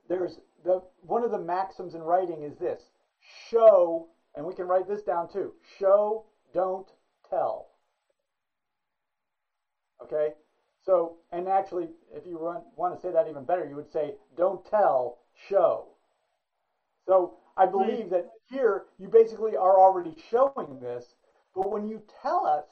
[0.09, 2.83] there's the one of the maxims in writing is this
[3.49, 6.89] show and we can write this down too show don't
[7.29, 7.69] tell
[10.03, 10.31] okay
[10.85, 14.15] so and actually if you want, want to say that even better you would say
[14.37, 15.89] don't tell show.
[17.07, 21.15] So i believe that here you basically are already showing this
[21.55, 22.67] but when you tell us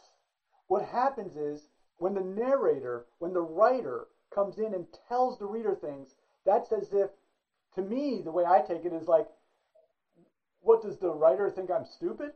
[0.68, 5.74] what happens is when the narrator when the writer comes in and tells the reader
[5.74, 6.14] things
[6.44, 7.10] that's as if
[7.74, 9.26] to me the way i take it is like
[10.60, 12.32] what does the writer think i'm stupid?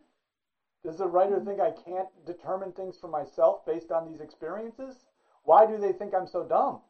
[0.84, 1.46] Does the writer mm-hmm.
[1.46, 4.96] think i can't determine things for myself based on these experiences
[5.44, 6.80] why do they think i'm so dumb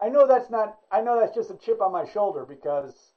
[0.00, 3.12] i know that's not i know that's just a chip on my shoulder because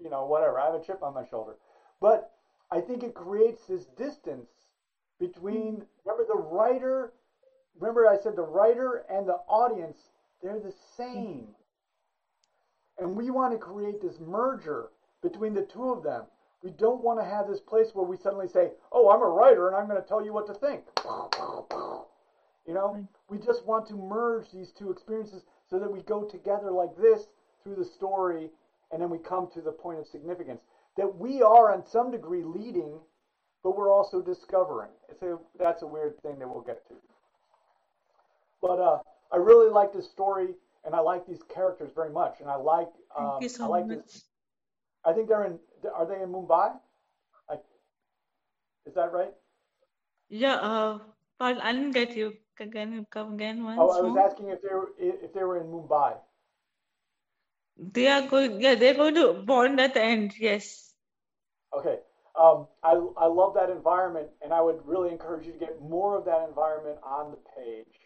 [0.00, 1.56] you know whatever i have a chip on my shoulder
[2.00, 2.32] but
[2.70, 4.48] i think it creates this distance
[5.18, 7.12] between remember the writer
[7.78, 9.98] remember i said the writer and the audience
[10.42, 11.48] they're the same
[13.00, 14.90] and we want to create this merger
[15.22, 16.24] between the two of them.
[16.62, 19.68] We don't want to have this place where we suddenly say, "Oh, I'm a writer
[19.68, 20.84] and I'm going to tell you what to think."
[22.70, 26.70] You know, we just want to merge these two experiences so that we go together
[26.70, 27.26] like this
[27.64, 28.48] through the story
[28.92, 30.60] and then we come to the point of significance
[30.96, 33.00] that we are on some degree leading
[33.64, 34.90] but we're also discovering.
[35.08, 36.94] It's a that's a weird thing that we'll get to.
[38.62, 38.98] But uh,
[39.32, 42.88] I really like this story, and I like these characters very much, and I like
[43.18, 43.98] um, Thank you so I like much.
[43.98, 44.24] this.
[45.04, 45.58] I think they're in.
[45.92, 46.76] Are they in Mumbai?
[47.50, 47.54] I,
[48.86, 49.32] is that right?
[50.28, 50.98] Yeah, uh,
[51.40, 52.36] but I didn't get you.
[52.60, 54.18] You come again once Oh, I was more?
[54.18, 56.16] asking if they were if they were in Mumbai.
[57.78, 60.34] They are going, yeah, they're going to bond at the end.
[60.38, 60.92] Yes.
[61.74, 62.00] Okay.
[62.38, 66.16] Um, I I love that environment, and I would really encourage you to get more
[66.16, 67.96] of that environment on the page,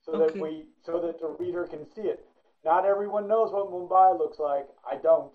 [0.00, 2.24] so that we so that the reader can see it.
[2.64, 4.68] Not everyone knows what Mumbai looks like.
[4.88, 5.34] I don't.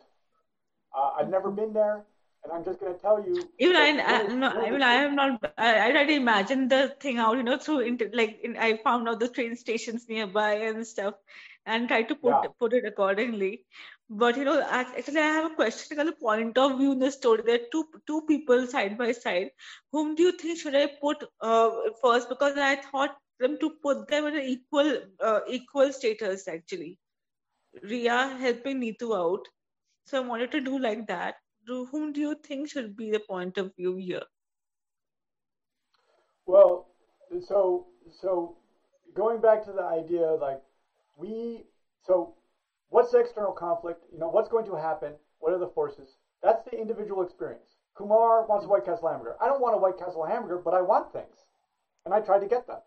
[0.95, 2.03] Uh, I've never been there,
[2.43, 3.49] and I'm just going to tell you.
[3.59, 5.43] Even I, that I really- no, I mean, I am not.
[5.57, 8.77] I, I tried to imagine the thing out, you know, through inter, like in, I
[8.77, 11.15] found out the train stations nearby and stuff,
[11.65, 12.49] and tried to put Yeah.
[12.59, 13.65] put it accordingly.
[14.09, 17.11] But you know, actually, I have a question on the point of view in the
[17.11, 17.43] story.
[17.45, 19.51] There are two two people side by side.
[19.91, 21.69] Whom do you think should I put uh,
[22.01, 22.29] first?
[22.29, 26.97] Because I thought them to put them in an equal uh, equal status actually.
[27.83, 29.47] Ria helping Neetu out.
[30.05, 31.35] So I wanted to do like that.
[31.65, 34.23] Do, whom do you think should be the point of view here?
[36.45, 36.87] Well,
[37.47, 37.87] so
[38.21, 38.57] so
[39.13, 40.61] going back to the idea, like
[41.17, 41.65] we
[42.05, 42.35] so
[42.89, 44.03] what's the external conflict?
[44.11, 45.13] You know, what's going to happen?
[45.39, 46.17] What are the forces?
[46.41, 47.77] That's the individual experience.
[47.95, 49.35] Kumar wants a White Castle hamburger.
[49.41, 51.45] I don't want a White Castle hamburger, but I want things.
[52.05, 52.79] And I try to get them.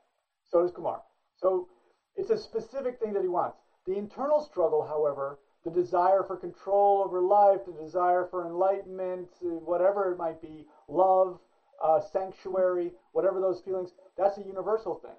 [0.44, 1.02] So does Kumar.
[1.36, 1.68] So
[2.16, 3.58] it's a specific thing that he wants.
[3.86, 10.12] The internal struggle, however, the desire for control over life, the desire for enlightenment, whatever
[10.12, 11.40] it might be, love,
[11.82, 15.16] uh, sanctuary, whatever those feelings, that's a universal thing.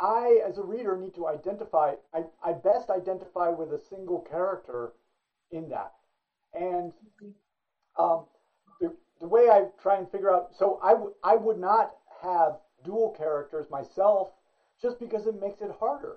[0.00, 4.90] I, as a reader, need to identify, I, I best identify with a single character
[5.52, 5.92] in that.
[6.52, 6.92] And
[7.98, 8.24] um,
[8.80, 11.92] the, the way I try and figure out, so I, w- I would not
[12.22, 14.28] have dual characters myself
[14.82, 16.16] just because it makes it harder.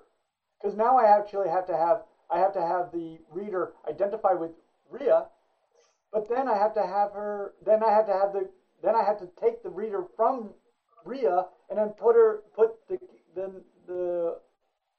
[0.60, 2.02] Because now I actually have to have
[2.34, 4.50] I have to have the reader identify with
[4.90, 5.26] Ria,
[6.12, 8.50] but then I have to have her then I have to have the
[8.82, 10.50] then I have to take the reader from
[11.04, 12.98] Ria and then put her put the
[13.36, 14.38] the the,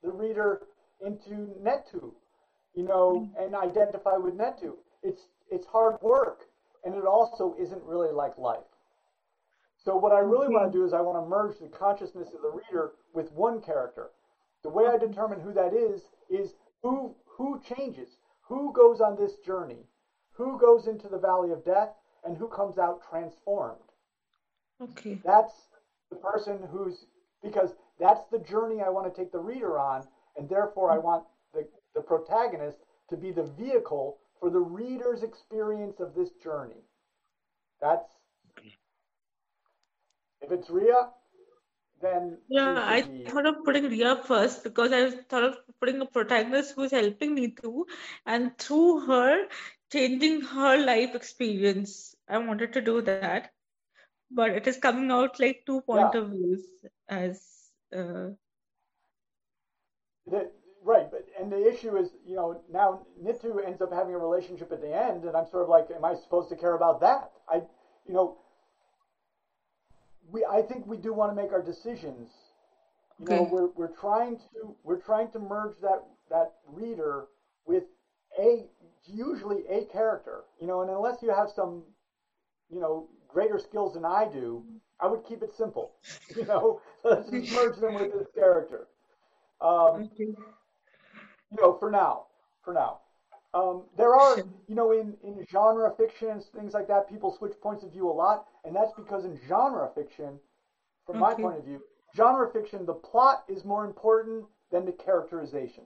[0.04, 0.62] the reader
[1.06, 2.14] into Neetu,
[2.74, 3.44] you know, mm-hmm.
[3.44, 4.76] and identify with Neetu.
[5.04, 6.44] It's it's hard work
[6.86, 8.60] and it also isn't really like life.
[9.84, 10.80] So what I really want to mm-hmm.
[10.80, 14.12] do is I want to merge the consciousness of the reader with one character.
[14.64, 18.10] The way I determine who that is is who who changes,
[18.42, 19.88] who goes on this journey,
[20.34, 21.90] who goes into the valley of death,
[22.24, 23.80] and who comes out transformed.
[24.82, 25.20] Okay.
[25.24, 25.54] That's
[26.10, 27.06] the person who's
[27.44, 30.04] because that's the journey I want to take the reader on,
[30.38, 32.78] and therefore I want the, the protagonist
[33.10, 36.84] to be the vehicle for the reader's experience of this journey.
[37.82, 38.10] That's
[40.42, 41.10] if it's Ria,
[42.02, 46.06] then Yeah, I be thought of putting Ria first because I thought of putting a
[46.06, 47.86] protagonist who's helping me Neetu,
[48.26, 49.48] and through her
[49.92, 52.16] changing her life experience.
[52.30, 53.44] I wanted to do that,
[54.32, 56.12] but it is coming out like two point Yeah.
[56.16, 56.64] of views
[57.08, 58.30] as uh,
[60.28, 60.52] The,
[60.84, 64.72] right, but and the issue is, you know, now Neetu ends up having a relationship
[64.72, 67.32] at the end, and I'm sort of like, am I supposed to care about that?
[67.50, 67.58] I,
[68.08, 68.38] you know,
[70.32, 72.30] we I think we do want to make our decisions.
[73.20, 77.26] You know, we're we're trying to we're trying to merge that that reader
[77.66, 77.84] with
[78.40, 78.66] a
[79.06, 80.44] usually a character.
[80.60, 81.84] You know, and unless you have some,
[82.70, 84.64] you know, greater skills than I do,
[85.00, 85.94] I would keep it simple.
[86.36, 88.88] You know, let's just merge them with this character.
[89.62, 92.26] Um, you know, for now,
[92.64, 93.00] for now.
[93.56, 94.38] Um, there are,
[94.68, 98.10] you know, in, in genre fiction and things like that, people switch points of view
[98.10, 100.40] a lot, and that's because in genre fiction,
[101.06, 101.82] from my point of view,
[102.16, 105.86] genre fiction, the plot is more important than the characterization.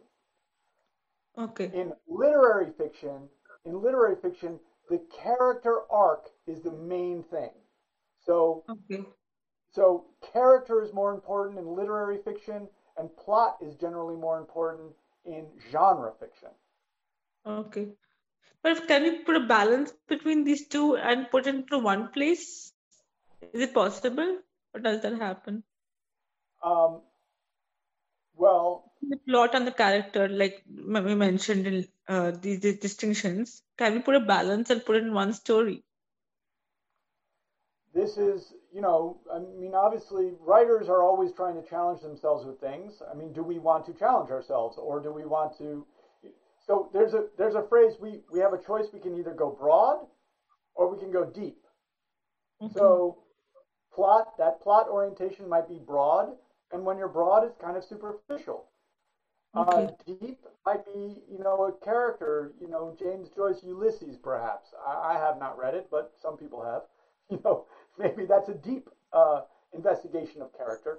[1.37, 1.69] Okay.
[1.71, 3.29] In literary fiction,
[3.65, 4.59] in literary fiction,
[4.89, 7.51] the character arc is the main thing.
[8.25, 9.05] So, Okay.
[9.69, 12.67] so character is more important in literary fiction,
[12.97, 14.91] and plot is generally more important
[15.23, 16.49] in genre fiction.
[17.49, 17.87] Okay.
[18.61, 22.71] But can you put a balance between these two and put it into one place?
[23.53, 24.39] Is it possible?
[24.73, 25.63] Or does that happen?
[26.63, 27.01] Um,
[28.35, 33.93] well, The plot and the character, like we mentioned in uh, these, these distinctions, can
[33.93, 35.83] we put a balance and put it in one story?
[37.93, 42.59] this is, you know, I mean, obviously, writers are always trying to challenge themselves with
[42.59, 43.01] things.
[43.09, 45.85] I mean, do we want to challenge ourselves, or do we want to?
[46.69, 48.89] So there's a there's a phrase we we have a choice.
[48.93, 50.05] We can either go broad,
[50.75, 51.57] or we can go deep.
[52.61, 52.73] Okay.
[52.77, 53.17] So
[53.91, 56.27] plot that plot orientation might be broad,
[56.71, 58.65] and when you're broad, it's kind of superficial.
[59.55, 64.69] Uh, deep might be, you know, a character, you know, James Joyce Ulysses, perhaps.
[64.85, 66.83] I, I have not read it, but some people have.
[67.31, 67.65] You know,
[67.99, 69.41] maybe that's a deep uh,
[69.71, 70.97] investigation of character.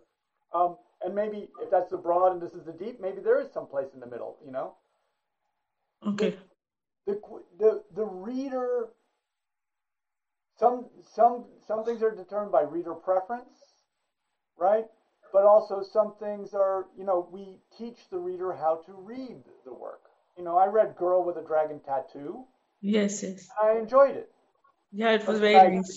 [0.54, 3.50] Um, and maybe if that's the broad and this is the deep, maybe there is
[3.52, 4.36] some place in the middle.
[4.44, 4.74] You know,
[6.06, 6.36] Okay.
[7.06, 7.20] the
[7.58, 8.88] the the reader.
[10.58, 13.52] Some some some things are determined by reader preference,
[14.58, 14.84] right?
[15.32, 19.72] But also some things are, you know, we teach the reader how to read the
[19.72, 20.00] work.
[20.36, 22.44] You know, I read Girl with a Dragon Tattoo.
[22.80, 23.46] Yes, yes.
[23.62, 24.28] I enjoyed it.
[24.92, 25.96] Yeah, it was very I- nice.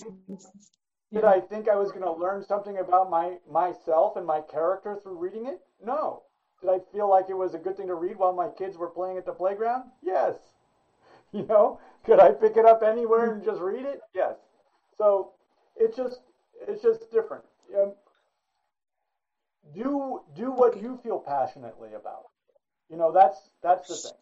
[1.12, 1.26] Did Yeah.
[1.30, 5.18] I think I was going to learn something about my myself and my character through
[5.18, 5.60] reading it?
[5.82, 6.22] No.
[6.64, 8.90] Did I feel like it was a good thing to read while my kids were
[8.90, 9.92] playing at the playground?
[10.02, 10.36] Yes.
[11.32, 14.02] You know, could I pick it up anywhere and just read it?
[14.14, 14.36] Yes.
[14.98, 15.32] So
[15.76, 16.22] it's just
[16.68, 17.44] it's just different.
[17.76, 17.94] Um,
[19.74, 22.26] do do what you feel passionately about.
[22.88, 24.18] You know, that's that's the thing.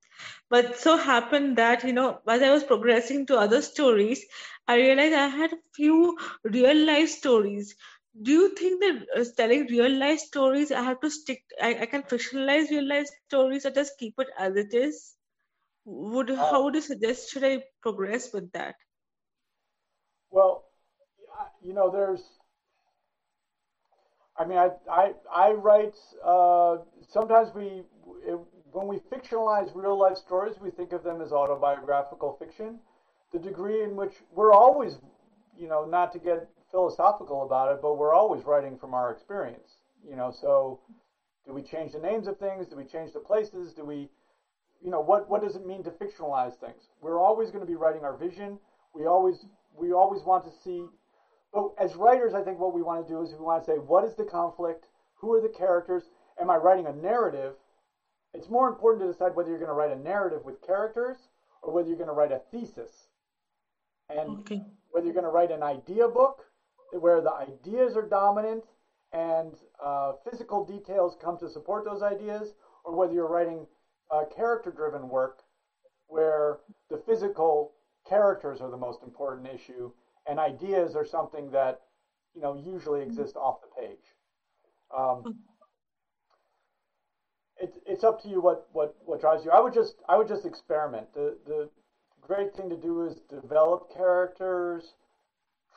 [0.49, 4.25] But so happened that, you know, as I was progressing to other stories,
[4.67, 7.75] I realized I had a few real life stories.
[8.21, 11.85] do you think that uh, telling real life stories, I have to stick, I, I
[11.85, 15.15] can fictionalize real life stories or just keep it as it is?
[15.85, 18.75] Would how would you suggest should I progress with that?
[20.31, 20.65] Well,
[21.61, 22.39] you know, there's.
[24.37, 25.95] I mean, I I I write.
[26.23, 26.77] Uh,
[27.07, 27.83] sometimes we
[28.25, 28.39] it,
[28.71, 32.79] when we fictionalize real life stories, we think of them as autobiographical fiction.
[33.31, 34.97] The degree in which we're always,
[35.57, 39.77] you know, not to get philosophical about it, but we're always writing from our experience.
[40.07, 40.79] You know, so
[41.45, 42.67] do we change the names of things?
[42.67, 43.73] Do we change the places?
[43.73, 44.09] Do we,
[44.81, 46.83] you know, what what does it mean to fictionalize things?
[47.01, 48.59] We're always going to be writing our vision.
[48.93, 49.45] We always
[49.77, 50.85] we always want to see.
[51.53, 53.77] But as writers, I think what we want to do is we want to say,
[53.77, 54.85] what is the conflict?
[55.15, 56.03] Who are the characters?
[56.39, 57.55] Am I writing a narrative?
[58.33, 61.29] It's more important to decide whether you're going to write a narrative with characters
[61.61, 63.09] or whether you're going to write a thesis.
[64.09, 64.61] And Okay.
[64.91, 66.45] whether you're going to write an idea book
[66.91, 68.63] where the ideas are dominant
[69.11, 72.53] and uh, physical details come to support those ideas,
[72.83, 73.67] or whether you're writing
[74.11, 75.43] uh, character driven work
[76.07, 77.73] where the physical
[78.07, 79.91] characters are the most important issue
[80.25, 81.81] and ideas are something that
[82.33, 84.15] you know usually exist off the page.
[84.95, 85.23] Um,
[87.61, 89.51] it's it's up to you what, what, what drives you.
[89.51, 91.13] I would just I would just experiment.
[91.13, 91.69] The the
[92.21, 94.93] great thing to do is develop characters,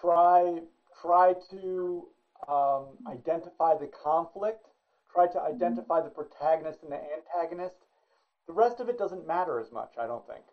[0.01, 0.61] try
[1.01, 2.09] try to
[2.49, 4.67] um, identify the conflict,
[5.13, 7.77] try to identify the protagonist and the antagonist.
[8.47, 10.45] The rest of it doesn't matter as much, I don't think.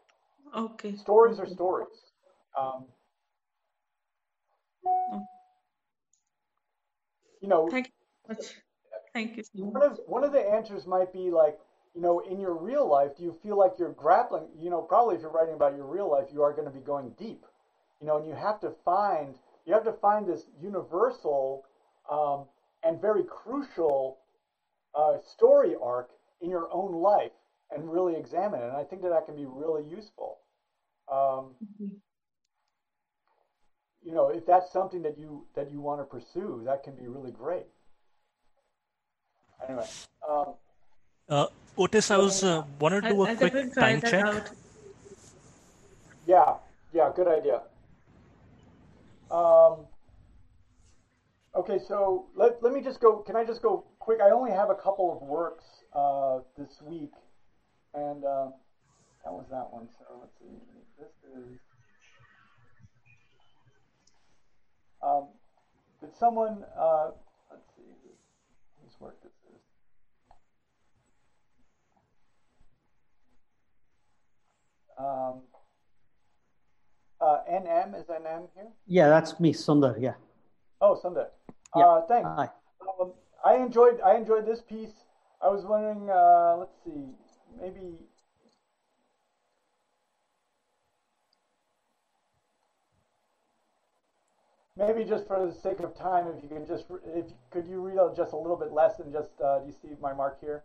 [0.56, 0.96] Okay.
[0.96, 1.88] Stories are stories.
[2.58, 2.86] Um,
[7.42, 8.56] you know, Thank you so much.
[9.14, 11.60] Thank you one of one of the answers might be like,
[11.94, 14.48] you know, in your real life, do you feel like you're grappling?
[14.58, 16.80] You know, probably if you're writing about your real life, you are going to be
[16.80, 17.46] going deep.
[18.02, 21.66] You know, and you have to find you have to find this universal
[22.10, 22.46] um,
[22.84, 24.20] and very crucial
[24.96, 26.12] uh, story arc
[26.42, 27.32] in your own life
[27.72, 28.68] and really examine it.
[28.68, 30.40] And I think that that can be really useful.
[31.12, 31.56] Um,
[34.02, 37.08] you know, if that's something that you that you want to pursue, that can be
[37.08, 37.68] really great.
[39.68, 39.86] Anyway,
[40.28, 40.54] um,
[41.28, 41.46] Uh,
[41.78, 44.26] Otis, I was uh, wanted to do I'll, a I'll quick definitely time check.
[44.26, 44.50] out.
[46.26, 46.56] yeah,
[46.94, 47.62] yeah, good idea.
[49.30, 49.86] Um,
[51.56, 53.18] okay, so let, let me just go.
[53.18, 54.20] Can I just go quick?
[54.22, 57.14] I only have a couple of works uh, this week,
[57.94, 58.50] and uh,
[59.24, 59.88] that was that one.
[60.00, 60.58] So let's see.
[60.98, 61.60] This is.
[65.02, 65.28] Um,
[66.02, 66.66] did someone?
[66.78, 67.12] Uh,
[67.52, 67.84] let's see
[68.84, 69.62] whose worked this is.
[75.00, 75.42] Um,
[77.22, 78.68] uh, NM is NM here?
[78.86, 79.96] Yeah, that's me, Sundar.
[80.00, 80.14] Yeah.
[80.82, 81.28] Oh, Sundar.
[81.76, 81.86] Yeah.
[81.86, 82.30] Uh, thanks.
[82.36, 82.50] Hi.
[83.00, 83.14] Um,
[83.46, 85.06] I enjoyed I enjoyed this piece.
[85.42, 87.16] I was wondering, uh, let's see,
[87.62, 87.98] maybe
[94.76, 97.98] maybe just for the sake of time, if you can just if could you read
[98.16, 100.64] just a little bit less than just uh, do you see my mark here?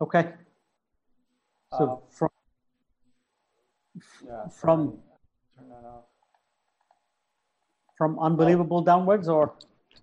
[0.00, 0.32] Okay.
[1.78, 2.28] So Um, from
[4.26, 4.48] Yeah.
[4.48, 4.98] from
[5.56, 6.04] Turn that off.
[7.96, 9.52] from unbelievable downwards, or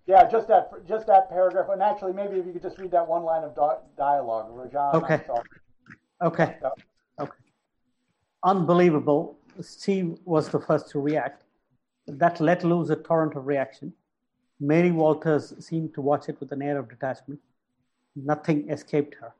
[0.05, 1.67] Yeah, just that just that paragraph.
[1.69, 3.55] And actually, maybe if you could just read that one line of
[3.97, 4.93] dialogue, Rajan.
[4.95, 5.21] Okay.
[6.21, 6.69] okay, Yeah.
[7.19, 7.39] okay.
[8.43, 9.37] Unbelievable.
[9.61, 11.43] Steve was the first to react.
[12.07, 13.93] That let loose a torrent of reaction.
[14.59, 17.39] Mary Walters seemed to watch it with an air of detachment.
[18.15, 19.33] Nothing escaped her.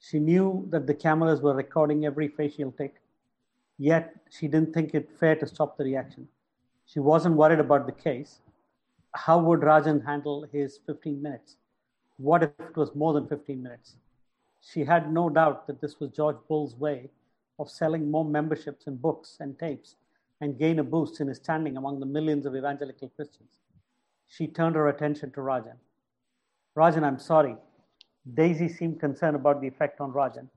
[0.00, 2.94] She knew that the cameras were recording every facial tick,
[3.78, 6.28] yet she didn't think it fair to stop the reaction.
[6.86, 8.40] She wasn't worried about the case.
[9.14, 11.56] How would Rajan handle his 15 minutes?
[12.18, 13.94] What if it was more than 15 minutes?
[14.60, 17.10] She had no doubt that this was George Bull's way
[17.58, 19.96] of selling more memberships and books and tapes
[20.40, 23.58] and gain a boost in his standing among the millions of evangelical Christians.
[24.28, 25.76] She turned her attention to Rajan.
[26.76, 27.56] Rajan, I'm sorry.
[28.34, 30.48] Daisy seemed concerned about the effect on Rajan.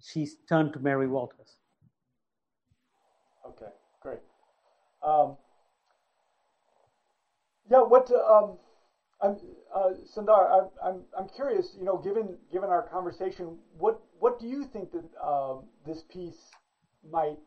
[0.00, 1.56] She turned to Mary Walters.
[3.46, 3.70] Okay,
[4.00, 4.18] great.
[5.02, 5.36] Um,
[7.70, 8.58] yeah, what um,
[9.22, 9.36] I'm
[9.74, 11.74] uh, Sundar, I'm, I'm I'm curious.
[11.78, 16.50] You know, given given our conversation, what what do you think that um, this piece
[17.10, 17.38] might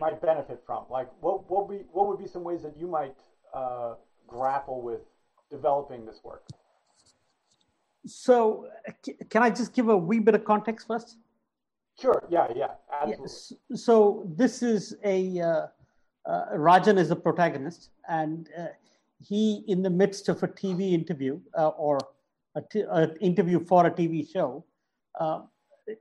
[0.00, 0.84] might benefit from?
[0.90, 3.16] Like, what what be what would be some ways that you might
[3.54, 3.94] uh,
[4.26, 5.00] grapple with
[5.50, 6.44] developing this work?
[8.06, 8.66] So,
[9.30, 11.18] can I just give a wee bit of context first?
[12.00, 12.24] Sure.
[12.28, 12.48] Yeah.
[12.56, 12.72] Yeah.
[12.92, 13.24] Absolutely.
[13.24, 13.52] Yes.
[13.74, 15.66] So this is a uh,
[16.26, 18.66] Rajan is the protagonist, and uh,
[19.22, 21.98] he, in the midst of a TV interview uh, or
[22.54, 24.64] an interview for a TV show,
[25.18, 25.40] uh,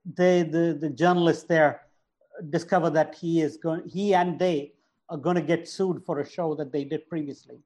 [0.05, 1.81] they, the, the journalists there
[2.49, 4.73] discover that he is going, he and they
[5.09, 7.59] are going to get sued for a show that they did previously.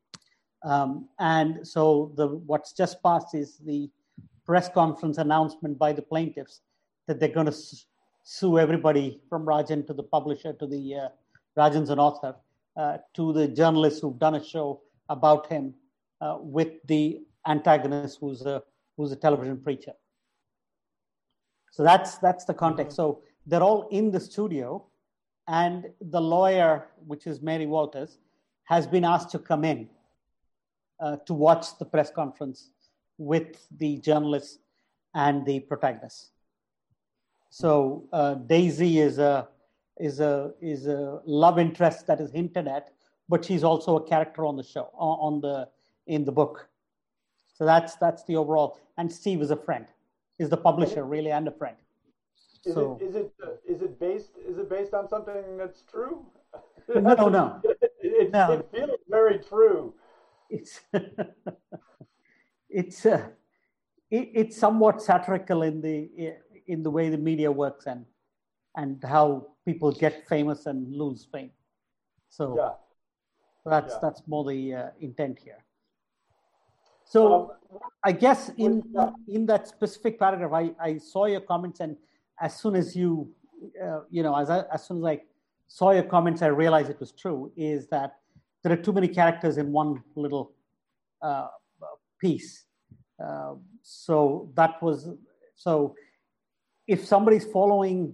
[0.63, 3.89] Um, and so the what's just passed is the
[4.45, 6.61] press conference announcement by the plaintiffs
[7.07, 7.57] that they're going to
[8.23, 11.09] sue everybody from Rajan to the publisher to the uh,
[11.57, 12.35] Rajan's an author
[12.77, 15.73] uh, to the journalists who've done a show about him
[16.21, 18.63] uh, with the antagonist who's a
[18.97, 19.93] who's a television preacher.
[21.71, 22.95] So that's that's the context.
[22.95, 24.85] So they're all in the studio,
[25.47, 28.17] and the lawyer, which is Mary Walters,
[28.63, 29.89] has been asked to come in
[30.99, 32.69] uh, to watch the press conference
[33.17, 34.59] with the journalists
[35.13, 36.31] and the protagonist.
[37.49, 39.47] So uh, Daisy is a
[39.99, 42.91] is a is a love interest that is hinted at,
[43.29, 45.67] but she's also a character on the show on the
[46.07, 46.67] in the book.
[47.53, 48.79] So that's that's the overall.
[48.97, 49.85] And Steve is a friend.
[50.37, 51.77] Is the publisher really and a friend?
[52.65, 55.83] Is so, it is it uh, is it based is it based on something that's
[55.89, 56.25] true?
[56.93, 58.51] No, no, it, it, no.
[58.51, 59.93] it feels very true.
[60.49, 60.81] It's
[62.69, 63.29] it's uh,
[64.11, 66.35] it, it's somewhat satirical in the
[66.67, 68.05] in the way the media works and
[68.75, 71.51] and how people get famous and lose fame.
[72.29, 73.71] So yeah.
[73.71, 73.99] that's yeah.
[74.01, 75.63] that's more the uh, intent here.
[77.05, 78.83] So um, I guess in
[79.27, 81.97] in that specific paragraph, I, I saw your comments, and
[82.41, 83.29] as soon as you
[83.83, 85.21] uh, you know as I, as soon as I
[85.67, 87.51] saw your comments, I realized it was true.
[87.55, 88.17] Is that
[88.63, 90.53] there are too many characters in one little
[91.21, 91.47] uh,
[92.19, 92.65] piece.
[93.23, 95.09] Uh, so that was
[95.55, 95.95] so.
[96.87, 98.13] If somebody's following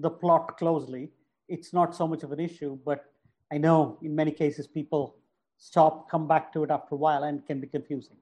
[0.00, 1.10] the plot closely,
[1.48, 2.78] it's not so much of an issue.
[2.84, 3.04] But
[3.52, 5.16] I know in many cases people
[5.56, 8.16] stop, come back to it after a while, and can be confusing.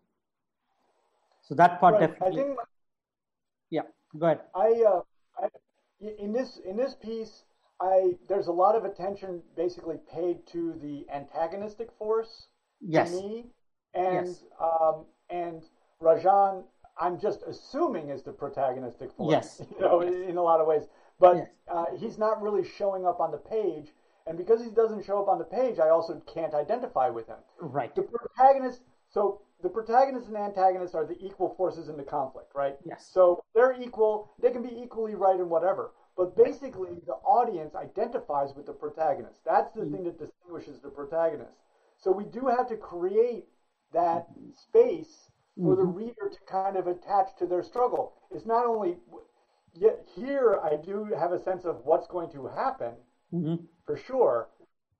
[1.42, 2.08] So that part right.
[2.08, 2.40] definitely.
[2.40, 2.58] I think,
[3.70, 3.82] yeah,
[4.18, 4.40] go ahead.
[4.54, 5.00] I, uh,
[5.38, 5.48] I
[6.18, 7.44] in this in this piece,
[7.80, 12.48] I there's a lot of attention basically paid to the antagonistic force.
[12.80, 13.10] Yes.
[13.10, 13.46] To me,
[13.94, 14.44] and yes.
[14.60, 15.62] um, and
[16.02, 16.64] Rajan,
[16.98, 19.30] I'm just assuming is the protagonistic force.
[19.30, 19.62] Yes.
[19.78, 20.12] You know, yes.
[20.12, 20.84] in, in a lot of ways,
[21.18, 21.48] but yes.
[21.70, 23.92] uh, he's not really showing up on the page.
[24.26, 27.36] And because he doesn't show up on the page, I also can't identify with him.
[27.60, 27.94] Right.
[27.94, 28.82] The protagonist.
[29.08, 32.76] So the protagonist and antagonist are the equal forces in the conflict, right?
[32.84, 33.08] Yes.
[33.12, 34.32] So they're equal.
[34.42, 35.92] They can be equally right in whatever.
[36.16, 39.40] But basically, the audience identifies with the protagonist.
[39.44, 39.94] That's the mm-hmm.
[39.94, 41.58] thing that distinguishes the protagonist.
[41.98, 43.46] So we do have to create
[43.92, 45.80] that space for mm-hmm.
[45.80, 48.14] the reader to kind of attach to their struggle.
[48.30, 48.96] It's not only
[49.76, 52.92] yet here I do have a sense of what's going to happen
[53.32, 53.56] mm-hmm.
[53.84, 54.48] for sure,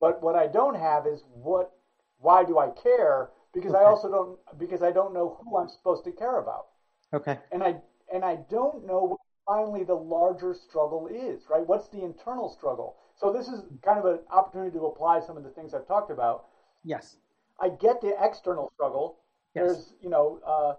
[0.00, 1.72] but what I don't have is what
[2.18, 3.30] why do I care?
[3.52, 3.84] Because okay.
[3.84, 6.66] I also don't because I don't know who I'm supposed to care about.
[7.12, 7.38] Okay.
[7.52, 7.76] And I
[8.12, 11.66] and I don't know what finally the larger struggle is, right?
[11.66, 12.96] What's the internal struggle?
[13.14, 16.10] So this is kind of an opportunity to apply some of the things I've talked
[16.10, 16.46] about.
[16.84, 17.16] Yes.
[17.60, 19.18] I get the external struggle.
[19.54, 19.64] Yes.
[19.64, 20.74] There's, you know, uh,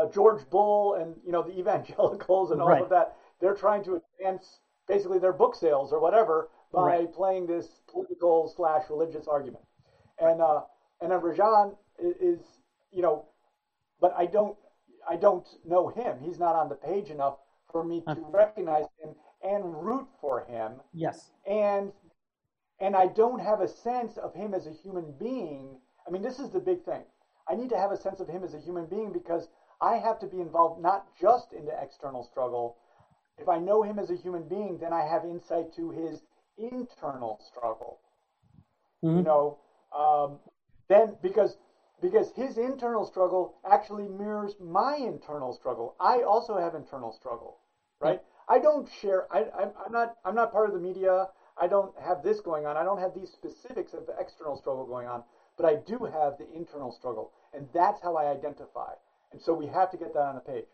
[0.00, 2.82] uh, George Bull and, you know, the evangelicals and all right.
[2.82, 3.16] of that.
[3.40, 7.12] They're trying to advance basically their book sales or whatever by right.
[7.12, 9.64] playing this political slash religious argument.
[10.20, 10.62] And, uh,
[11.00, 12.40] and then Rajan is, is,
[12.92, 13.26] you know,
[14.00, 14.56] but I don't,
[15.08, 16.18] I don't know him.
[16.22, 17.38] He's not on the page enough
[17.72, 20.72] for me to recognize him and root for him.
[20.92, 21.30] Yes.
[21.46, 21.92] And
[22.80, 25.76] and I don't have a sense of him as a human being.
[26.06, 27.02] I mean, this is the big thing.
[27.48, 29.48] I need to have a sense of him as a human being because
[29.82, 32.76] I have to be involved not just in the external struggle.
[33.40, 36.22] If I know him as a human being, then I have insight to his
[36.58, 38.00] internal struggle.
[39.02, 39.18] Mm-hmm.
[39.18, 39.58] You know,
[39.96, 40.38] um,
[40.88, 41.56] then because
[42.02, 45.96] because his internal struggle actually mirrors my internal struggle.
[46.00, 47.58] I also have internal struggle,
[48.00, 48.20] right?
[48.48, 49.26] I don't share.
[49.32, 50.16] I, I'm, I'm not.
[50.24, 51.28] I'm not part of the media.
[51.60, 52.76] I don't have this going on.
[52.76, 55.22] I don't have these specifics of the external struggle going on,
[55.56, 58.92] but I do have the internal struggle, and that's how I identify.
[59.32, 60.64] And so we have to get that on a page.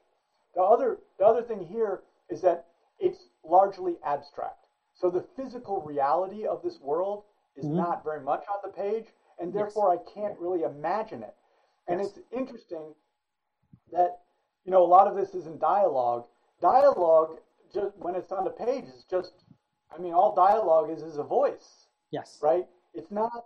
[0.55, 2.67] The other, the other thing here is that
[2.99, 4.67] it's largely abstract.
[4.95, 7.25] So the physical reality of this world
[7.55, 7.77] is Mhm.
[7.77, 11.35] not very much on the page, and therefore I can't really imagine it.
[11.87, 12.17] And Yes.
[12.17, 12.95] it's interesting
[13.93, 14.21] that
[14.65, 16.27] you know a lot of this is in dialogue.
[16.61, 17.41] Dialogue,
[17.73, 19.45] just when it's on the page, is just
[19.91, 22.41] I mean, all dialogue is is a voice, Yes.
[22.43, 22.69] right?
[22.93, 23.45] It's not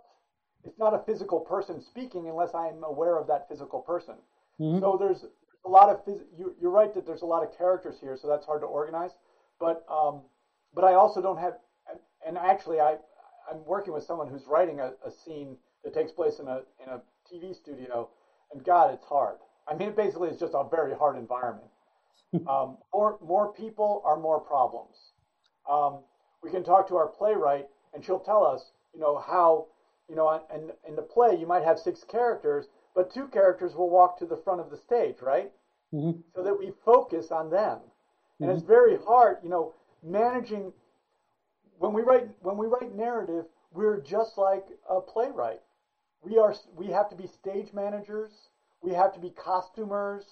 [0.63, 4.15] it's not a physical person speaking unless I'm aware of that physical person.
[4.59, 4.79] Mhm.
[4.79, 5.25] So there's
[5.65, 8.45] a lot of you, you're right that there's a lot of characters here, so that's
[8.45, 9.11] hard to organize.
[9.59, 10.21] But um,
[10.73, 11.53] but I also don't have,
[12.25, 12.97] and actually I
[13.49, 16.89] I'm working with someone who's writing a, a scene that takes place in a in
[16.89, 17.01] a
[17.31, 18.09] TV studio,
[18.51, 19.37] and God, it's hard.
[19.67, 21.67] I mean, it basically, is just a very hard environment.
[22.47, 24.95] um, more more people are more problems.
[25.69, 25.99] Um,
[26.41, 29.67] we can talk to our playwright, and she'll tell us, you know, how,
[30.09, 33.89] you know, in, in the play you might have six characters, but two characters will
[33.89, 35.51] walk to the front of the stage, right?
[35.93, 36.19] Mm-hmm.
[36.35, 37.79] So that we focus on them.
[38.39, 40.73] And it's very hard, you know, managing
[41.81, 45.61] when we write when we write narrative, we're just like a playwright.
[46.23, 48.31] We are we have to be stage managers,
[48.81, 50.25] we have to be costumers,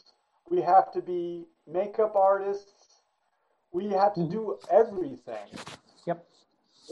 [0.49, 3.01] we have to be makeup artists,
[3.71, 5.49] we have to do everything.
[6.05, 6.25] Yep.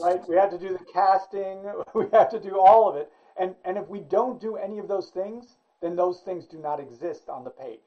[0.00, 0.28] Right?
[0.28, 1.62] We have to do the casting,
[1.94, 3.10] we have to do all of it.
[3.40, 6.80] And and if we don't do any of those things, then those things do not
[6.80, 7.80] exist on the page.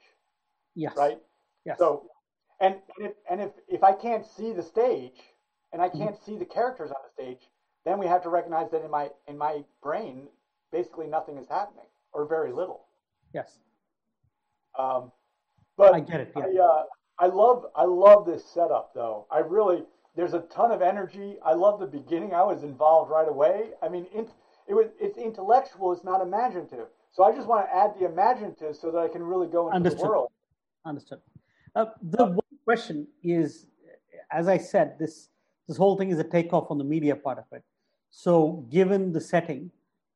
[0.74, 0.94] Yes.
[0.96, 1.18] Right?
[1.64, 1.78] Yes.
[1.78, 2.08] So
[2.60, 5.20] and and if, and if if I can't see the stage
[5.72, 7.48] and I can't see the characters on the stage,
[7.84, 10.28] then we have to recognize that in my in my brain,
[10.70, 12.86] basically nothing is happening or very little.
[13.34, 13.58] yes.
[14.78, 15.12] Um,
[15.76, 16.42] but I get it, yeah.
[16.42, 16.84] I, uh,
[17.18, 19.26] I love I love this setup though.
[19.30, 19.84] I really
[20.16, 21.36] there's a ton of energy.
[21.44, 22.34] I love the beginning.
[22.34, 23.70] I was involved right away.
[23.82, 24.28] I mean, it,
[24.68, 25.92] it was it's intellectual.
[25.92, 26.88] It's not imaginative.
[27.12, 29.76] So I just want to add the imaginative so that I can really go into
[29.76, 30.00] Understood.
[30.00, 30.28] the world.
[30.84, 31.20] Understood.
[31.74, 33.66] Uh, the one question is,
[34.30, 35.28] as I said, this
[35.68, 37.62] this whole thing is a takeoff on the media part of it.
[38.10, 39.70] So, given the setting,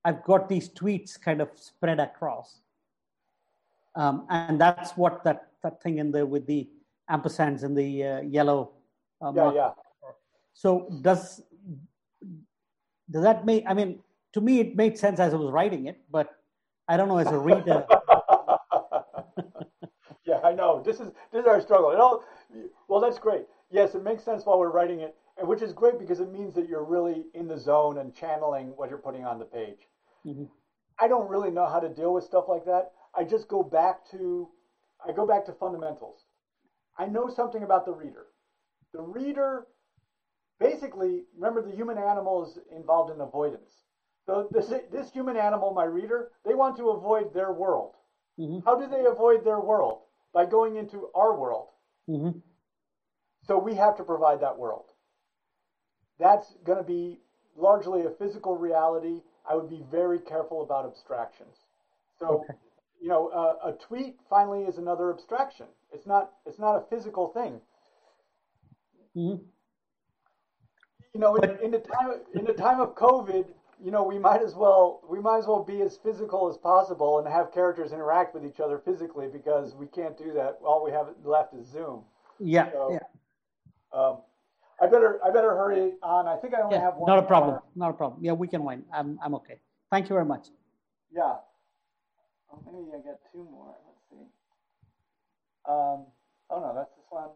[0.05, 2.60] I've got these tweets kind of spread across,
[3.94, 6.68] um, and that's what that that thing in there with the
[7.10, 8.73] ampersands and the uh, yellow.
[9.23, 9.56] Uh, Yeah, marker.
[9.56, 9.70] yeah.
[10.52, 11.43] So does
[13.10, 13.64] does that make?
[13.66, 14.01] I mean,
[14.32, 16.36] to me, it made sense as I was writing it, but
[16.89, 17.85] I don't know as a reader.
[20.27, 20.83] yeah, I know.
[20.85, 21.91] This is this is our struggle.
[21.91, 22.25] It all,
[22.89, 23.47] well, that's great.
[23.71, 26.55] Yes, it makes sense while we're writing it, and which is great because it means
[26.55, 29.89] that you're really in the zone and channeling what you're putting on the page.
[30.25, 30.49] Mhm.
[30.99, 32.93] I don't really know how to deal with stuff like that.
[33.15, 34.49] I just go back to
[35.07, 36.25] I go back to fundamentals.
[36.99, 38.27] I know something about the reader.
[38.93, 39.67] The reader
[40.59, 43.86] basically remember the human animal is involved in avoidance.
[44.27, 47.97] So this this human animal, my reader, they want to avoid their world.
[48.39, 48.65] Mhm.
[48.65, 50.03] How do they avoid their world?
[50.32, 51.70] By going into our world.
[52.09, 52.43] Mhm.
[53.43, 54.93] So we have to provide that world.
[56.19, 57.20] That's going to be
[57.55, 59.23] largely a physical reality.
[59.48, 61.65] I would be very careful about abstractions.
[62.19, 62.55] So, Okay.
[63.01, 65.69] you know, uh, a tweet finally is another abstraction.
[65.93, 66.32] It's not.
[66.44, 67.61] It's not a physical thing.
[69.15, 69.53] Mhm.
[71.15, 74.43] You know, in, in the time in the time of COVID, you know, we might
[74.43, 78.35] as well we might as well be as physical as possible and have characters interact
[78.35, 80.59] with each other physically because we can't do that.
[80.65, 82.03] All we have left is Zoom.
[82.39, 84.19] Yeah, So, yeah, Um,
[84.81, 86.27] I better I better hurry on.
[86.27, 86.82] I think I only yeah.
[86.82, 87.09] have one.
[87.09, 87.51] Not a problem.
[87.53, 87.62] more.
[87.74, 88.23] Not a problem.
[88.23, 88.85] Yeah, we can win.
[88.93, 89.59] I'm I'm okay.
[89.90, 90.48] Thank you very much.
[91.11, 91.36] Yeah.
[92.53, 93.74] Oh, maybe I got two more.
[93.86, 94.27] Let's see.
[95.69, 96.07] Um,
[96.51, 97.31] oh no, that's this one.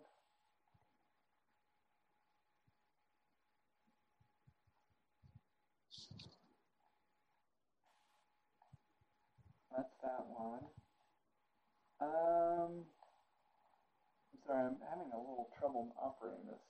[9.80, 10.60] That's that one.
[12.02, 12.84] Um,
[14.32, 16.60] I'm sorry, I'm having a little trouble operating this.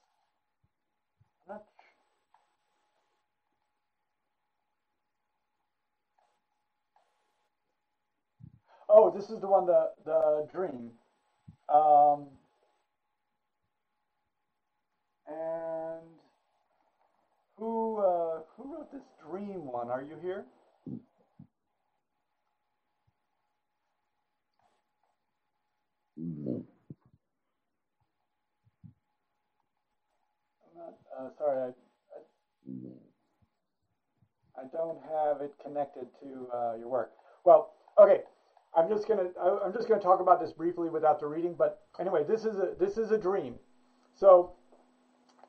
[1.48, 1.64] I'm not.
[8.88, 10.92] Oh, this is the one, the the dream.
[11.68, 12.28] Um,
[15.28, 16.06] and
[17.58, 19.90] who uh, who wrote this dream one?
[19.90, 20.44] Are you here?
[26.18, 26.64] I'm
[30.78, 31.72] not, uh, sorry,
[34.56, 37.12] I, I, don't have it connected to uh, your work.
[37.44, 38.22] Well, okay.
[38.76, 41.54] I'm just gonna I- I'm just gonna talk about this briefly without the reading.
[41.58, 43.56] But anyway, this is a this is a dream.
[44.14, 44.52] So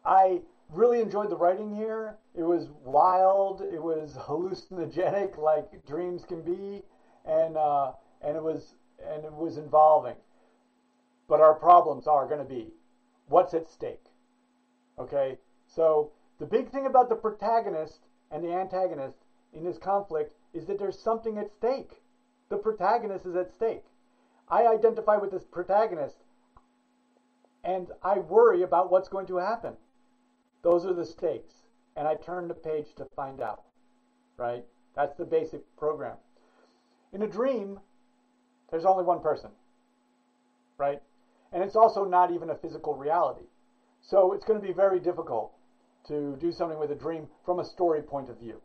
[0.06, 2.18] I really enjoyed the writing here.
[2.34, 3.62] It was wild.
[3.62, 6.84] It was hallucinogenic, like dreams can be,
[7.26, 7.92] and uh,
[8.22, 8.76] and it was
[9.08, 10.16] and it was involving.
[11.28, 12.74] But our problems are going to be
[13.28, 14.06] what's at stake.
[15.00, 15.38] Okay,
[15.76, 18.00] so the big thing about the protagonist
[18.30, 19.18] and the antagonist
[19.54, 22.02] in this conflict is that there's something at stake.
[22.50, 23.86] The protagonist is at stake.
[24.50, 26.18] I identify with this protagonist
[27.64, 29.74] and I worry about what's going to happen.
[30.64, 31.54] Those are the stakes.
[31.96, 33.64] And I turn the page to find out.
[34.38, 34.66] Right?
[34.96, 36.16] That's the basic program.
[37.14, 37.80] In a dream,
[38.72, 39.52] there's only one person.
[40.78, 41.02] Right?
[41.54, 43.46] And it's also not even a physical reality.
[44.02, 45.54] So it's going to be very difficult
[46.08, 48.62] to do something with a dream from a story point of view.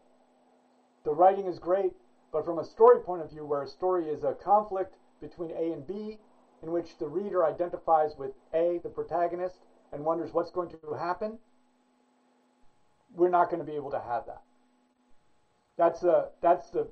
[1.05, 1.95] The writing is great.
[2.33, 5.73] but from a story point of view, where a story is a conflict between A
[5.73, 6.19] and B,
[6.63, 9.59] in which the reader identifies with A, the protagonist,
[9.93, 11.39] and wonders what's going to happen,
[13.15, 14.43] we're not going to be able to have that.
[15.79, 16.89] That's the that's the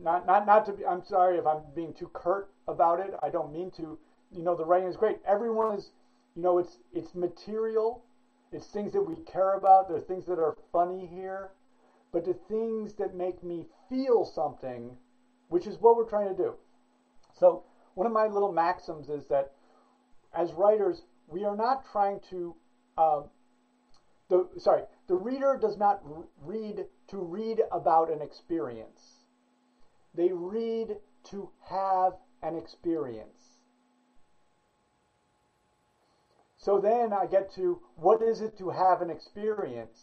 [0.00, 0.86] not not not to be.
[0.86, 3.14] I'm sorry if I'm being too curt about it.
[3.22, 3.98] I don't mean to.
[4.32, 5.18] You know, the writing is great.
[5.26, 5.90] Everyone is.
[6.34, 8.04] You know, it's it's material.
[8.52, 9.88] It's things that we care about.
[9.88, 11.52] There are things that are funny here,
[12.12, 14.96] but the things that make me feel something,
[15.48, 16.54] which is what we're trying to do.
[17.38, 17.64] So
[17.94, 19.52] one of my little maxims is that
[20.34, 22.54] as writers, we are not trying to.
[22.96, 23.22] Uh,
[24.28, 26.02] the sorry, the reader does not
[26.42, 29.24] read to read about an experience.
[30.14, 30.96] They read
[31.30, 33.51] to have an experience.
[36.62, 39.98] So then I get to what is it to have an experience?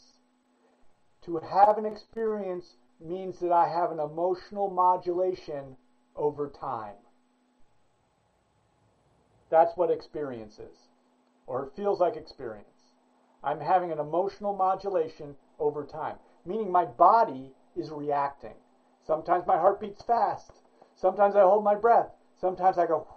[1.22, 5.78] To have an experience means that I have an emotional modulation
[6.18, 6.98] over time.
[9.50, 10.90] That's what experience is,
[11.48, 12.92] or it feels like experience.
[13.42, 18.56] I'm having an emotional modulation over time, meaning my body is reacting.
[19.08, 20.52] Sometimes my heart beats fast.
[20.94, 22.10] Sometimes I hold my breath.
[22.36, 23.08] Sometimes I go.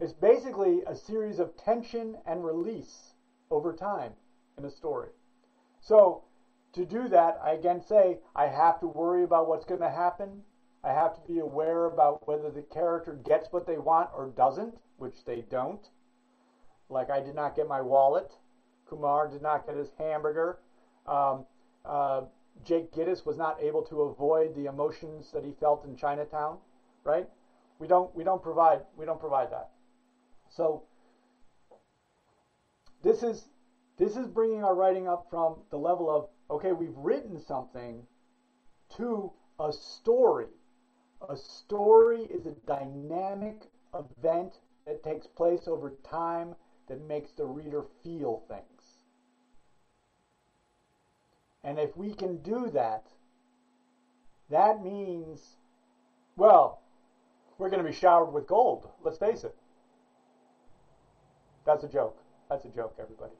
[0.00, 3.14] It's basically a series of tension and release
[3.50, 4.12] over time
[4.56, 5.08] in a story.
[5.80, 6.22] So,
[6.74, 10.44] to do that, I again say I have to worry about what's going to happen.
[10.84, 14.78] I have to be aware about whether the character gets what they want or doesn't,
[14.98, 15.90] which they don't.
[16.88, 18.30] Like I did not get my wallet.
[18.86, 20.60] Kumar did not get his hamburger.
[21.06, 21.44] Um,
[21.84, 22.22] uh,
[22.64, 26.58] Jake Gittes was not able to avoid the emotions that he felt in Chinatown,
[27.02, 27.28] right?
[27.80, 29.70] We don't we don't provide we don't provide that.
[30.48, 30.82] So
[33.02, 33.48] this is
[33.96, 38.06] this is bringing our writing up from the level of okay, we've written something
[38.96, 40.46] to a story.
[41.28, 44.54] A story is a dynamic event
[44.86, 46.54] that takes place over time
[46.88, 49.04] that makes the reader feel things.
[51.64, 53.08] And if we can do that,
[54.48, 55.56] that means,
[56.36, 56.80] well,
[57.58, 58.88] we're going to be showered with gold.
[59.02, 59.54] Let's face it.
[61.68, 62.16] That's a joke.
[62.48, 63.34] That's a joke, everybody.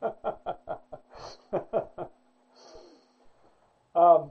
[3.96, 4.30] um,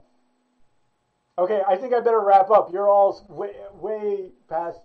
[1.38, 2.72] okay, I think I better wrap up.
[2.72, 4.80] You're all way, way past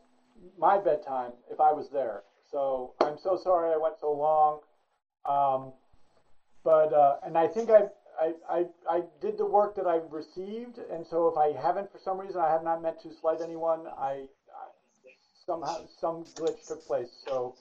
[0.60, 2.24] my bedtime if I was there.
[2.52, 4.60] So I'm so sorry I went so long.
[5.26, 5.72] Um,
[6.66, 7.84] but uh, and I think I,
[8.20, 12.00] I I I did the work that I received, and so if I haven't for
[12.04, 13.88] some reason, I have not meant to slight anyone.
[13.88, 14.28] I, I
[15.46, 17.10] somehow some glitch took place.
[17.28, 17.56] So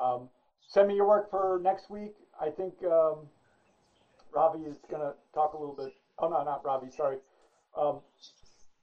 [0.00, 0.28] um,
[0.68, 2.14] send me your work for next week.
[2.40, 3.28] I think um,
[4.32, 5.92] Ravi is going to talk a little bit.
[6.18, 6.90] Oh no, not Ravi.
[6.90, 7.18] Sorry.
[7.76, 8.00] Um,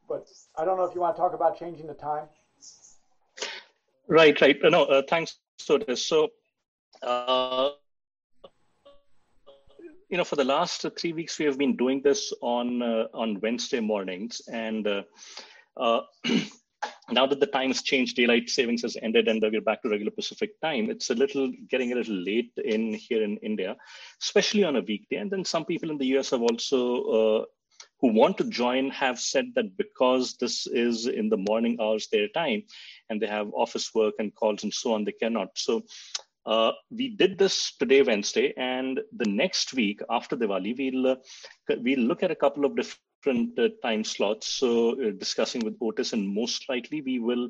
[0.07, 2.26] but I don't know if you want to talk about changing the time.
[4.07, 4.57] Right, right.
[4.64, 5.38] No, uh, thanks,
[5.69, 6.06] Otis.
[6.06, 6.30] So,
[7.03, 7.72] uh,
[10.10, 13.40] you know, for the last three weeks, we have been doing this on uh, on
[13.41, 15.03] Wednesday mornings, and uh,
[15.76, 16.02] uh,
[17.12, 20.60] now that the times changed, daylight savings has ended, and we're back to regular Pacific
[20.62, 20.90] time.
[20.90, 23.76] It's a little getting a little late in here in India,
[24.22, 25.18] especially on a weekday.
[25.18, 27.46] And then some people in the US have also uh,
[28.00, 32.28] who want to join have said that because this is in the morning hours their
[32.30, 32.64] time
[33.10, 35.84] and they have office work and calls and so on they cannot so
[36.48, 41.16] uh, we did this today, Wednesday, and the next week after Diwali, we'll uh,
[41.82, 44.32] we'll look at a couple of different uh, time slots.
[44.36, 47.49] So, uh, discussing with Otis, and most likely we will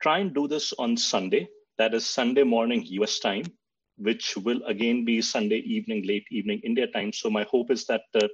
[0.00, 1.48] try and do this on Sunday.
[1.78, 3.44] That is Sunday morning US time,
[3.96, 7.12] which will again be Sunday evening, late evening India time.
[7.12, 8.28] So, my hope is that uh,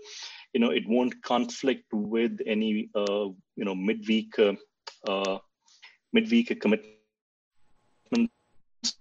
[0.53, 4.35] you know it won't conflict with any uh, you know midweek
[6.13, 6.94] midweek commitment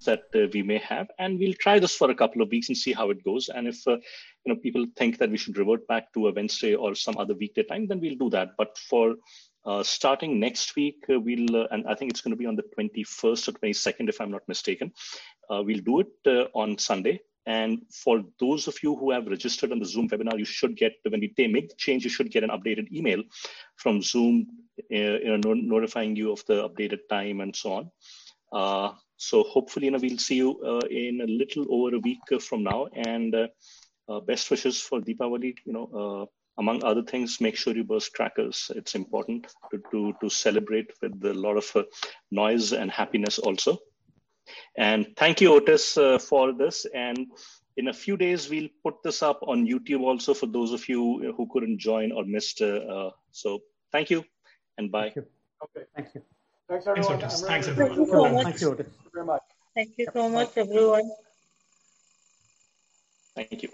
[0.06, 2.78] that uh, we may have and we'll try this for a couple of weeks and
[2.78, 3.50] see how it goes.
[3.50, 3.98] And if uh,
[4.46, 7.34] you know people think that we should revert back to a wednesday or some other
[7.34, 8.50] weekday time then we'll do that.
[8.58, 9.16] But for
[9.66, 12.56] uh, starting next week uh, we'll uh, and i think it's going to be on
[12.56, 14.92] the 21st or 22nd if i'm not mistaken
[15.50, 17.20] uh, we'll do it on sunday.
[17.46, 20.94] And for those of you who have registered on the Zoom webinar, you should get,
[21.08, 23.22] when we make the change, you should get an updated email
[23.76, 24.48] from Zoom,
[24.90, 27.92] you know, notifying you of the updated time and so on.
[28.54, 28.94] Uh,
[29.24, 32.64] so hopefully, you know, we'll see you uh, in a little over a week from
[32.64, 32.88] now.
[32.94, 35.56] And uh, best wishes for Deepavali.
[35.66, 38.70] You know, among other things, make sure you burst crackers.
[38.76, 41.86] It's important to to, to celebrate with a lot of
[42.32, 43.78] noise and happiness also.
[44.78, 45.94] And thank you, Otis,
[46.28, 46.86] for this.
[46.94, 47.28] And
[47.78, 51.34] in a few days, we'll put this up on YouTube also for those of you
[51.36, 52.62] who couldn't join or missed.
[52.62, 53.60] Uh, so
[53.92, 54.24] thank you
[54.78, 55.04] and bye.
[55.04, 55.26] Thank you.
[55.64, 55.86] Okay.
[55.96, 56.22] Thank you.
[56.70, 57.14] Thanks, everyone.
[57.16, 57.42] Otis.
[57.42, 57.98] Thanks, everyone.
[57.98, 58.44] looking forward to it.
[58.44, 58.88] Thank you, Otis.
[58.88, 59.42] Thank you very much.
[59.76, 61.12] Thank you so much, everyone.
[63.36, 63.70] Thank you.